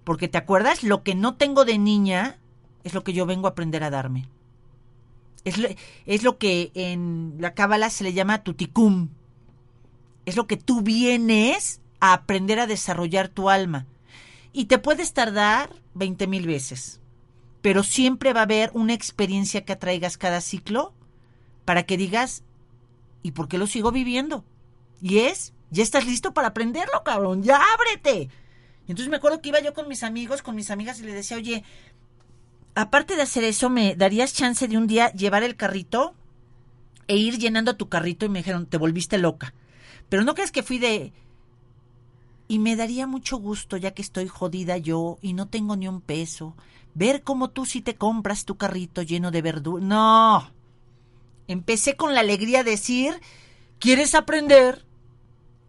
Porque 0.03 0.27
te 0.27 0.37
acuerdas, 0.37 0.83
lo 0.83 1.01
que 1.01 1.15
no 1.15 1.35
tengo 1.35 1.63
de 1.63 1.77
niña 1.77 2.39
es 2.83 2.93
lo 2.93 3.03
que 3.03 3.13
yo 3.13 3.25
vengo 3.25 3.47
a 3.47 3.51
aprender 3.51 3.83
a 3.83 3.89
darme. 3.89 4.27
Es 5.45 5.57
lo, 5.57 5.69
es 6.05 6.23
lo 6.23 6.37
que 6.37 6.71
en 6.73 7.35
la 7.39 7.53
cábala 7.53 7.89
se 7.89 8.03
le 8.03 8.13
llama 8.13 8.43
tuticum. 8.43 9.09
Es 10.25 10.35
lo 10.35 10.45
que 10.45 10.57
tú 10.57 10.81
vienes 10.81 11.79
a 12.01 12.11
aprender 12.13 12.59
a 12.59 12.67
desarrollar 12.67 13.29
tu 13.29 13.49
alma. 13.49 13.87
Y 14.51 14.65
te 14.65 14.77
puedes 14.77 15.13
tardar 15.13 15.69
20 15.93 16.27
mil 16.27 16.45
veces 16.45 16.98
pero 17.61 17.83
siempre 17.83 18.33
va 18.33 18.41
a 18.41 18.43
haber 18.43 18.71
una 18.73 18.93
experiencia 18.93 19.65
que 19.65 19.73
atraigas 19.73 20.17
cada 20.17 20.41
ciclo 20.41 20.93
para 21.65 21.83
que 21.83 21.97
digas, 21.97 22.43
¿y 23.21 23.31
por 23.31 23.47
qué 23.47 23.57
lo 23.57 23.67
sigo 23.67 23.91
viviendo? 23.91 24.45
Y 25.01 25.19
es, 25.19 25.53
ya 25.71 25.83
estás 25.83 26.05
listo 26.05 26.33
para 26.33 26.49
aprenderlo, 26.49 27.03
cabrón, 27.03 27.43
ya 27.43 27.59
ábrete. 27.73 28.29
Y 28.87 28.91
entonces 28.91 29.09
me 29.09 29.17
acuerdo 29.17 29.41
que 29.41 29.49
iba 29.49 29.61
yo 29.61 29.73
con 29.73 29.87
mis 29.87 30.03
amigos, 30.03 30.41
con 30.41 30.55
mis 30.55 30.71
amigas 30.71 30.99
y 30.99 31.03
le 31.03 31.13
decía, 31.13 31.37
oye, 31.37 31.63
aparte 32.75 33.15
de 33.15 33.21
hacer 33.21 33.43
eso, 33.43 33.69
¿me 33.69 33.95
darías 33.95 34.33
chance 34.33 34.67
de 34.67 34.77
un 34.77 34.87
día 34.87 35.11
llevar 35.11 35.43
el 35.43 35.55
carrito 35.55 36.15
e 37.07 37.17
ir 37.17 37.37
llenando 37.37 37.75
tu 37.75 37.89
carrito? 37.89 38.25
Y 38.25 38.29
me 38.29 38.39
dijeron, 38.39 38.65
te 38.65 38.77
volviste 38.77 39.17
loca. 39.17 39.53
Pero 40.07 40.23
no 40.23 40.33
crees 40.33 40.51
que 40.51 40.63
fui 40.63 40.79
de, 40.79 41.13
Y 42.47 42.57
me 42.57 42.75
daría 42.75 43.05
mucho 43.05 43.37
gusto, 43.37 43.77
ya 43.77 43.91
que 43.91 44.01
estoy 44.01 44.27
jodida 44.27 44.77
yo 44.77 45.19
y 45.21 45.33
no 45.33 45.47
tengo 45.47 45.75
ni 45.75 45.87
un 45.87 46.01
peso, 46.01 46.55
ver 46.93 47.23
cómo 47.23 47.49
tú 47.49 47.65
sí 47.65 47.81
te 47.81 47.95
compras 47.95 48.45
tu 48.45 48.57
carrito 48.57 49.01
lleno 49.01 49.31
de 49.31 49.41
verduras. 49.41 49.85
No. 49.85 50.51
Empecé 51.47 51.95
con 51.95 52.13
la 52.13 52.19
alegría 52.21 52.63
de 52.63 52.71
decir, 52.71 53.19
¿quieres 53.79 54.13
aprender? 54.15 54.85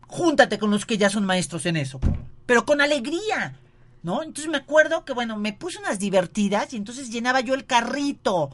Júntate 0.06 0.58
con 0.58 0.70
los 0.70 0.84
que 0.86 0.98
ya 0.98 1.08
son 1.08 1.24
maestros 1.24 1.66
en 1.66 1.76
eso, 1.76 2.00
pero 2.46 2.64
con 2.66 2.80
alegría, 2.80 3.58
¿no? 4.02 4.22
Entonces 4.22 4.50
me 4.50 4.58
acuerdo 4.58 5.04
que, 5.04 5.12
bueno, 5.12 5.36
me 5.36 5.52
puse 5.52 5.78
unas 5.78 5.98
divertidas 5.98 6.72
y 6.72 6.76
entonces 6.76 7.10
llenaba 7.10 7.40
yo 7.40 7.54
el 7.54 7.64
carrito. 7.66 8.50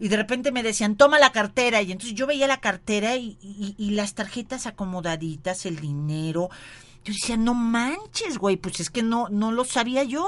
Y 0.00 0.08
de 0.08 0.16
repente 0.16 0.52
me 0.52 0.62
decían, 0.62 0.96
toma 0.96 1.18
la 1.18 1.32
cartera. 1.32 1.82
Y 1.82 1.90
entonces 1.92 2.14
yo 2.16 2.26
veía 2.26 2.46
la 2.46 2.60
cartera 2.60 3.16
y, 3.16 3.36
y- 3.42 3.74
y 3.78 3.90
las 3.90 4.14
tarjetas 4.14 4.66
acomodaditas, 4.66 5.66
el 5.66 5.80
dinero. 5.80 6.50
Yo 7.04 7.12
decía, 7.14 7.36
no 7.36 7.54
manches, 7.54 8.38
güey, 8.38 8.56
pues 8.56 8.78
es 8.80 8.90
que 8.90 9.02
no, 9.02 9.28
no 9.28 9.50
lo 9.52 9.64
sabía 9.64 10.04
yo. 10.04 10.26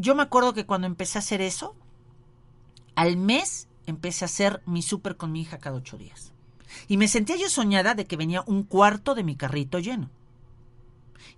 Yo 0.00 0.14
me 0.14 0.22
acuerdo 0.22 0.54
que 0.54 0.64
cuando 0.64 0.86
empecé 0.86 1.18
a 1.18 1.20
hacer 1.20 1.42
eso, 1.42 1.76
al 2.94 3.18
mes 3.18 3.68
empecé 3.84 4.24
a 4.24 4.32
hacer 4.32 4.62
mi 4.64 4.80
súper 4.80 5.18
con 5.18 5.30
mi 5.30 5.42
hija 5.42 5.58
cada 5.58 5.76
ocho 5.76 5.98
días. 5.98 6.32
Y 6.88 6.96
me 6.96 7.06
sentía 7.06 7.36
yo 7.36 7.50
soñada 7.50 7.94
de 7.94 8.06
que 8.06 8.16
venía 8.16 8.42
un 8.46 8.62
cuarto 8.62 9.14
de 9.14 9.24
mi 9.24 9.36
carrito 9.36 9.78
lleno. 9.78 10.08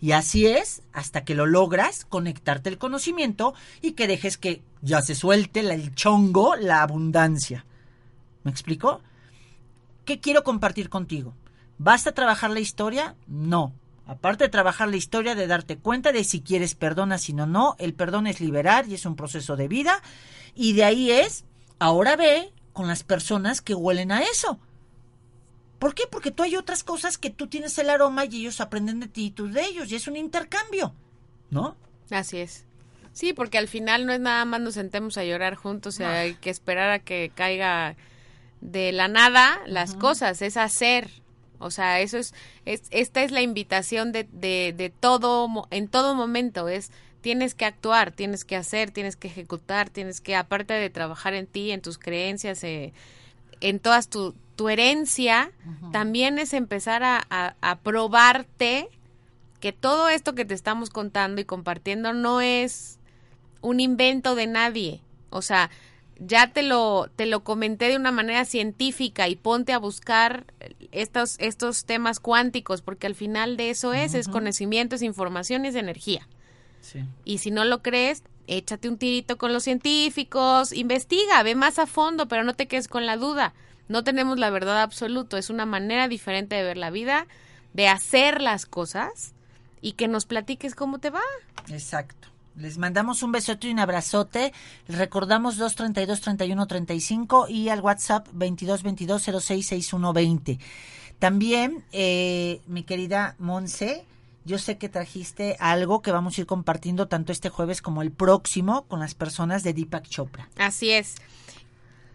Y 0.00 0.12
así 0.12 0.46
es 0.46 0.82
hasta 0.92 1.24
que 1.24 1.34
lo 1.34 1.46
logras 1.46 2.04
conectarte 2.04 2.68
el 2.68 2.78
conocimiento 2.78 3.52
y 3.80 3.92
que 3.92 4.06
dejes 4.06 4.38
que 4.38 4.62
ya 4.80 5.02
se 5.02 5.16
suelte 5.16 5.58
el 5.58 5.92
chongo, 5.96 6.54
la 6.54 6.82
abundancia. 6.82 7.66
¿Me 8.44 8.52
explico? 8.52 9.00
¿Qué 10.04 10.20
quiero 10.20 10.44
compartir 10.44 10.88
contigo? 10.88 11.34
¿Basta 11.78 12.12
trabajar 12.12 12.50
la 12.50 12.60
historia? 12.60 13.16
No. 13.26 13.72
Aparte 14.06 14.44
de 14.44 14.50
trabajar 14.50 14.88
la 14.88 14.96
historia, 14.96 15.34
de 15.34 15.46
darte 15.46 15.78
cuenta 15.78 16.12
de 16.12 16.24
si 16.24 16.40
quieres 16.40 16.74
perdona, 16.74 17.18
si 17.18 17.32
no, 17.32 17.46
no. 17.46 17.76
El 17.78 17.94
perdón 17.94 18.26
es 18.26 18.40
liberar 18.40 18.88
y 18.88 18.94
es 18.94 19.06
un 19.06 19.16
proceso 19.16 19.56
de 19.56 19.68
vida. 19.68 20.02
Y 20.54 20.72
de 20.72 20.84
ahí 20.84 21.10
es, 21.10 21.44
ahora 21.78 22.16
ve 22.16 22.52
con 22.72 22.88
las 22.88 23.04
personas 23.04 23.60
que 23.60 23.74
huelen 23.74 24.12
a 24.12 24.22
eso. 24.22 24.58
¿Por 25.78 25.94
qué? 25.94 26.04
Porque 26.10 26.30
tú 26.30 26.42
hay 26.42 26.56
otras 26.56 26.84
cosas 26.84 27.18
que 27.18 27.30
tú 27.30 27.46
tienes 27.46 27.76
el 27.78 27.90
aroma 27.90 28.24
y 28.24 28.36
ellos 28.36 28.60
aprenden 28.60 29.00
de 29.00 29.08
ti 29.08 29.26
y 29.26 29.30
tú 29.30 29.48
de 29.48 29.64
ellos. 29.64 29.90
Y 29.90 29.96
es 29.96 30.06
un 30.06 30.16
intercambio, 30.16 30.94
¿no? 31.50 31.76
Así 32.10 32.38
es. 32.38 32.64
Sí, 33.12 33.32
porque 33.32 33.58
al 33.58 33.68
final 33.68 34.06
no 34.06 34.12
es 34.12 34.20
nada 34.20 34.44
más 34.44 34.60
nos 34.60 34.74
sentemos 34.74 35.18
a 35.18 35.24
llorar 35.24 35.54
juntos, 35.54 35.94
o 35.94 35.98
sea, 35.98 36.20
hay 36.20 36.34
que 36.34 36.50
esperar 36.50 36.90
a 36.90 36.98
que 36.98 37.30
caiga 37.34 37.96
de 38.60 38.92
la 38.92 39.08
nada 39.08 39.60
las 39.66 39.94
cosas, 39.94 40.40
es 40.40 40.56
hacer. 40.56 41.10
O 41.62 41.70
sea, 41.70 42.00
eso 42.00 42.18
es, 42.18 42.34
es 42.64 42.82
esta 42.90 43.22
es 43.22 43.30
la 43.30 43.40
invitación 43.40 44.12
de, 44.12 44.24
de, 44.32 44.74
de 44.76 44.90
todo, 44.90 45.48
en 45.70 45.88
todo 45.88 46.14
momento, 46.14 46.68
es 46.68 46.90
tienes 47.22 47.54
que 47.54 47.64
actuar, 47.64 48.10
tienes 48.10 48.44
que 48.44 48.56
hacer, 48.56 48.90
tienes 48.90 49.16
que 49.16 49.28
ejecutar, 49.28 49.88
tienes 49.88 50.20
que, 50.20 50.36
aparte 50.36 50.74
de 50.74 50.90
trabajar 50.90 51.34
en 51.34 51.46
ti, 51.46 51.70
en 51.70 51.80
tus 51.80 51.96
creencias, 51.96 52.62
eh, 52.64 52.92
en 53.60 53.78
todas 53.78 54.08
tu, 54.08 54.34
tu 54.56 54.68
herencia, 54.68 55.52
también 55.92 56.38
es 56.38 56.52
empezar 56.52 57.04
a, 57.04 57.24
a, 57.30 57.54
a 57.60 57.78
probarte 57.78 58.88
que 59.60 59.72
todo 59.72 60.08
esto 60.08 60.34
que 60.34 60.44
te 60.44 60.54
estamos 60.54 60.90
contando 60.90 61.40
y 61.40 61.44
compartiendo 61.44 62.12
no 62.12 62.40
es 62.40 62.98
un 63.60 63.78
invento 63.78 64.34
de 64.34 64.48
nadie. 64.48 65.00
O 65.30 65.40
sea, 65.42 65.70
ya 66.26 66.52
te 66.52 66.62
lo, 66.62 67.08
te 67.16 67.26
lo 67.26 67.42
comenté 67.44 67.88
de 67.88 67.96
una 67.96 68.12
manera 68.12 68.44
científica 68.44 69.28
y 69.28 69.36
ponte 69.36 69.72
a 69.72 69.78
buscar 69.78 70.46
estos, 70.92 71.36
estos 71.38 71.84
temas 71.84 72.20
cuánticos, 72.20 72.82
porque 72.82 73.06
al 73.06 73.14
final 73.14 73.56
de 73.56 73.70
eso 73.70 73.92
es, 73.92 74.14
es 74.14 74.28
conocimiento, 74.28 74.96
es 74.96 75.02
información, 75.02 75.64
es 75.64 75.74
energía. 75.74 76.26
Sí. 76.80 77.00
Y 77.24 77.38
si 77.38 77.50
no 77.50 77.64
lo 77.64 77.82
crees, 77.82 78.22
échate 78.46 78.88
un 78.88 78.98
tirito 78.98 79.38
con 79.38 79.52
los 79.52 79.64
científicos, 79.64 80.72
investiga, 80.72 81.42
ve 81.42 81.54
más 81.54 81.78
a 81.78 81.86
fondo, 81.86 82.28
pero 82.28 82.44
no 82.44 82.54
te 82.54 82.66
quedes 82.68 82.88
con 82.88 83.06
la 83.06 83.16
duda. 83.16 83.54
No 83.88 84.04
tenemos 84.04 84.38
la 84.38 84.50
verdad 84.50 84.82
absoluta, 84.82 85.38
es 85.38 85.50
una 85.50 85.66
manera 85.66 86.08
diferente 86.08 86.56
de 86.56 86.62
ver 86.62 86.76
la 86.76 86.90
vida, 86.90 87.26
de 87.72 87.88
hacer 87.88 88.40
las 88.40 88.66
cosas 88.66 89.34
y 89.80 89.92
que 89.92 90.08
nos 90.08 90.26
platiques 90.26 90.74
cómo 90.74 90.98
te 90.98 91.10
va. 91.10 91.22
Exacto. 91.68 92.31
Les 92.56 92.76
mandamos 92.76 93.22
un 93.22 93.32
besote 93.32 93.68
y 93.68 93.72
un 93.72 93.78
abrazote. 93.78 94.52
Les 94.86 94.98
recordamos 94.98 95.56
232 95.56 96.20
31 96.20 96.66
35 96.66 97.48
y 97.48 97.68
al 97.68 97.80
WhatsApp 97.80 98.28
22 98.32 98.82
22 98.82 99.22
06 99.22 99.66
61 99.66 100.12
20. 100.12 100.58
También, 101.18 101.84
eh, 101.92 102.60
mi 102.66 102.82
querida 102.82 103.36
Monse, 103.38 104.04
yo 104.44 104.58
sé 104.58 104.76
que 104.76 104.88
trajiste 104.88 105.56
algo 105.60 106.02
que 106.02 106.10
vamos 106.10 106.36
a 106.36 106.40
ir 106.40 106.46
compartiendo 106.46 107.06
tanto 107.06 107.32
este 107.32 107.48
jueves 107.48 107.80
como 107.80 108.02
el 108.02 108.10
próximo 108.10 108.82
con 108.88 109.00
las 109.00 109.14
personas 109.14 109.62
de 109.62 109.72
Deepak 109.72 110.08
Chopra. 110.08 110.48
Así 110.58 110.90
es. 110.90 111.14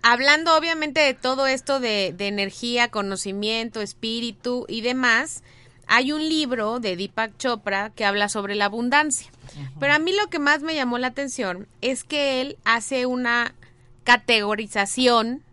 Hablando 0.03 0.55
obviamente 0.55 0.99
de 0.99 1.13
todo 1.13 1.47
esto 1.47 1.79
de, 1.79 2.13
de 2.15 2.27
energía, 2.27 2.89
conocimiento, 2.89 3.81
espíritu 3.81 4.65
y 4.67 4.81
demás, 4.81 5.41
hay 5.88 6.11
un 6.11 6.27
libro 6.27 6.79
de 6.79 6.95
Deepak 6.95 7.38
Chopra 7.38 7.89
que 7.91 8.05
habla 8.05 8.29
sobre 8.29 8.55
la 8.55 8.65
abundancia. 8.65 9.31
Pero 9.79 9.93
a 9.93 9.99
mí 9.99 10.11
lo 10.13 10.29
que 10.29 10.39
más 10.39 10.61
me 10.61 10.75
llamó 10.75 10.97
la 10.97 11.07
atención 11.07 11.67
es 11.81 12.03
que 12.03 12.41
él 12.41 12.57
hace 12.65 13.05
una 13.05 13.55
categorización 14.03 15.43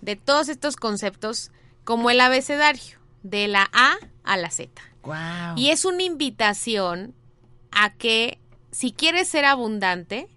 de 0.00 0.16
todos 0.16 0.48
estos 0.48 0.76
conceptos 0.76 1.50
como 1.84 2.10
el 2.10 2.20
abecedario, 2.20 2.98
de 3.22 3.48
la 3.48 3.68
A 3.72 3.96
a 4.24 4.36
la 4.36 4.50
Z. 4.50 4.70
Wow. 5.02 5.56
Y 5.56 5.70
es 5.70 5.84
una 5.84 6.02
invitación 6.02 7.14
a 7.70 7.92
que 7.92 8.38
si 8.70 8.92
quieres 8.92 9.28
ser 9.28 9.44
abundante, 9.44 10.28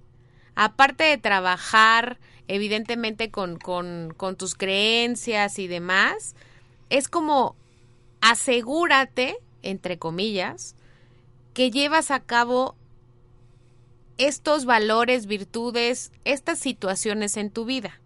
aparte 0.56 1.04
de 1.04 1.18
trabajar 1.18 2.20
evidentemente 2.48 3.32
con, 3.32 3.58
con, 3.58 4.14
con 4.16 4.36
tus 4.36 4.56
creencias 4.56 5.60
y 5.60 5.68
demás, 5.68 6.36
es 6.90 7.08
como 7.08 7.56
asegúrate, 8.22 9.38
entre 9.62 9.98
comillas, 9.98 10.76
que 11.56 11.72
llevas 11.72 12.12
a 12.12 12.20
cabo 12.20 12.76
estos 14.18 14.66
valores, 14.66 15.26
virtudes, 15.26 16.12
estas 16.26 16.60
situaciones 16.60 17.38
en 17.38 17.50
tu 17.50 17.64
vida. 17.64 18.00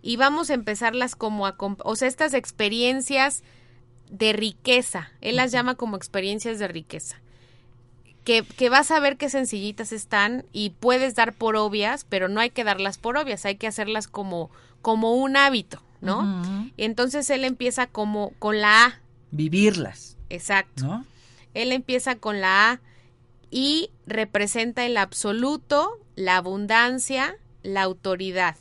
Y 0.00 0.16
vamos 0.16 0.48
a 0.48 0.54
empezarlas 0.54 1.16
como 1.16 1.46
a, 1.46 1.54
o 1.58 1.96
sea, 1.96 2.08
estas 2.08 2.32
experiencias 2.32 3.42
de 4.10 4.32
riqueza. 4.32 5.10
Él 5.20 5.36
las 5.36 5.52
llama 5.52 5.74
como 5.74 5.98
experiencias 5.98 6.58
de 6.58 6.66
riqueza. 6.66 7.20
Que, 8.24 8.42
que 8.42 8.70
vas 8.70 8.90
a 8.90 9.00
ver 9.00 9.18
qué 9.18 9.28
sencillitas 9.28 9.92
están 9.92 10.46
y 10.50 10.70
puedes 10.70 11.14
dar 11.14 11.34
por 11.34 11.56
obvias, 11.56 12.06
pero 12.08 12.28
no 12.28 12.40
hay 12.40 12.50
que 12.50 12.64
darlas 12.64 12.96
por 12.96 13.18
obvias, 13.18 13.44
hay 13.44 13.56
que 13.56 13.66
hacerlas 13.66 14.08
como, 14.08 14.50
como 14.80 15.14
un 15.14 15.36
hábito, 15.36 15.82
¿no? 16.00 16.70
Y 16.76 16.84
entonces 16.84 17.28
él 17.30 17.44
empieza 17.44 17.86
como 17.86 18.30
con 18.38 18.60
la 18.62 18.86
A, 18.86 19.00
Vivirlas, 19.30 20.16
exacto. 20.30 20.86
¿no? 20.86 21.04
Él 21.56 21.72
empieza 21.72 22.16
con 22.16 22.42
la 22.42 22.70
A 22.70 22.80
y 23.50 23.90
representa 24.06 24.84
el 24.84 24.98
absoluto, 24.98 25.98
la 26.14 26.36
abundancia, 26.36 27.38
la 27.62 27.82
autoridad. 27.82 28.56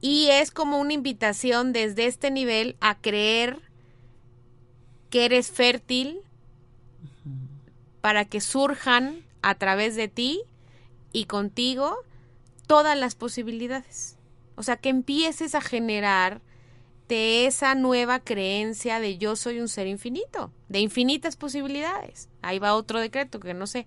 Y 0.00 0.28
es 0.30 0.52
como 0.52 0.78
una 0.78 0.92
invitación 0.92 1.72
desde 1.72 2.06
este 2.06 2.30
nivel 2.30 2.76
a 2.80 2.96
creer 2.96 3.58
que 5.10 5.24
eres 5.24 5.50
fértil 5.50 6.20
para 8.00 8.24
que 8.24 8.40
surjan 8.40 9.24
a 9.42 9.56
través 9.56 9.96
de 9.96 10.06
ti 10.06 10.42
y 11.12 11.24
contigo 11.24 11.96
todas 12.68 12.96
las 12.96 13.16
posibilidades. 13.16 14.18
O 14.54 14.62
sea, 14.62 14.76
que 14.76 14.88
empieces 14.88 15.56
a 15.56 15.60
generar 15.60 16.42
de 17.08 17.46
esa 17.46 17.74
nueva 17.74 18.20
creencia 18.20 19.00
de 19.00 19.18
yo 19.18 19.36
soy 19.36 19.60
un 19.60 19.68
ser 19.68 19.86
infinito, 19.86 20.52
de 20.68 20.80
infinitas 20.80 21.36
posibilidades. 21.36 22.28
Ahí 22.42 22.58
va 22.58 22.74
otro 22.74 23.00
decreto 23.00 23.40
que 23.40 23.54
no 23.54 23.66
sé. 23.66 23.86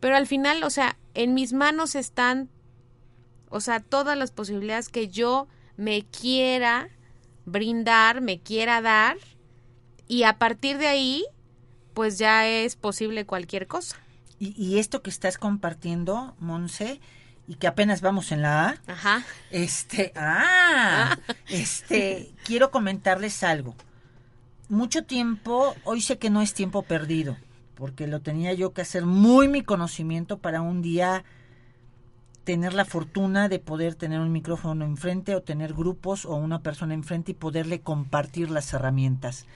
Pero 0.00 0.16
al 0.16 0.26
final, 0.26 0.62
o 0.62 0.70
sea, 0.70 0.96
en 1.14 1.34
mis 1.34 1.52
manos 1.52 1.94
están, 1.94 2.48
o 3.50 3.60
sea, 3.60 3.80
todas 3.80 4.16
las 4.16 4.30
posibilidades 4.30 4.88
que 4.88 5.08
yo 5.08 5.48
me 5.76 6.04
quiera 6.04 6.88
brindar, 7.44 8.20
me 8.20 8.40
quiera 8.40 8.80
dar, 8.80 9.16
y 10.08 10.24
a 10.24 10.38
partir 10.38 10.78
de 10.78 10.86
ahí, 10.86 11.24
pues 11.94 12.18
ya 12.18 12.46
es 12.46 12.76
posible 12.76 13.26
cualquier 13.26 13.66
cosa. 13.66 13.96
Y, 14.38 14.54
y 14.62 14.78
esto 14.78 15.02
que 15.02 15.10
estás 15.10 15.38
compartiendo, 15.38 16.34
Monse, 16.38 17.00
y 17.48 17.54
que 17.56 17.66
apenas 17.66 18.00
vamos 18.00 18.32
en 18.32 18.42
la 18.42 18.68
A, 18.68 18.76
Ajá. 18.86 19.24
Este, 19.50 20.12
ah, 20.16 21.18
este, 21.48 22.32
quiero 22.44 22.70
comentarles 22.70 23.42
algo. 23.42 23.74
Mucho 24.68 25.04
tiempo, 25.04 25.74
hoy 25.84 26.00
sé 26.00 26.18
que 26.18 26.30
no 26.30 26.42
es 26.42 26.54
tiempo 26.54 26.82
perdido, 26.82 27.36
porque 27.76 28.06
lo 28.06 28.20
tenía 28.20 28.52
yo 28.52 28.72
que 28.72 28.82
hacer 28.82 29.06
muy 29.06 29.48
mi 29.48 29.62
conocimiento 29.62 30.38
para 30.38 30.60
un 30.60 30.82
día 30.82 31.24
tener 32.42 32.74
la 32.74 32.84
fortuna 32.84 33.48
de 33.48 33.58
poder 33.58 33.96
tener 33.96 34.20
un 34.20 34.30
micrófono 34.30 34.84
enfrente 34.84 35.34
o 35.34 35.42
tener 35.42 35.74
grupos 35.74 36.24
o 36.24 36.36
una 36.36 36.62
persona 36.62 36.94
enfrente 36.94 37.32
y 37.32 37.34
poderle 37.34 37.80
compartir 37.80 38.50
las 38.50 38.72
herramientas. 38.72 39.46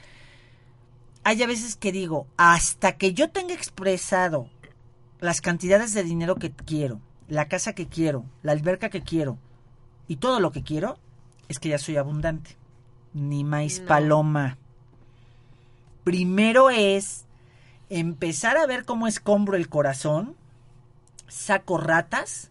hay 1.23 1.43
a 1.43 1.47
veces 1.47 1.77
que 1.77 1.93
digo, 1.93 2.27
hasta 2.37 2.97
que 2.97 3.15
yo 3.15 3.31
tenga 3.31 3.55
expresado 3.55 4.49
las 5.21 5.41
cantidades 5.41 5.95
de 5.95 6.03
dinero 6.03 6.35
que 6.37 6.51
quiero, 6.51 7.01
la 7.31 7.49
casa 7.49 7.73
que 7.75 7.87
quiero, 7.87 8.25
la 8.43 8.53
alberca 8.53 8.91
que 8.91 9.03
quiero 9.03 9.39
y 10.09 10.17
todo 10.17 10.41
lo 10.41 10.51
que 10.51 10.63
quiero, 10.63 10.99
es 11.49 11.59
que 11.59 11.69
ya 11.71 11.79
soy 11.79 11.97
abundante. 11.97 12.57
Ni 13.15 13.45
maíz 13.45 13.81
No. 13.81 13.87
paloma. 13.87 14.59
Primero 16.05 16.71
es 16.71 17.25
empezar 17.89 18.57
a 18.57 18.67
ver 18.67 18.85
cómo 18.85 19.07
escombro 19.07 19.57
el 19.57 19.69
corazón, 19.69 20.37
saco 21.29 21.79
ratas, 21.79 22.51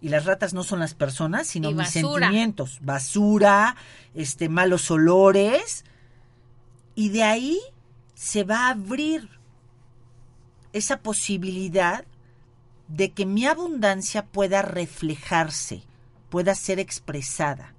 y 0.00 0.08
las 0.08 0.24
ratas 0.24 0.54
no 0.54 0.62
son 0.64 0.78
las 0.78 0.94
personas, 0.94 1.46
sino 1.46 1.70
mis 1.72 1.90
sentimientos. 1.90 2.78
Basura, 2.80 3.76
este, 4.14 4.48
malos 4.48 4.90
olores, 4.90 5.84
y 6.94 7.10
de 7.10 7.22
ahí 7.22 7.60
se 8.14 8.44
va 8.44 8.66
a 8.66 8.70
abrir 8.70 9.28
esa 10.72 11.00
posibilidad 11.00 12.06
de 12.90 13.12
que 13.12 13.24
mi 13.24 13.46
abundancia 13.46 14.26
pueda 14.26 14.62
reflejarse, 14.62 15.82
pueda 16.28 16.54
ser 16.54 16.78
expresada. 16.78 17.74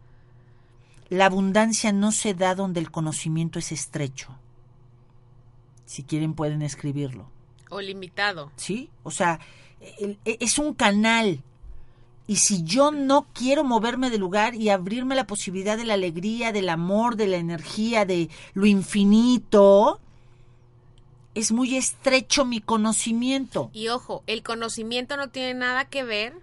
La 1.09 1.25
abundancia 1.25 1.91
no 1.91 2.11
se 2.11 2.33
da 2.33 2.55
donde 2.55 2.79
el 2.79 2.91
conocimiento 2.91 3.59
es 3.59 3.71
estrecho. 3.71 4.29
Si 5.85 6.03
quieren 6.03 6.33
pueden 6.33 6.61
escribirlo. 6.61 7.29
O 7.69 7.81
limitado. 7.81 8.51
¿Sí? 8.55 8.89
O 9.03 9.11
sea, 9.11 9.39
e- 9.81 10.17
es 10.23 10.57
un 10.57 10.73
canal. 10.73 11.43
Y 12.27 12.37
si 12.37 12.63
yo 12.63 12.91
no 12.91 13.27
quiero 13.33 13.65
moverme 13.65 14.09
del 14.09 14.21
lugar 14.21 14.55
y 14.55 14.69
abrirme 14.69 15.15
la 15.15 15.27
posibilidad 15.27 15.77
de 15.77 15.83
la 15.83 15.95
alegría, 15.95 16.53
del 16.53 16.69
amor, 16.69 17.17
de 17.17 17.27
la 17.27 17.37
energía, 17.37 18.05
de 18.05 18.29
lo 18.53 18.65
infinito, 18.65 19.99
es 21.35 21.51
muy 21.51 21.75
estrecho 21.77 22.45
mi 22.45 22.61
conocimiento. 22.61 23.69
Y 23.73 23.87
ojo, 23.89 24.23
el 24.27 24.43
conocimiento 24.43 25.17
no 25.17 25.29
tiene 25.29 25.53
nada 25.53 25.85
que 25.85 26.03
ver 26.03 26.33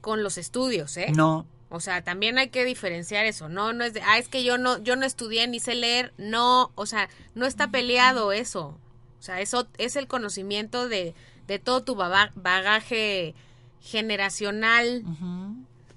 con 0.00 0.22
los 0.22 0.38
estudios, 0.38 0.96
¿eh? 0.96 1.12
No, 1.14 1.46
O 1.68 1.80
sea, 1.80 2.02
también 2.02 2.38
hay 2.38 2.48
que 2.48 2.64
diferenciar 2.64 3.24
eso. 3.24 3.48
No, 3.48 3.72
no 3.72 3.84
es 3.84 3.94
de, 3.94 4.02
ah, 4.02 4.18
es 4.18 4.28
que 4.28 4.44
yo 4.44 4.58
no, 4.58 4.78
yo 4.82 4.96
no 4.96 5.06
estudié 5.06 5.46
ni 5.48 5.60
sé 5.60 5.74
leer. 5.74 6.12
No, 6.18 6.70
o 6.74 6.86
sea, 6.86 7.08
no 7.34 7.46
está 7.46 7.70
peleado 7.70 8.32
eso. 8.32 8.78
O 9.18 9.22
sea, 9.22 9.40
eso 9.40 9.68
es 9.78 9.96
el 9.96 10.06
conocimiento 10.08 10.88
de, 10.88 11.14
de 11.46 11.58
todo 11.58 11.82
tu 11.82 11.94
bagaje 11.94 13.34
generacional. 13.80 15.04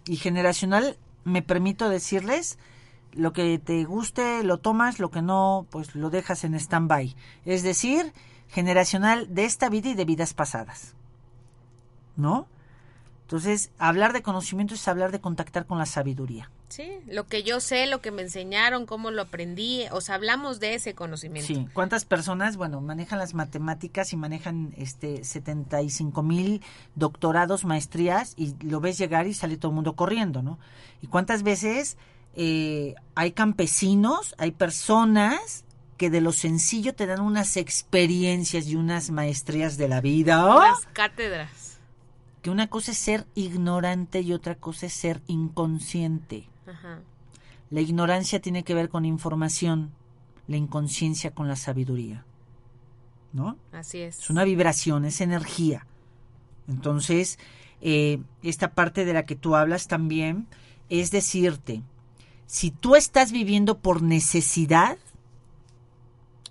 y 0.05 0.15
generacional, 0.17 0.97
me 1.23 1.41
permito 1.41 1.89
decirles, 1.89 2.57
lo 3.15 3.33
que 3.33 3.59
te 3.59 3.83
guste 3.85 4.43
lo 4.43 4.57
tomas, 4.57 4.99
lo 4.99 5.11
que 5.11 5.21
no, 5.21 5.65
pues 5.69 5.95
lo 5.95 6.09
dejas 6.09 6.43
en 6.43 6.55
stand-by. 6.55 7.15
Es 7.45 7.63
decir, 7.63 8.13
generacional 8.49 9.33
de 9.33 9.45
esta 9.45 9.69
vida 9.69 9.89
y 9.89 9.93
de 9.95 10.05
vidas 10.05 10.33
pasadas. 10.33 10.93
¿No? 12.15 12.47
Entonces, 13.23 13.71
hablar 13.79 14.13
de 14.13 14.21
conocimiento 14.21 14.75
es 14.75 14.87
hablar 14.87 15.11
de 15.11 15.19
contactar 15.19 15.65
con 15.65 15.79
la 15.79 15.87
sabiduría. 15.87 16.51
Sí, 16.69 16.91
lo 17.07 17.25
que 17.25 17.41
yo 17.41 17.59
sé, 17.59 17.87
lo 17.87 17.99
que 17.99 18.11
me 18.11 18.21
enseñaron, 18.21 18.85
cómo 18.85 19.09
lo 19.09 19.23
aprendí. 19.23 19.85
O 19.91 19.99
sea, 19.99 20.15
hablamos 20.15 20.59
de 20.59 20.75
ese 20.75 20.93
conocimiento. 20.93 21.47
Sí, 21.47 21.67
¿cuántas 21.73 22.05
personas, 22.05 22.55
bueno, 22.55 22.81
manejan 22.81 23.17
las 23.17 23.33
matemáticas 23.33 24.13
y 24.13 24.17
manejan 24.17 24.73
este 24.77 25.23
75 25.23 26.21
mil 26.21 26.61
doctorados, 26.93 27.65
maestrías 27.65 28.33
y 28.37 28.55
lo 28.63 28.79
ves 28.79 28.99
llegar 28.99 29.25
y 29.25 29.33
sale 29.33 29.57
todo 29.57 29.71
el 29.71 29.75
mundo 29.75 29.95
corriendo, 29.95 30.43
¿no? 30.43 30.59
¿Y 31.01 31.07
cuántas 31.07 31.41
veces 31.41 31.97
eh, 32.35 32.95
hay 33.15 33.31
campesinos, 33.31 34.35
hay 34.37 34.51
personas 34.51 35.63
que 35.97 36.09
de 36.09 36.21
lo 36.21 36.33
sencillo 36.33 36.93
te 36.93 37.05
dan 37.05 37.21
unas 37.21 37.55
experiencias 37.57 38.67
y 38.67 38.75
unas 38.75 39.11
maestrías 39.11 39.77
de 39.77 39.87
la 39.87 40.01
vida? 40.01 40.45
¡Oh! 40.45 40.59
Las 40.59 40.85
cátedras. 40.91 41.79
Que 42.41 42.49
una 42.49 42.67
cosa 42.67 42.91
es 42.91 42.97
ser 42.97 43.25
ignorante 43.35 44.21
y 44.21 44.33
otra 44.33 44.55
cosa 44.55 44.87
es 44.87 44.93
ser 44.93 45.21
inconsciente. 45.27 46.49
Ajá. 46.67 46.99
La 47.69 47.81
ignorancia 47.81 48.41
tiene 48.41 48.63
que 48.63 48.75
ver 48.75 48.89
con 48.89 49.05
información, 49.05 49.91
la 50.47 50.57
inconsciencia 50.57 51.31
con 51.31 51.47
la 51.47 51.55
sabiduría. 51.55 52.25
¿No? 53.33 53.57
Así 53.71 53.99
es. 53.99 54.19
Es 54.19 54.29
una 54.29 54.43
vibración, 54.43 55.05
es 55.05 55.21
energía. 55.21 55.87
Entonces, 56.67 57.39
eh, 57.81 58.21
esta 58.43 58.73
parte 58.73 59.05
de 59.05 59.13
la 59.13 59.25
que 59.25 59.35
tú 59.35 59.55
hablas 59.55 59.87
también 59.87 60.47
es 60.89 61.11
decirte, 61.11 61.81
si 62.47 62.71
tú 62.71 62.95
estás 62.95 63.31
viviendo 63.31 63.79
por 63.79 64.01
necesidad, 64.01 64.97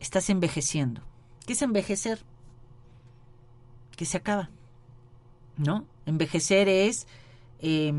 estás 0.01 0.30
envejeciendo. 0.30 1.03
¿Qué 1.47 1.53
es 1.55 1.62
envejecer? 1.62 2.20
Que 3.97 4.05
se 4.05 4.16
acaba. 4.16 4.51
¿No? 5.57 5.86
Envejecer 6.07 6.68
es, 6.68 7.07
eh, 7.61 7.92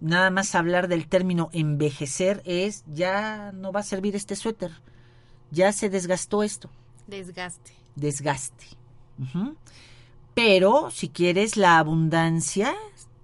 nada 0.00 0.30
más 0.30 0.54
hablar 0.54 0.88
del 0.88 1.08
término 1.08 1.50
envejecer 1.52 2.40
es, 2.44 2.84
ya 2.86 3.52
no 3.52 3.72
va 3.72 3.80
a 3.80 3.84
servir 3.84 4.14
este 4.16 4.36
suéter, 4.36 4.70
ya 5.50 5.72
se 5.72 5.90
desgastó 5.90 6.42
esto 6.42 6.70
Desgaste. 7.06 7.72
desgaste. 7.96 8.66
Pero 10.34 10.90
si 10.90 11.08
quieres 11.08 11.56
la 11.56 11.78
abundancia, 11.78 12.74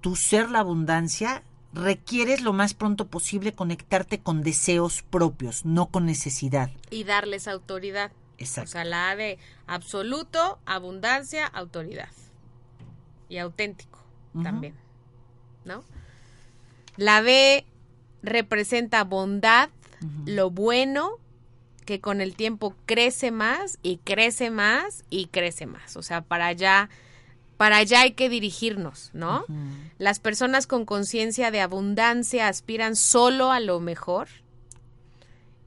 tu 0.01 0.17
ser 0.17 0.51
la 0.51 0.59
abundancia, 0.59 1.43
requieres 1.77 2.41
lo 2.41 2.53
más 2.53 2.75
pronto 2.75 3.07
posible 3.07 3.53
conectarte 3.53 4.19
con 4.19 4.43
deseos 4.43 5.03
propios, 5.03 5.65
no 5.65 5.87
con 5.87 6.07
necesidad. 6.07 6.71
Y 6.91 7.05
darles 7.05 7.47
autoridad. 7.47 8.11
Exacto. 8.39 8.71
O 8.71 8.73
sea, 8.73 8.85
la 8.85 9.11
A 9.11 9.17
de 9.17 9.39
absoluto, 9.67 10.59
abundancia, 10.67 11.47
autoridad. 11.47 12.09
Y 13.29 13.39
auténtico 13.39 13.99
también. 14.43 14.75
¿No? 15.65 15.83
La 16.97 17.21
B 17.23 17.65
representa 18.23 19.05
bondad, 19.05 19.71
lo 20.27 20.51
bueno, 20.51 21.13
que 21.87 22.01
con 22.01 22.21
el 22.21 22.35
tiempo 22.35 22.75
crece 22.85 23.31
más 23.31 23.79
y 23.83 23.99
crece 23.99 24.51
más 24.51 25.05
y 25.09 25.27
crece 25.27 25.67
más. 25.67 25.97
O 25.97 26.03
sea, 26.03 26.21
para 26.21 26.47
allá, 26.47 26.91
para 27.57 27.79
allá 27.79 28.03
hay 28.03 28.13
que 28.13 28.29
dirigirnos, 28.29 29.11
¿no? 29.13 29.45
Las 29.99 30.21
personas 30.21 30.67
con 30.67 30.85
conciencia 30.85 31.51
de 31.51 31.61
abundancia 31.61 32.49
aspiran 32.49 32.97
solo 32.97 33.51
a 33.51 33.61
lo 33.61 33.81
mejor. 33.81 34.29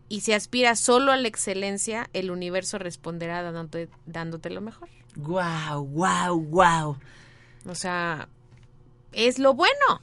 Y 0.07 0.21
si 0.21 0.33
aspiras 0.33 0.79
solo 0.79 1.11
a 1.11 1.17
la 1.17 1.27
excelencia, 1.27 2.09
el 2.13 2.31
universo 2.31 2.79
responderá 2.79 3.43
dándote, 3.43 3.89
dándote 4.05 4.49
lo 4.49 4.61
mejor. 4.61 4.89
Wow, 5.15 5.85
wow, 5.85 6.39
wow. 6.39 6.97
O 7.67 7.75
sea, 7.75 8.27
es 9.11 9.39
lo 9.39 9.53
bueno. 9.53 10.01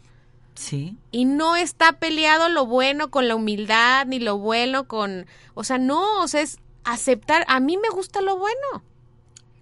Sí. 0.55 0.97
Y 1.11 1.25
no 1.25 1.57
está 1.57 1.93
peleado 1.95 2.49
lo 2.49 2.67
bueno 2.67 3.11
con 3.11 3.29
la 3.29 3.37
humildad, 3.37 4.07
ni 4.07 4.19
lo 4.19 4.39
bueno 4.39 4.89
con... 4.89 5.27
O 5.55 5.65
sea, 5.65 5.79
no, 5.79 6.23
o 6.23 6.29
sea, 6.29 6.41
es 6.41 6.59
aceptar. 6.85 7.45
A 7.49 7.61
mí 7.61 7.77
me 7.77 7.89
gusta 7.91 8.23
lo 8.23 8.39
bueno. 8.39 8.83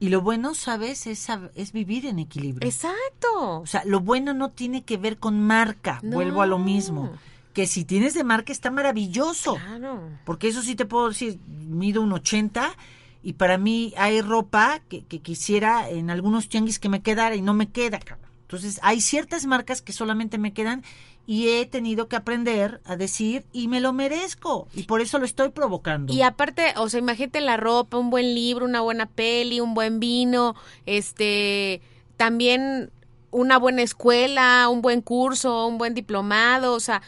Y 0.00 0.08
lo 0.08 0.20
bueno, 0.20 0.54
¿sabes? 0.54 1.06
Es, 1.06 1.28
es 1.54 1.72
vivir 1.72 2.06
en 2.06 2.18
equilibrio. 2.18 2.68
Exacto. 2.68 3.60
O 3.60 3.66
sea, 3.66 3.84
lo 3.84 4.00
bueno 4.00 4.34
no 4.34 4.50
tiene 4.50 4.82
que 4.82 4.96
ver 4.96 5.18
con 5.18 5.40
marca. 5.40 6.00
No. 6.02 6.16
Vuelvo 6.16 6.42
a 6.42 6.46
lo 6.46 6.58
mismo. 6.58 7.12
Que 7.52 7.66
si 7.66 7.84
tienes 7.84 8.14
de 8.14 8.24
marca 8.24 8.52
está 8.52 8.70
maravilloso. 8.70 9.56
Claro. 9.56 10.08
Porque 10.24 10.48
eso 10.48 10.62
sí 10.62 10.74
te 10.74 10.84
puedo 10.84 11.08
decir, 11.08 11.38
mido 11.46 12.02
un 12.02 12.12
80 12.12 12.74
y 13.22 13.34
para 13.34 13.56
mí 13.56 13.94
hay 13.96 14.20
ropa 14.20 14.80
que, 14.88 15.04
que 15.04 15.20
quisiera 15.20 15.88
en 15.88 16.10
algunos 16.10 16.48
tianguis 16.48 16.78
que 16.78 16.88
me 16.88 17.00
quedara 17.00 17.36
y 17.36 17.42
no 17.42 17.54
me 17.54 17.70
queda. 17.70 18.00
Entonces 18.42 18.78
hay 18.82 19.00
ciertas 19.00 19.46
marcas 19.46 19.80
que 19.80 19.92
solamente 19.92 20.36
me 20.36 20.52
quedan 20.52 20.82
y 21.26 21.48
he 21.48 21.66
tenido 21.66 22.08
que 22.08 22.16
aprender 22.16 22.80
a 22.84 22.96
decir 22.96 23.46
y 23.52 23.68
me 23.68 23.80
lo 23.80 23.92
merezco 23.92 24.68
y 24.74 24.82
por 24.82 25.00
eso 25.00 25.18
lo 25.18 25.24
estoy 25.24 25.50
provocando. 25.50 26.12
Y 26.12 26.22
aparte, 26.22 26.74
o 26.76 26.88
sea, 26.88 27.00
imagínate 27.00 27.40
la 27.40 27.56
ropa, 27.56 27.96
un 27.96 28.10
buen 28.10 28.34
libro, 28.34 28.66
una 28.66 28.80
buena 28.82 29.06
peli, 29.06 29.60
un 29.60 29.72
buen 29.74 30.00
vino, 30.00 30.54
este, 30.86 31.80
también 32.16 32.90
una 33.30 33.58
buena 33.58 33.82
escuela, 33.82 34.68
un 34.68 34.82
buen 34.82 35.00
curso, 35.00 35.66
un 35.66 35.78
buen 35.78 35.94
diplomado, 35.94 36.74
o 36.74 36.80
sea, 36.80 37.02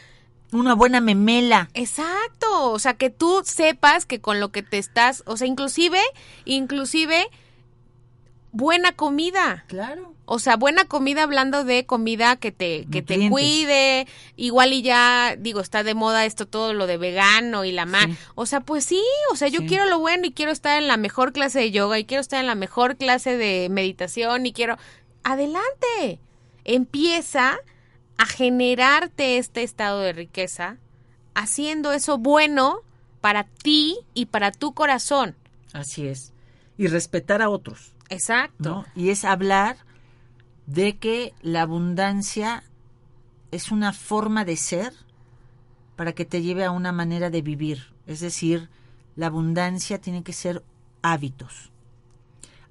Una 0.51 0.73
buena 0.75 0.99
memela. 0.99 1.69
exacto, 1.73 2.71
o 2.71 2.79
sea, 2.79 2.95
que 2.95 3.09
tú 3.09 3.41
sepas 3.45 4.05
que 4.05 4.19
con 4.19 4.39
lo 4.39 4.51
que 4.51 4.63
te 4.63 4.77
estás, 4.77 5.23
o 5.25 5.37
sea, 5.37 5.47
inclusive, 5.47 5.99
inclusive 6.45 7.27
buena 8.51 8.93
comida. 8.93 9.63
Claro. 9.67 10.13
O 10.29 10.39
sea, 10.39 10.57
buena 10.57 10.83
comida 10.85 11.23
hablando 11.23 11.63
de 11.63 11.85
comida 11.85 12.35
que 12.35 12.51
te, 12.51 12.85
que 12.91 13.01
te 13.01 13.29
cuide, 13.29 14.07
igual 14.35 14.73
y 14.73 14.81
ya, 14.81 15.35
digo, 15.39 15.61
está 15.61 15.83
de 15.83 15.93
moda 15.93 16.25
esto 16.25 16.45
todo 16.45 16.73
lo 16.73 16.85
de 16.85 16.97
vegano 16.97 17.63
y 17.63 17.71
la 17.71 17.85
más. 17.85 18.05
Sí. 18.07 18.17
O 18.35 18.45
sea, 18.45 18.59
pues 18.59 18.83
sí, 18.83 19.01
o 19.31 19.37
sea, 19.37 19.47
yo 19.47 19.61
Sí. 19.61 19.67
quiero 19.67 19.85
lo 19.85 19.99
bueno 19.99 20.25
y 20.27 20.31
quiero 20.33 20.51
estar 20.51 20.77
en 20.81 20.89
la 20.89 20.97
mejor 20.97 21.31
clase 21.31 21.59
de 21.59 21.71
yoga 21.71 21.97
y 21.97 22.03
quiero 22.03 22.19
estar 22.21 22.41
en 22.41 22.47
la 22.47 22.55
mejor 22.55 22.97
clase 22.97 23.37
de 23.37 23.69
meditación 23.71 24.45
y 24.45 24.51
quiero... 24.51 24.77
Adelante, 25.23 26.19
empieza 26.65 27.57
a 28.17 28.25
generarte 28.25 29.37
este 29.37 29.63
estado 29.63 30.01
de 30.01 30.13
riqueza 30.13 30.77
haciendo 31.35 31.91
eso 31.93 32.17
bueno 32.17 32.81
para 33.21 33.43
ti 33.43 33.97
y 34.13 34.25
para 34.27 34.51
tu 34.51 34.73
corazón. 34.73 35.35
Así 35.73 36.07
es. 36.07 36.33
y 36.77 36.87
respetar 36.87 37.41
a 37.41 37.49
otros, 37.49 37.93
Exacto. 38.09 38.69
¿no? 38.69 38.85
Y 38.95 39.09
es 39.09 39.25
hablar 39.25 39.77
de 40.67 40.97
que 40.97 41.33
la 41.41 41.63
abundancia 41.63 42.63
es 43.51 43.71
una 43.71 43.93
forma 43.93 44.45
de 44.45 44.57
ser 44.57 44.93
para 45.95 46.13
que 46.13 46.25
te 46.25 46.41
lleve 46.41 46.63
a 46.65 46.71
una 46.71 46.91
manera 46.91 47.29
de 47.29 47.41
vivir. 47.41 47.93
Es 48.05 48.19
decir, 48.19 48.69
la 49.15 49.27
abundancia 49.27 49.99
tiene 49.99 50.23
que 50.23 50.33
ser 50.33 50.63
hábitos. 51.01 51.71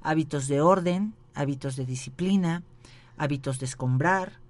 Hábitos 0.03 0.47
de 0.47 0.61
orden, 0.61 1.15
hábitos 1.35 1.75
de 1.75 1.87
disciplina, 1.87 2.63
hábitos 3.17 3.59
de 3.59 3.67
escombrar, 3.67 4.41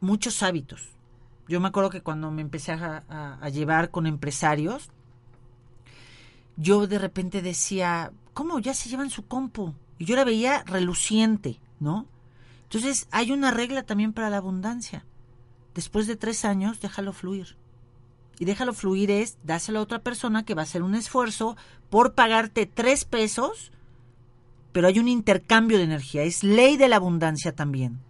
muchos 0.00 0.42
hábitos. 0.42 0.88
Yo 1.48 1.60
me 1.60 1.68
acuerdo 1.68 1.90
que 1.90 2.00
cuando 2.02 2.30
me 2.30 2.42
empecé 2.42 2.72
a, 2.72 3.48
llevar 3.50 3.90
con 3.90 4.06
empresarios, 4.06 4.90
yo 6.56 6.86
de 6.86 6.98
repente 6.98 7.42
decía, 7.42 8.12
¿cómo? 8.32 8.60
Ya 8.60 8.74
se 8.74 8.88
llevan 8.88 9.10
su 9.10 9.26
compu. 9.26 9.74
Y 9.98 10.04
yo 10.04 10.16
la 10.16 10.24
veía 10.24 10.62
reluciente, 10.64 11.60
¿no? 11.80 12.06
Entonces 12.66 13.06
hay 13.12 13.30
una 13.30 13.52
regla 13.52 13.84
también 13.84 14.12
para 14.12 14.30
la 14.30 14.38
abundancia. 14.38 15.04
Después 15.74 16.06
de 16.06 16.16
tres 16.16 16.44
años, 16.44 16.80
déjalo 16.80 17.12
fluir. 17.12 17.56
Y 18.38 18.44
déjalo 18.44 18.74
fluir 18.74 19.10
es, 19.10 19.38
dáselo 19.44 19.78
a 19.78 19.82
otra 19.82 20.00
persona 20.00 20.44
que 20.44 20.54
va 20.54 20.62
a 20.62 20.64
hacer 20.64 20.82
un 20.82 20.94
esfuerzo 20.94 21.56
por 21.90 22.14
pagarte 22.14 22.66
tres 22.66 23.04
pesos, 23.04 23.72
pero 24.72 24.88
hay 24.88 24.98
un 24.98 25.08
intercambio 25.08 25.78
de 25.78 25.84
energía. 25.84 26.22
Es 26.22 26.42
ley 26.42 26.76
de 26.76 26.88
la 26.88 26.96
abundancia 26.96 27.52
también. 27.54 28.00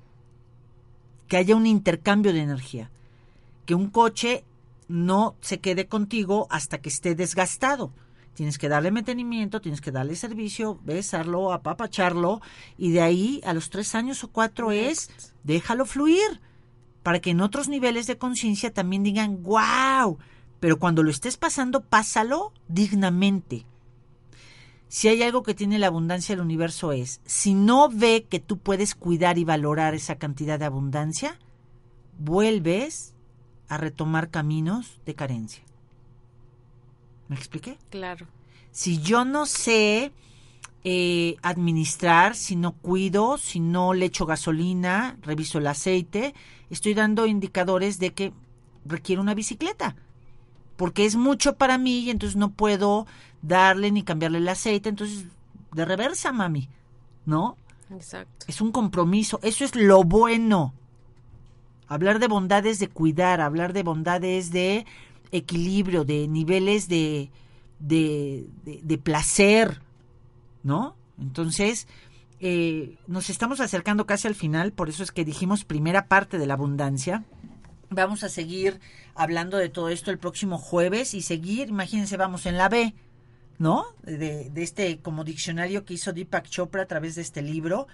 Que 1.29 1.37
haya 1.37 1.55
un 1.55 1.67
intercambio 1.67 2.33
de 2.33 2.41
energía. 2.41 2.91
Que 3.67 3.75
un 3.75 3.91
coche 3.91 4.45
no 4.89 5.37
se 5.41 5.61
quede 5.61 5.87
contigo 5.87 6.47
hasta 6.51 6.79
que 6.79 6.89
esté 6.89 7.15
desgastado. 7.15 7.93
Tienes 8.37 8.59
que 8.59 8.69
darle 8.69 8.91
mantenimiento, 8.91 9.63
tienes 9.63 9.81
que 9.81 9.91
darle 9.91 10.15
servicio, 10.15 10.79
besarlo, 10.85 11.55
apapacharlo, 11.55 12.43
y 12.77 12.91
de 12.91 13.01
ahí 13.01 13.41
a 13.47 13.55
los 13.55 13.71
tres 13.71 13.95
años 13.95 14.23
o 14.25 14.29
cuatro 14.29 14.73
es 14.73 15.09
déjalo 15.43 15.87
fluir, 15.87 16.43
para 17.03 17.21
que 17.21 17.31
en 17.31 17.41
otros 17.41 17.69
niveles 17.69 18.07
de 18.07 18.19
conciencia 18.19 18.75
también 18.75 19.03
digan, 19.03 19.43
wow, 19.43 20.19
pero 20.61 20.79
cuando 20.79 21.03
lo 21.03 21.11
estés 21.11 21.39
pasando, 21.39 21.81
pásalo 21.81 22.53
dignamente. 22.69 23.65
Si 24.89 25.09
hay 25.09 25.23
algo 25.23 25.43
que 25.43 25.55
tiene 25.55 25.79
la 25.79 25.87
abundancia 25.87 26.35
del 26.35 26.45
universo 26.45 26.93
es, 26.93 27.23
si 27.25 27.55
no 27.55 27.89
ve 27.89 28.27
que 28.29 28.39
tú 28.39 28.59
puedes 28.59 28.95
cuidar 28.95 29.39
y 29.39 29.45
valorar 29.45 29.95
esa 29.95 30.17
cantidad 30.17 30.59
de 30.59 30.67
abundancia, 30.67 31.39
vuelves 32.19 33.15
a 33.69 33.79
retomar 33.79 34.29
caminos 34.29 35.01
de 35.07 35.15
carencia. 35.15 35.65
¿Me 37.29 37.37
expliqué? 37.37 37.79
Claro. 37.91 38.27
Si 38.71 39.01
yo 39.01 39.25
no 39.25 39.47
sé 39.47 40.13
eh, 40.85 41.37
administrar, 41.43 42.37
si 42.37 42.57
no 42.57 42.73
cuido, 42.73 43.39
si 43.39 43.59
no 43.59 43.95
le 43.95 44.07
echo 44.07 44.27
gasolina, 44.27 45.17
reviso 45.23 45.59
el 45.59 45.67
aceite, 45.67 46.35
estoy 46.71 46.95
dando 46.95 47.27
indicadores 47.27 47.99
de 47.99 48.13
que 48.13 48.33
requiere 48.85 49.21
una 49.21 49.35
bicicleta. 49.35 49.97
Porque 50.77 51.07
es 51.07 51.17
mucho 51.17 51.57
para 51.57 51.79
mí 51.79 52.01
y 52.01 52.11
entonces 52.11 52.37
no 52.37 52.51
puedo 52.51 53.07
darle 53.43 53.91
ni 53.91 54.03
cambiarle 54.03 54.39
el 54.39 54.49
aceite. 54.49 54.91
Entonces, 54.91 55.25
de 55.73 55.85
reversa, 55.85 56.33
mami. 56.33 56.69
¿No? 57.25 57.57
Exacto. 57.91 58.47
Es 58.47 58.61
un 58.61 58.73
compromiso. 58.73 59.41
Eso 59.43 59.65
es 59.65 59.75
lo 59.75 60.05
bueno. 60.05 60.75
Hablar 61.89 62.19
de 62.19 62.29
bondad 62.29 62.67
es 62.67 62.79
de 62.79 62.89
cuidar, 62.89 63.41
hablar 63.41 63.73
de 63.73 63.85
bondad 63.85 64.23
es 64.25 64.51
de 64.51 64.87
equilibrio, 65.33 66.05
de 66.05 66.29
niveles 66.29 66.89
de, 66.89 67.31
de, 67.79 68.47
de- 68.65 68.99
placer, 68.99 69.81
¿no? 70.63 70.97
Entonces, 71.19 71.87
eh, 72.41 72.97
nos 73.07 73.31
estamos 73.31 73.61
acercando 73.61 74.07
casi 74.07 74.29
al 74.29 74.35
final, 74.35 74.73
por 74.73 74.89
eso 74.89 75.03
es 75.03 75.11
que 75.13 75.25
dijimos 75.25 75.65
primera 75.65 76.07
parte 76.09 76.39
de 76.39 76.47
la 76.47 76.55
abundancia. 76.55 77.25
Vamos 77.89 78.25
a 78.25 78.29
seguir 78.29 78.81
hablando 79.15 79.57
de 79.57 79.69
todo 79.69 79.89
esto 79.89 80.11
el 80.11 80.19
próximo 80.19 80.59
jueves 80.59 81.15
y 81.15 81.23
seguir, 81.23 81.69
imagínense, 81.69 82.17
vamos 82.17 82.45
en 82.47 82.59
la 82.59 82.69
B, 82.69 82.95
¿no? 83.59 83.87
De, 84.03 84.51
de 84.51 84.63
este 84.63 84.99
como 84.99 85.25
diccionario 85.25 85.85
que 85.85 85.95
hizo 85.95 86.13
Deepak 86.13 86.49
Chopra 86.49 86.83
a 86.83 86.87
través 86.87 87.15
de 87.15 87.23
este 87.23 87.43
libro. 87.43 87.87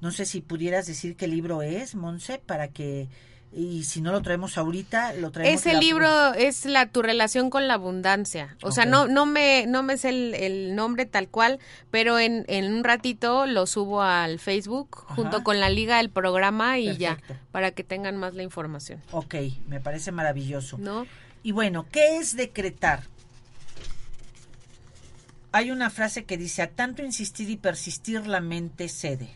No 0.00 0.12
sé 0.12 0.26
si 0.26 0.42
pudieras 0.42 0.86
decir 0.86 1.16
qué 1.16 1.26
libro 1.26 1.62
es, 1.62 1.96
Monse, 1.96 2.38
para 2.38 2.68
que 2.68 3.08
y 3.50 3.84
si 3.84 4.00
no 4.02 4.12
lo 4.12 4.20
traemos 4.22 4.58
ahorita, 4.58 5.14
lo 5.14 5.30
traemos. 5.30 5.58
Ese 5.60 5.72
la- 5.72 5.80
libro 5.80 6.34
es 6.34 6.64
la 6.66 6.86
tu 6.86 7.00
relación 7.02 7.48
con 7.50 7.66
la 7.66 7.74
abundancia. 7.74 8.56
O 8.62 8.70
sea, 8.72 8.84
no 8.84 9.08
no 9.08 9.24
me 9.26 9.64
no 9.66 9.82
me 9.82 9.96
sé 9.96 10.10
el, 10.10 10.34
el 10.34 10.74
nombre 10.76 11.06
tal 11.06 11.28
cual, 11.28 11.58
pero 11.90 12.18
en, 12.18 12.44
en 12.48 12.72
un 12.72 12.84
ratito 12.84 13.46
lo 13.46 13.66
subo 13.66 14.02
al 14.02 14.38
Facebook 14.38 14.98
Ajá. 15.06 15.14
junto 15.14 15.42
con 15.42 15.60
la 15.60 15.70
liga 15.70 15.96
del 15.96 16.10
programa 16.10 16.78
y 16.78 16.96
ya 16.98 17.18
para 17.50 17.70
que 17.70 17.84
tengan 17.84 18.16
más 18.18 18.34
la 18.34 18.42
información, 18.42 19.02
Ok, 19.12 19.34
me 19.66 19.80
parece 19.80 20.12
maravilloso. 20.12 20.76
¿no? 20.78 21.06
Y 21.42 21.52
bueno, 21.52 21.86
¿qué 21.90 22.18
es 22.18 22.36
decretar? 22.36 23.04
Hay 25.52 25.70
una 25.70 25.88
frase 25.88 26.24
que 26.24 26.36
dice, 26.36 26.60
a 26.62 26.70
tanto 26.70 27.02
insistir 27.02 27.48
y 27.48 27.56
persistir 27.56 28.26
la 28.26 28.40
mente 28.40 28.88
cede. 28.88 29.30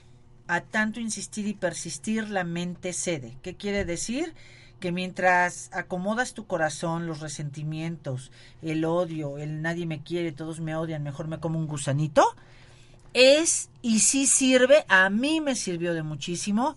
A 0.52 0.60
tanto 0.60 1.00
insistir 1.00 1.46
y 1.46 1.54
persistir 1.54 2.28
la 2.28 2.44
mente 2.44 2.92
cede. 2.92 3.38
¿Qué 3.40 3.54
quiere 3.54 3.86
decir? 3.86 4.34
Que 4.80 4.92
mientras 4.92 5.70
acomodas 5.72 6.34
tu 6.34 6.46
corazón, 6.46 7.06
los 7.06 7.20
resentimientos, 7.20 8.30
el 8.60 8.84
odio, 8.84 9.38
el 9.38 9.62
nadie 9.62 9.86
me 9.86 10.02
quiere, 10.02 10.30
todos 10.30 10.60
me 10.60 10.76
odian, 10.76 11.02
mejor 11.02 11.26
me 11.26 11.40
como 11.40 11.58
un 11.58 11.66
gusanito, 11.66 12.36
es 13.14 13.70
y 13.80 14.00
sí 14.00 14.26
sirve, 14.26 14.84
a 14.88 15.08
mí 15.08 15.40
me 15.40 15.54
sirvió 15.54 15.94
de 15.94 16.02
muchísimo, 16.02 16.76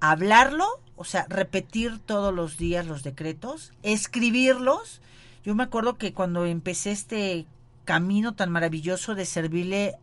hablarlo, 0.00 0.64
o 0.96 1.04
sea, 1.04 1.26
repetir 1.28 1.98
todos 1.98 2.34
los 2.34 2.56
días 2.56 2.86
los 2.86 3.02
decretos, 3.02 3.74
escribirlos. 3.82 5.02
Yo 5.44 5.54
me 5.54 5.64
acuerdo 5.64 5.98
que 5.98 6.14
cuando 6.14 6.46
empecé 6.46 6.92
este 6.92 7.44
camino 7.84 8.34
tan 8.34 8.50
maravilloso 8.50 9.14
de 9.14 9.26
servirle 9.26 9.94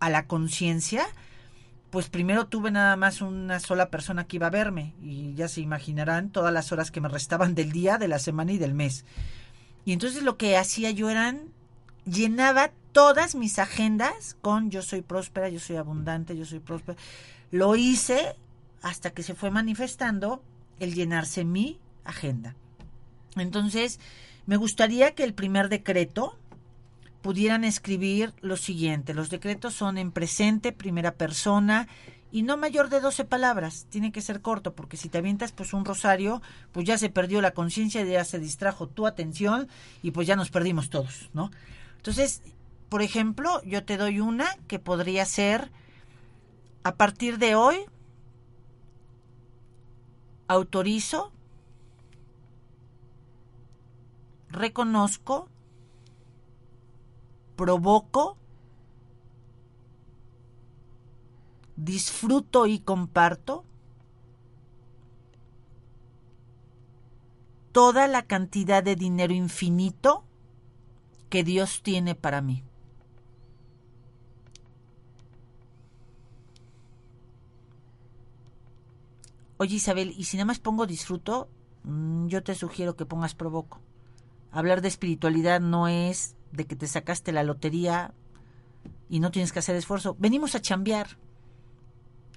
a 0.00 0.10
la 0.10 0.26
conciencia, 0.26 1.06
pues 1.90 2.08
primero 2.08 2.46
tuve 2.46 2.70
nada 2.70 2.96
más 2.96 3.20
una 3.20 3.58
sola 3.60 3.90
persona 3.90 4.24
que 4.24 4.36
iba 4.36 4.46
a 4.46 4.50
verme 4.50 4.94
y 5.02 5.34
ya 5.34 5.48
se 5.48 5.60
imaginarán 5.60 6.30
todas 6.30 6.52
las 6.52 6.70
horas 6.72 6.90
que 6.90 7.00
me 7.00 7.08
restaban 7.08 7.54
del 7.54 7.72
día, 7.72 7.98
de 7.98 8.08
la 8.08 8.18
semana 8.18 8.52
y 8.52 8.58
del 8.58 8.74
mes. 8.74 9.04
Y 9.84 9.92
entonces 9.92 10.22
lo 10.22 10.36
que 10.36 10.56
hacía 10.56 10.90
yo 10.92 11.10
eran 11.10 11.48
llenaba 12.04 12.70
todas 12.92 13.34
mis 13.34 13.58
agendas 13.58 14.36
con 14.40 14.70
yo 14.70 14.82
soy 14.82 15.02
próspera, 15.02 15.48
yo 15.48 15.60
soy 15.60 15.76
abundante, 15.76 16.36
yo 16.36 16.44
soy 16.44 16.60
próspera. 16.60 16.98
Lo 17.50 17.76
hice 17.76 18.36
hasta 18.82 19.10
que 19.10 19.22
se 19.22 19.34
fue 19.34 19.50
manifestando 19.50 20.42
el 20.78 20.94
llenarse 20.94 21.44
mi 21.44 21.78
agenda. 22.04 22.54
Entonces, 23.36 24.00
me 24.46 24.56
gustaría 24.56 25.14
que 25.14 25.24
el 25.24 25.34
primer 25.34 25.68
decreto 25.68 26.36
pudieran 27.22 27.64
escribir 27.64 28.32
lo 28.40 28.56
siguiente. 28.56 29.14
Los 29.14 29.30
decretos 29.30 29.74
son 29.74 29.98
en 29.98 30.12
presente, 30.12 30.72
primera 30.72 31.12
persona 31.12 31.88
y 32.32 32.42
no 32.42 32.56
mayor 32.56 32.88
de 32.88 33.00
12 33.00 33.24
palabras. 33.24 33.86
Tiene 33.90 34.12
que 34.12 34.22
ser 34.22 34.40
corto 34.40 34.74
porque 34.74 34.96
si 34.96 35.08
te 35.08 35.18
avientas 35.18 35.52
pues 35.52 35.72
un 35.72 35.84
rosario, 35.84 36.40
pues 36.72 36.86
ya 36.86 36.96
se 36.96 37.10
perdió 37.10 37.40
la 37.40 37.52
conciencia, 37.52 38.04
ya 38.04 38.24
se 38.24 38.38
distrajo 38.38 38.86
tu 38.86 39.06
atención 39.06 39.68
y 40.02 40.12
pues 40.12 40.26
ya 40.26 40.36
nos 40.36 40.50
perdimos 40.50 40.90
todos, 40.90 41.30
¿no? 41.34 41.50
Entonces, 41.96 42.42
por 42.88 43.02
ejemplo, 43.02 43.62
yo 43.64 43.84
te 43.84 43.96
doy 43.96 44.20
una 44.20 44.46
que 44.66 44.78
podría 44.78 45.24
ser 45.26 45.70
a 46.82 46.94
partir 46.94 47.38
de 47.38 47.54
hoy 47.54 47.76
autorizo, 50.48 51.30
reconozco, 54.48 55.49
provoco, 57.60 58.38
disfruto 61.76 62.66
y 62.66 62.78
comparto 62.78 63.66
toda 67.70 68.08
la 68.08 68.22
cantidad 68.22 68.82
de 68.82 68.96
dinero 68.96 69.34
infinito 69.34 70.24
que 71.28 71.44
Dios 71.44 71.82
tiene 71.82 72.14
para 72.14 72.40
mí. 72.40 72.64
Oye 79.58 79.74
Isabel, 79.74 80.14
y 80.16 80.24
si 80.24 80.38
nada 80.38 80.46
más 80.46 80.60
pongo 80.60 80.86
disfruto, 80.86 81.50
mm, 81.84 82.28
yo 82.28 82.42
te 82.42 82.54
sugiero 82.54 82.96
que 82.96 83.04
pongas 83.04 83.34
provoco. 83.34 83.82
Hablar 84.50 84.80
de 84.80 84.88
espiritualidad 84.88 85.60
no 85.60 85.88
es 85.88 86.36
de 86.52 86.66
que 86.66 86.76
te 86.76 86.86
sacaste 86.86 87.32
la 87.32 87.42
lotería 87.42 88.14
y 89.08 89.20
no 89.20 89.30
tienes 89.30 89.52
que 89.52 89.58
hacer 89.58 89.76
esfuerzo. 89.76 90.16
Venimos 90.18 90.54
a 90.54 90.60
chambear. 90.60 91.18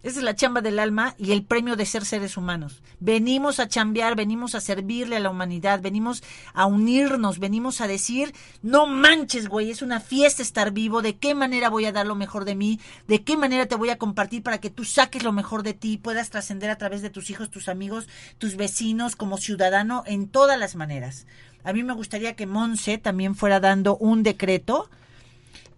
Esa 0.03 0.19
es 0.19 0.25
la 0.25 0.35
chamba 0.35 0.59
del 0.59 0.79
alma 0.79 1.15
y 1.17 1.31
el 1.31 1.45
premio 1.45 1.77
de 1.77 1.85
ser 1.85 2.03
seres 2.03 2.35
humanos. 2.35 2.83
Venimos 2.99 3.61
a 3.61 3.69
chambear, 3.69 4.17
venimos 4.17 4.53
a 4.53 4.59
servirle 4.59 5.15
a 5.15 5.21
la 5.21 5.29
humanidad, 5.29 5.81
venimos 5.81 6.23
a 6.53 6.65
unirnos, 6.65 7.39
venimos 7.39 7.79
a 7.79 7.87
decir, 7.87 8.33
no 8.61 8.85
manches, 8.85 9.47
güey, 9.47 9.71
es 9.71 9.81
una 9.81 10.01
fiesta 10.01 10.41
estar 10.41 10.71
vivo, 10.71 11.01
de 11.01 11.15
qué 11.15 11.35
manera 11.35 11.69
voy 11.69 11.85
a 11.85 11.93
dar 11.93 12.05
lo 12.05 12.15
mejor 12.15 12.43
de 12.43 12.55
mí, 12.55 12.81
de 13.07 13.23
qué 13.23 13.37
manera 13.37 13.65
te 13.65 13.75
voy 13.75 13.91
a 13.91 13.97
compartir 13.97 14.43
para 14.43 14.59
que 14.59 14.69
tú 14.69 14.83
saques 14.83 15.23
lo 15.23 15.31
mejor 15.31 15.63
de 15.63 15.73
ti, 15.73 15.97
puedas 15.97 16.29
trascender 16.29 16.69
a 16.69 16.77
través 16.77 17.01
de 17.01 17.09
tus 17.09 17.29
hijos, 17.29 17.49
tus 17.49 17.69
amigos, 17.69 18.09
tus 18.39 18.57
vecinos, 18.57 19.15
como 19.15 19.37
ciudadano, 19.37 20.03
en 20.05 20.27
todas 20.27 20.59
las 20.59 20.75
maneras. 20.75 21.27
A 21.63 21.71
mí 21.71 21.81
me 21.81 21.93
gustaría 21.93 22.35
que 22.35 22.45
Monse 22.45 22.97
también 22.97 23.35
fuera 23.35 23.61
dando 23.61 23.95
un 23.95 24.21
decreto 24.21 24.89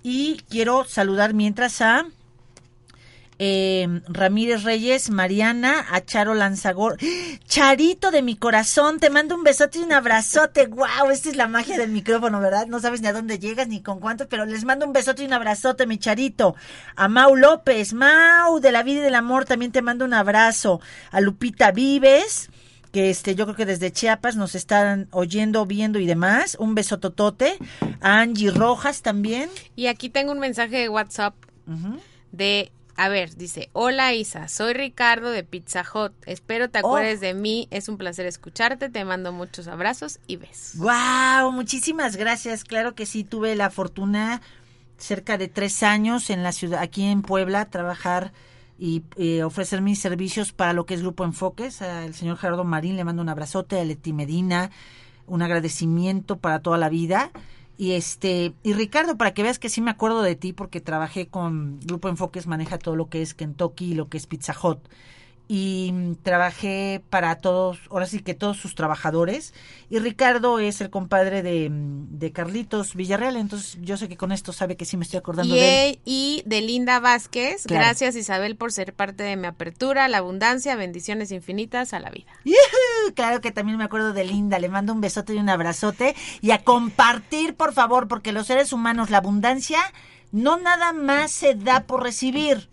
y 0.01 0.41
quiero 0.49 0.83
saludar 0.85 1.35
mientras 1.35 1.79
a 1.81 2.07
eh, 3.39 4.01
Ramírez 4.07 4.63
Reyes, 4.63 5.09
Mariana, 5.09 5.85
a 5.91 6.03
Charo 6.03 6.33
Lanzagor. 6.33 6.97
Charito 7.47 8.11
de 8.11 8.21
mi 8.21 8.35
corazón, 8.35 8.99
te 8.99 9.09
mando 9.09 9.35
un 9.35 9.43
besote 9.43 9.79
y 9.79 9.83
un 9.83 9.93
abrazote. 9.93 10.67
¡Wow! 10.67 11.09
Esta 11.11 11.29
es 11.29 11.35
la 11.35 11.47
magia 11.47 11.77
del 11.77 11.91
micrófono, 11.91 12.39
¿verdad? 12.39 12.67
No 12.67 12.79
sabes 12.79 13.01
ni 13.01 13.07
a 13.07 13.13
dónde 13.13 13.39
llegas 13.39 13.67
ni 13.67 13.81
con 13.81 13.99
cuánto, 13.99 14.27
pero 14.27 14.45
les 14.45 14.65
mando 14.65 14.85
un 14.85 14.93
besote 14.93 15.23
y 15.23 15.25
un 15.25 15.33
abrazote, 15.33 15.87
mi 15.87 15.97
Charito. 15.97 16.55
A 16.95 17.07
Mau 17.07 17.35
López, 17.35 17.93
Mau 17.93 18.59
de 18.59 18.71
la 18.71 18.83
vida 18.83 18.99
y 18.99 19.03
del 19.03 19.15
amor, 19.15 19.45
también 19.45 19.71
te 19.71 19.81
mando 19.81 20.05
un 20.05 20.13
abrazo. 20.13 20.79
A 21.11 21.21
Lupita 21.21 21.71
Vives 21.71 22.49
que 22.95 23.09
este 23.09 23.35
yo 23.35 23.43
creo 23.43 23.57
que 23.57 23.65
desde 23.65 23.91
Chiapas 23.91 24.37
nos 24.37 24.55
están 24.55 25.09
oyendo, 25.11 25.65
viendo 25.65 25.99
y 25.99 26.05
demás. 26.05 26.55
Un 26.61 26.75
beso 26.75 26.97
totote. 26.97 27.57
A 27.99 28.21
Angie 28.21 28.51
Rojas 28.51 29.01
también. 29.01 29.49
Y 29.75 29.87
aquí 29.87 30.09
tengo 30.09 30.31
un 30.31 30.39
mensaje 30.39 30.77
de 30.77 30.87
WhatsApp 30.87 31.35
de, 32.31 32.71
a 32.97 33.09
ver, 33.09 33.35
dice, 33.35 33.69
hola 33.73 34.13
Isa, 34.13 34.47
soy 34.47 34.73
Ricardo 34.73 35.29
de 35.29 35.43
Pizza 35.43 35.83
Hut, 35.83 36.13
espero 36.25 36.69
te 36.69 36.79
Oh. 36.81 36.87
acuerdes 36.87 37.19
de 37.19 37.33
mí, 37.33 37.67
es 37.71 37.89
un 37.89 37.97
placer 37.97 38.25
escucharte, 38.25 38.89
te 38.89 39.03
mando 39.05 39.31
muchos 39.31 39.67
abrazos 39.67 40.19
y 40.27 40.37
besos. 40.37 40.77
Wow, 40.77 41.51
muchísimas 41.51 42.15
gracias. 42.15 42.63
Claro 42.63 42.95
que 42.95 43.05
sí, 43.05 43.23
tuve 43.23 43.55
la 43.55 43.69
fortuna 43.69 44.41
cerca 44.97 45.37
de 45.37 45.47
tres 45.49 45.83
años 45.83 46.29
en 46.29 46.41
la 46.43 46.51
ciudad, 46.53 46.81
aquí 46.81 47.03
en 47.03 47.21
Puebla, 47.21 47.65
trabajar 47.65 48.31
y 48.79 49.03
eh, 49.17 49.43
ofrecer 49.43 49.81
mis 49.81 49.99
servicios 49.99 50.51
para 50.53 50.73
lo 50.73 50.85
que 50.85 50.93
es 50.93 51.01
Grupo 51.01 51.23
Enfoques. 51.25 51.81
Al 51.81 52.13
señor 52.13 52.37
Gerardo 52.37 52.63
Marín 52.63 52.95
le 52.95 53.03
mando 53.03 53.21
un 53.21 53.29
abrazote, 53.29 53.79
a 53.79 53.83
Leti 53.85 54.13
Medina, 54.13 54.71
un 55.27 55.41
agradecimiento 55.41 56.37
para 56.37 56.59
toda 56.59 56.77
la 56.77 56.89
vida. 56.89 57.31
Y 57.77 57.91
este, 57.93 58.53
y 58.63 58.73
Ricardo, 58.73 59.17
para 59.17 59.33
que 59.33 59.43
veas 59.43 59.59
que 59.59 59.69
sí 59.69 59.81
me 59.81 59.91
acuerdo 59.91 60.21
de 60.21 60.35
ti, 60.35 60.53
porque 60.53 60.79
trabajé 60.81 61.27
con 61.27 61.79
Grupo 61.81 62.07
Enfoques, 62.09 62.47
maneja 62.47 62.77
todo 62.77 62.95
lo 62.95 63.09
que 63.09 63.21
es 63.21 63.33
Kentucky 63.33 63.91
y 63.91 63.95
lo 63.95 64.07
que 64.09 64.17
es 64.17 64.27
Pizza 64.27 64.55
Hut 64.61 64.79
y 65.47 65.91
mm, 65.93 66.15
trabajé 66.23 67.03
para 67.11 67.35
todos, 67.35 67.77
ahora 67.91 68.07
sí 68.07 68.19
que 68.21 68.33
todos 68.33 68.57
sus 68.57 68.73
trabajadores. 68.73 69.53
Y 69.91 69.99
Ricardo 69.99 70.57
es 70.57 70.81
el 70.81 70.89
compadre 70.89 71.43
de, 71.43 71.69
mm, 71.69 72.17
de 72.17 72.31
Carlitos 72.31 72.95
Villarreal, 72.95 73.37
entonces 73.37 73.77
yo 73.81 73.95
sé 73.97 74.09
que 74.09 74.17
con 74.17 74.31
esto 74.31 74.53
sabe 74.53 74.75
que 74.75 74.85
sí 74.85 74.97
me 74.97 75.03
estoy 75.03 75.19
acordando 75.19 75.55
Y, 75.55 75.59
de 75.59 75.67
él. 75.67 75.89
él- 75.91 75.99
y 76.03 76.43
de 76.47 76.61
Linda 76.61 76.99
Vázquez, 76.99 77.65
Claro. 77.67 77.83
gracias 77.85 78.15
Isabel 78.15 78.55
por 78.55 78.71
ser 78.71 78.93
parte 78.95 79.21
de 79.21 79.35
mi 79.35 79.45
apertura, 79.45 80.07
la 80.07 80.17
abundancia, 80.17 80.75
bendiciones 80.75 81.31
infinitas 81.31 81.93
a 81.93 81.99
la 81.99 82.09
vida. 82.09 82.31
Claro 83.13 83.41
que 83.41 83.51
también 83.51 83.77
me 83.77 83.83
acuerdo 83.83 84.13
de 84.13 84.23
Linda, 84.23 84.59
le 84.59 84.69
mando 84.69 84.93
un 84.93 85.01
besote 85.01 85.35
y 85.35 85.37
un 85.37 85.49
abrazote 85.49 86.15
y 86.41 86.51
a 86.51 86.63
compartir, 86.63 87.55
por 87.55 87.73
favor, 87.73 88.07
porque 88.07 88.31
los 88.31 88.47
seres 88.47 88.73
humanos, 88.73 89.09
la 89.09 89.17
abundancia 89.17 89.79
no 90.31 90.57
nada 90.57 90.93
más 90.93 91.31
se 91.31 91.55
da 91.55 91.83
por 91.85 92.03
recibir. 92.03 92.69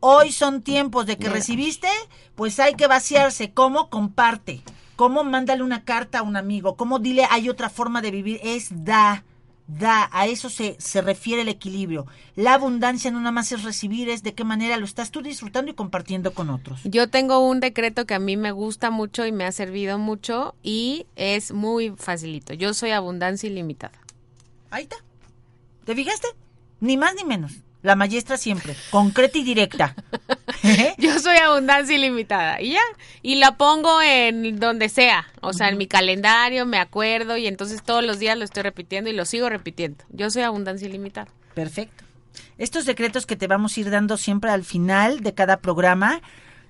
Hoy 0.00 0.32
son 0.32 0.60
tiempos 0.60 1.06
de 1.06 1.16
que 1.16 1.30
recibiste, 1.30 1.88
pues 2.34 2.60
hay 2.60 2.74
que 2.74 2.86
vaciarse. 2.86 3.52
¿Cómo? 3.54 3.88
Comparte. 3.88 4.62
¿Cómo? 4.96 5.24
Mándale 5.24 5.62
una 5.62 5.84
carta 5.84 6.18
a 6.18 6.22
un 6.22 6.36
amigo. 6.36 6.76
¿Cómo? 6.76 6.98
Dile, 6.98 7.26
hay 7.30 7.48
otra 7.48 7.70
forma 7.70 8.02
de 8.02 8.10
vivir. 8.10 8.38
Es 8.42 8.84
da, 8.84 9.24
da. 9.66 10.08
A 10.12 10.26
eso 10.26 10.50
se, 10.50 10.76
se 10.78 11.00
refiere 11.02 11.42
el 11.42 11.48
equilibrio. 11.48 12.06
La 12.36 12.54
abundancia 12.54 13.10
no 13.10 13.18
nada 13.18 13.32
más 13.32 13.52
es 13.52 13.62
recibir, 13.62 14.08
es 14.08 14.22
de 14.22 14.34
qué 14.34 14.44
manera 14.44 14.76
lo 14.76 14.84
estás 14.84 15.10
tú 15.10 15.22
disfrutando 15.22 15.70
y 15.70 15.74
compartiendo 15.74 16.34
con 16.34 16.50
otros. 16.50 16.80
Yo 16.84 17.08
tengo 17.08 17.38
un 17.38 17.60
decreto 17.60 18.06
que 18.06 18.14
a 18.14 18.18
mí 18.18 18.36
me 18.36 18.52
gusta 18.52 18.90
mucho 18.90 19.26
y 19.26 19.32
me 19.32 19.44
ha 19.44 19.52
servido 19.52 19.98
mucho 19.98 20.54
y 20.62 21.06
es 21.16 21.52
muy 21.52 21.90
facilito. 21.96 22.54
Yo 22.54 22.74
soy 22.74 22.90
abundancia 22.90 23.48
ilimitada. 23.48 23.98
Ahí 24.70 24.84
está. 24.84 24.96
¿Te 25.84 25.94
fijaste? 25.94 26.28
Ni 26.80 26.96
más 26.96 27.14
ni 27.14 27.24
menos. 27.24 27.52
La 27.84 27.96
maestra 27.96 28.38
siempre, 28.38 28.74
concreta 28.88 29.36
y 29.36 29.44
directa. 29.44 29.94
Yo 30.98 31.18
soy 31.18 31.36
abundancia 31.36 31.94
ilimitada 31.94 32.58
y 32.62 32.72
ya. 32.72 32.80
Y 33.20 33.34
la 33.34 33.58
pongo 33.58 34.00
en 34.00 34.58
donde 34.58 34.88
sea, 34.88 35.26
o 35.42 35.52
sea, 35.52 35.68
en 35.68 35.76
mi 35.76 35.86
calendario, 35.86 36.64
me 36.64 36.78
acuerdo 36.78 37.36
y 37.36 37.46
entonces 37.46 37.82
todos 37.82 38.02
los 38.02 38.18
días 38.18 38.38
lo 38.38 38.44
estoy 38.44 38.62
repitiendo 38.62 39.10
y 39.10 39.12
lo 39.12 39.26
sigo 39.26 39.50
repitiendo. 39.50 40.02
Yo 40.08 40.30
soy 40.30 40.44
abundancia 40.44 40.88
ilimitada. 40.88 41.28
Perfecto. 41.52 42.04
Estos 42.56 42.86
decretos 42.86 43.26
que 43.26 43.36
te 43.36 43.48
vamos 43.48 43.76
a 43.76 43.80
ir 43.80 43.90
dando 43.90 44.16
siempre 44.16 44.50
al 44.50 44.64
final 44.64 45.20
de 45.20 45.34
cada 45.34 45.58
programa. 45.58 46.22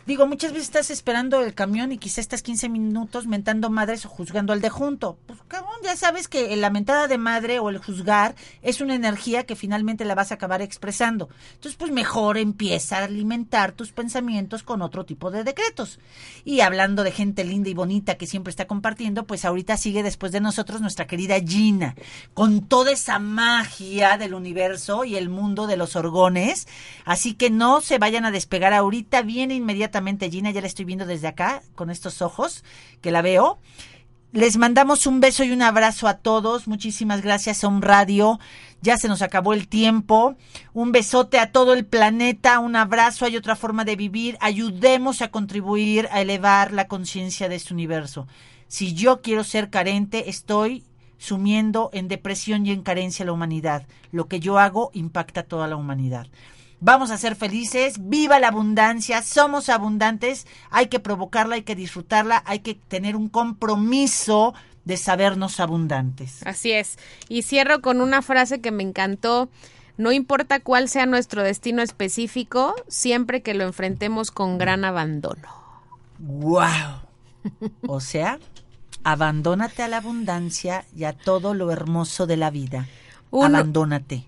Digo, 0.06 0.26
muchas 0.26 0.52
veces 0.52 0.66
estás 0.66 0.90
esperando 0.90 1.40
el 1.40 1.54
camión 1.54 1.90
y 1.90 1.96
quizás 1.96 2.18
estás 2.18 2.42
15 2.42 2.68
minutos 2.68 3.26
mentando 3.26 3.70
madres 3.70 4.04
o 4.04 4.10
juzgando 4.10 4.52
al 4.52 4.60
de 4.60 4.68
junto. 4.68 5.16
Pues 5.26 5.38
cabrón, 5.48 5.76
ya 5.82 5.96
sabes 5.96 6.28
que 6.28 6.54
la 6.56 6.68
mentada 6.68 7.08
de 7.08 7.16
madre 7.16 7.58
o 7.58 7.70
el 7.70 7.78
juzgar 7.78 8.34
es 8.60 8.82
una 8.82 8.94
energía 8.94 9.46
que 9.46 9.56
finalmente 9.56 10.04
la 10.04 10.14
vas 10.14 10.30
a 10.30 10.34
acabar 10.34 10.60
expresando. 10.60 11.30
Entonces, 11.54 11.76
pues 11.78 11.90
mejor 11.90 12.36
empieza 12.36 12.98
a 12.98 13.04
alimentar 13.04 13.72
tus 13.72 13.92
pensamientos 13.92 14.62
con 14.62 14.82
otro 14.82 15.06
tipo 15.06 15.30
de 15.30 15.42
decretos. 15.42 15.98
Y 16.44 16.60
hablando 16.60 17.02
de 17.02 17.10
gente 17.10 17.42
linda 17.42 17.70
y 17.70 17.74
bonita 17.74 18.16
que 18.16 18.26
siempre 18.26 18.50
está 18.50 18.66
compartiendo, 18.66 19.26
pues 19.26 19.46
ahorita 19.46 19.78
sigue 19.78 20.02
después 20.02 20.32
de 20.32 20.40
nosotros 20.40 20.82
nuestra 20.82 21.06
querida 21.06 21.40
Gina, 21.40 21.94
con 22.34 22.60
toda 22.60 22.92
esa 22.92 23.18
magia 23.18 24.18
del 24.18 24.34
universo 24.34 25.04
y 25.04 25.16
el 25.16 25.30
mundo 25.30 25.66
de 25.66 25.78
los 25.78 25.96
orgones. 25.96 26.68
Así 27.06 27.32
que 27.32 27.48
no 27.48 27.80
se 27.80 27.96
vayan 27.96 28.26
a 28.26 28.30
despegar 28.30 28.74
ahorita, 28.74 29.22
viene 29.22 29.54
inmediatamente 29.54 29.93
Gina, 30.30 30.50
ya 30.50 30.60
la 30.60 30.66
estoy 30.66 30.84
viendo 30.84 31.06
desde 31.06 31.28
acá, 31.28 31.62
con 31.74 31.90
estos 31.90 32.22
ojos 32.22 32.64
que 33.00 33.10
la 33.10 33.22
veo. 33.22 33.58
Les 34.34 34.56
mandamos 34.56 35.06
un 35.06 35.20
beso 35.20 35.44
y 35.44 35.52
un 35.52 35.62
abrazo 35.62 36.08
a 36.08 36.14
todos. 36.14 36.66
Muchísimas 36.66 37.22
gracias, 37.22 37.62
Home 37.62 37.80
Radio. 37.80 38.40
Ya 38.82 38.96
se 38.96 39.06
nos 39.06 39.22
acabó 39.22 39.52
el 39.52 39.68
tiempo. 39.68 40.34
Un 40.72 40.90
besote 40.90 41.38
a 41.38 41.52
todo 41.52 41.72
el 41.72 41.86
planeta. 41.86 42.58
Un 42.58 42.74
abrazo. 42.74 43.26
Hay 43.26 43.36
otra 43.36 43.54
forma 43.54 43.84
de 43.84 43.94
vivir. 43.94 44.36
Ayudemos 44.40 45.22
a 45.22 45.30
contribuir 45.30 46.08
a 46.10 46.20
elevar 46.20 46.72
la 46.72 46.88
conciencia 46.88 47.48
de 47.48 47.54
este 47.54 47.72
universo. 47.72 48.26
Si 48.66 48.94
yo 48.94 49.22
quiero 49.22 49.44
ser 49.44 49.70
carente, 49.70 50.28
estoy 50.28 50.82
sumiendo 51.16 51.90
en 51.92 52.08
depresión 52.08 52.66
y 52.66 52.72
en 52.72 52.82
carencia 52.82 53.22
a 53.22 53.26
la 53.26 53.32
humanidad. 53.32 53.86
Lo 54.10 54.26
que 54.26 54.40
yo 54.40 54.58
hago 54.58 54.90
impacta 54.94 55.42
a 55.42 55.44
toda 55.44 55.68
la 55.68 55.76
humanidad. 55.76 56.26
Vamos 56.84 57.10
a 57.10 57.16
ser 57.16 57.34
felices, 57.34 57.94
viva 58.10 58.38
la 58.38 58.48
abundancia, 58.48 59.22
somos 59.22 59.70
abundantes, 59.70 60.46
hay 60.68 60.88
que 60.88 61.00
provocarla, 61.00 61.54
hay 61.54 61.62
que 61.62 61.74
disfrutarla, 61.74 62.42
hay 62.44 62.58
que 62.58 62.74
tener 62.74 63.16
un 63.16 63.30
compromiso 63.30 64.52
de 64.84 64.98
sabernos 64.98 65.60
abundantes. 65.60 66.46
Así 66.46 66.72
es. 66.72 66.98
Y 67.30 67.40
cierro 67.40 67.80
con 67.80 68.02
una 68.02 68.20
frase 68.20 68.60
que 68.60 68.70
me 68.70 68.82
encantó. 68.82 69.48
No 69.96 70.12
importa 70.12 70.60
cuál 70.60 70.90
sea 70.90 71.06
nuestro 71.06 71.42
destino 71.42 71.80
específico, 71.80 72.74
siempre 72.86 73.40
que 73.40 73.54
lo 73.54 73.64
enfrentemos 73.64 74.30
con 74.30 74.58
gran 74.58 74.84
abandono. 74.84 75.48
¡Wow! 76.18 77.00
O 77.88 78.00
sea, 78.00 78.38
abandónate 79.04 79.82
a 79.82 79.88
la 79.88 79.96
abundancia 79.96 80.84
y 80.94 81.04
a 81.04 81.14
todo 81.14 81.54
lo 81.54 81.70
hermoso 81.70 82.26
de 82.26 82.36
la 82.36 82.50
vida. 82.50 82.88
Abandónate. 83.32 84.26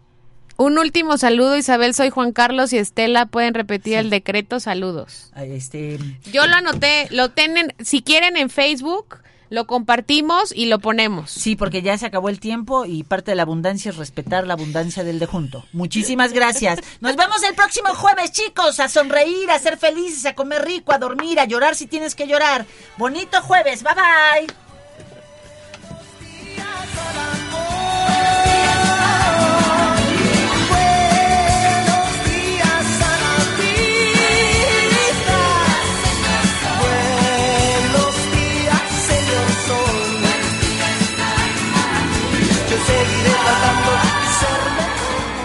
Un 0.57 0.79
último 0.79 1.19
saludo, 1.19 1.57
Isabel. 1.57 1.95
Soy 1.95 2.11
Juan 2.11 2.33
Carlos 2.33 2.73
y 2.73 2.79
Estela. 2.79 3.27
Pueden 3.27 3.55
repetir 3.55 3.99
el 3.99 4.11
decreto. 4.11 4.59
Saludos. 4.59 5.31
Este, 5.37 5.99
Yo 6.33 6.47
lo 6.47 6.57
anoté. 6.57 7.09
Lo 7.11 7.31
tienen, 7.31 7.75
si 7.79 8.03
quieren 8.03 8.37
en 8.37 8.49
Facebook, 8.49 9.19
lo 9.51 9.67
compartimos 9.67 10.53
y 10.55 10.67
lo 10.67 10.79
ponemos. 10.79 11.31
Sí, 11.31 11.57
porque 11.57 11.83
ya 11.83 11.97
se 11.99 12.07
acabó 12.07 12.31
el 12.31 12.41
tiempo 12.41 12.85
y 12.87 13.03
parte 13.05 13.33
de 13.33 13.37
la 13.37 13.43
abundancia 13.43 13.91
es 13.91 13.97
respetar 13.97 14.47
la 14.47 14.55
abundancia 14.55 15.05
del 15.05 15.19
de 15.19 15.27
junto. 15.27 15.65
Muchísimas 15.73 16.33
gracias. 16.33 16.81
Nos 17.01 17.17
vemos 17.17 17.43
el 17.43 17.55
próximo 17.55 17.91
jueves, 17.95 18.33
chicos, 18.33 18.81
a 18.81 18.89
sonreír, 18.89 19.51
a 19.51 19.59
ser 19.59 19.77
felices, 19.77 20.25
a 20.27 20.35
comer 20.35 20.65
rico, 20.65 20.93
a 20.93 20.99
dormir, 20.99 21.39
a 21.39 21.45
llorar 21.45 21.75
si 21.75 21.87
tienes 21.87 22.15
que 22.15 22.27
llorar. 22.27 22.67
Bonito 22.97 23.43
jueves, 23.43 23.83
bye 23.83 23.95
bye. 23.95 24.47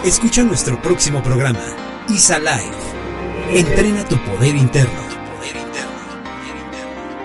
Escucha 0.04 0.42
nuestro 0.42 0.82
próximo 0.82 1.22
programa, 1.22 1.60
Isa 2.10 2.40
Live. 2.40 3.60
Entrena 3.60 4.04
tu 4.04 4.18
poder 4.26 4.56
interno. 4.56 5.00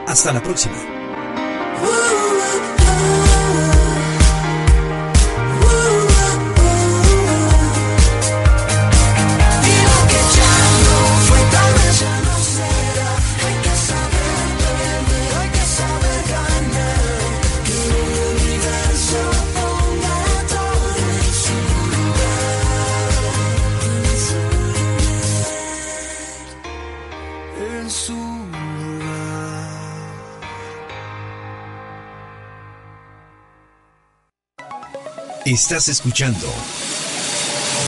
Hasta 0.06 0.32
la 0.34 0.42
próxima. 0.42 0.95
Estás 35.46 35.88
escuchando 35.88 36.48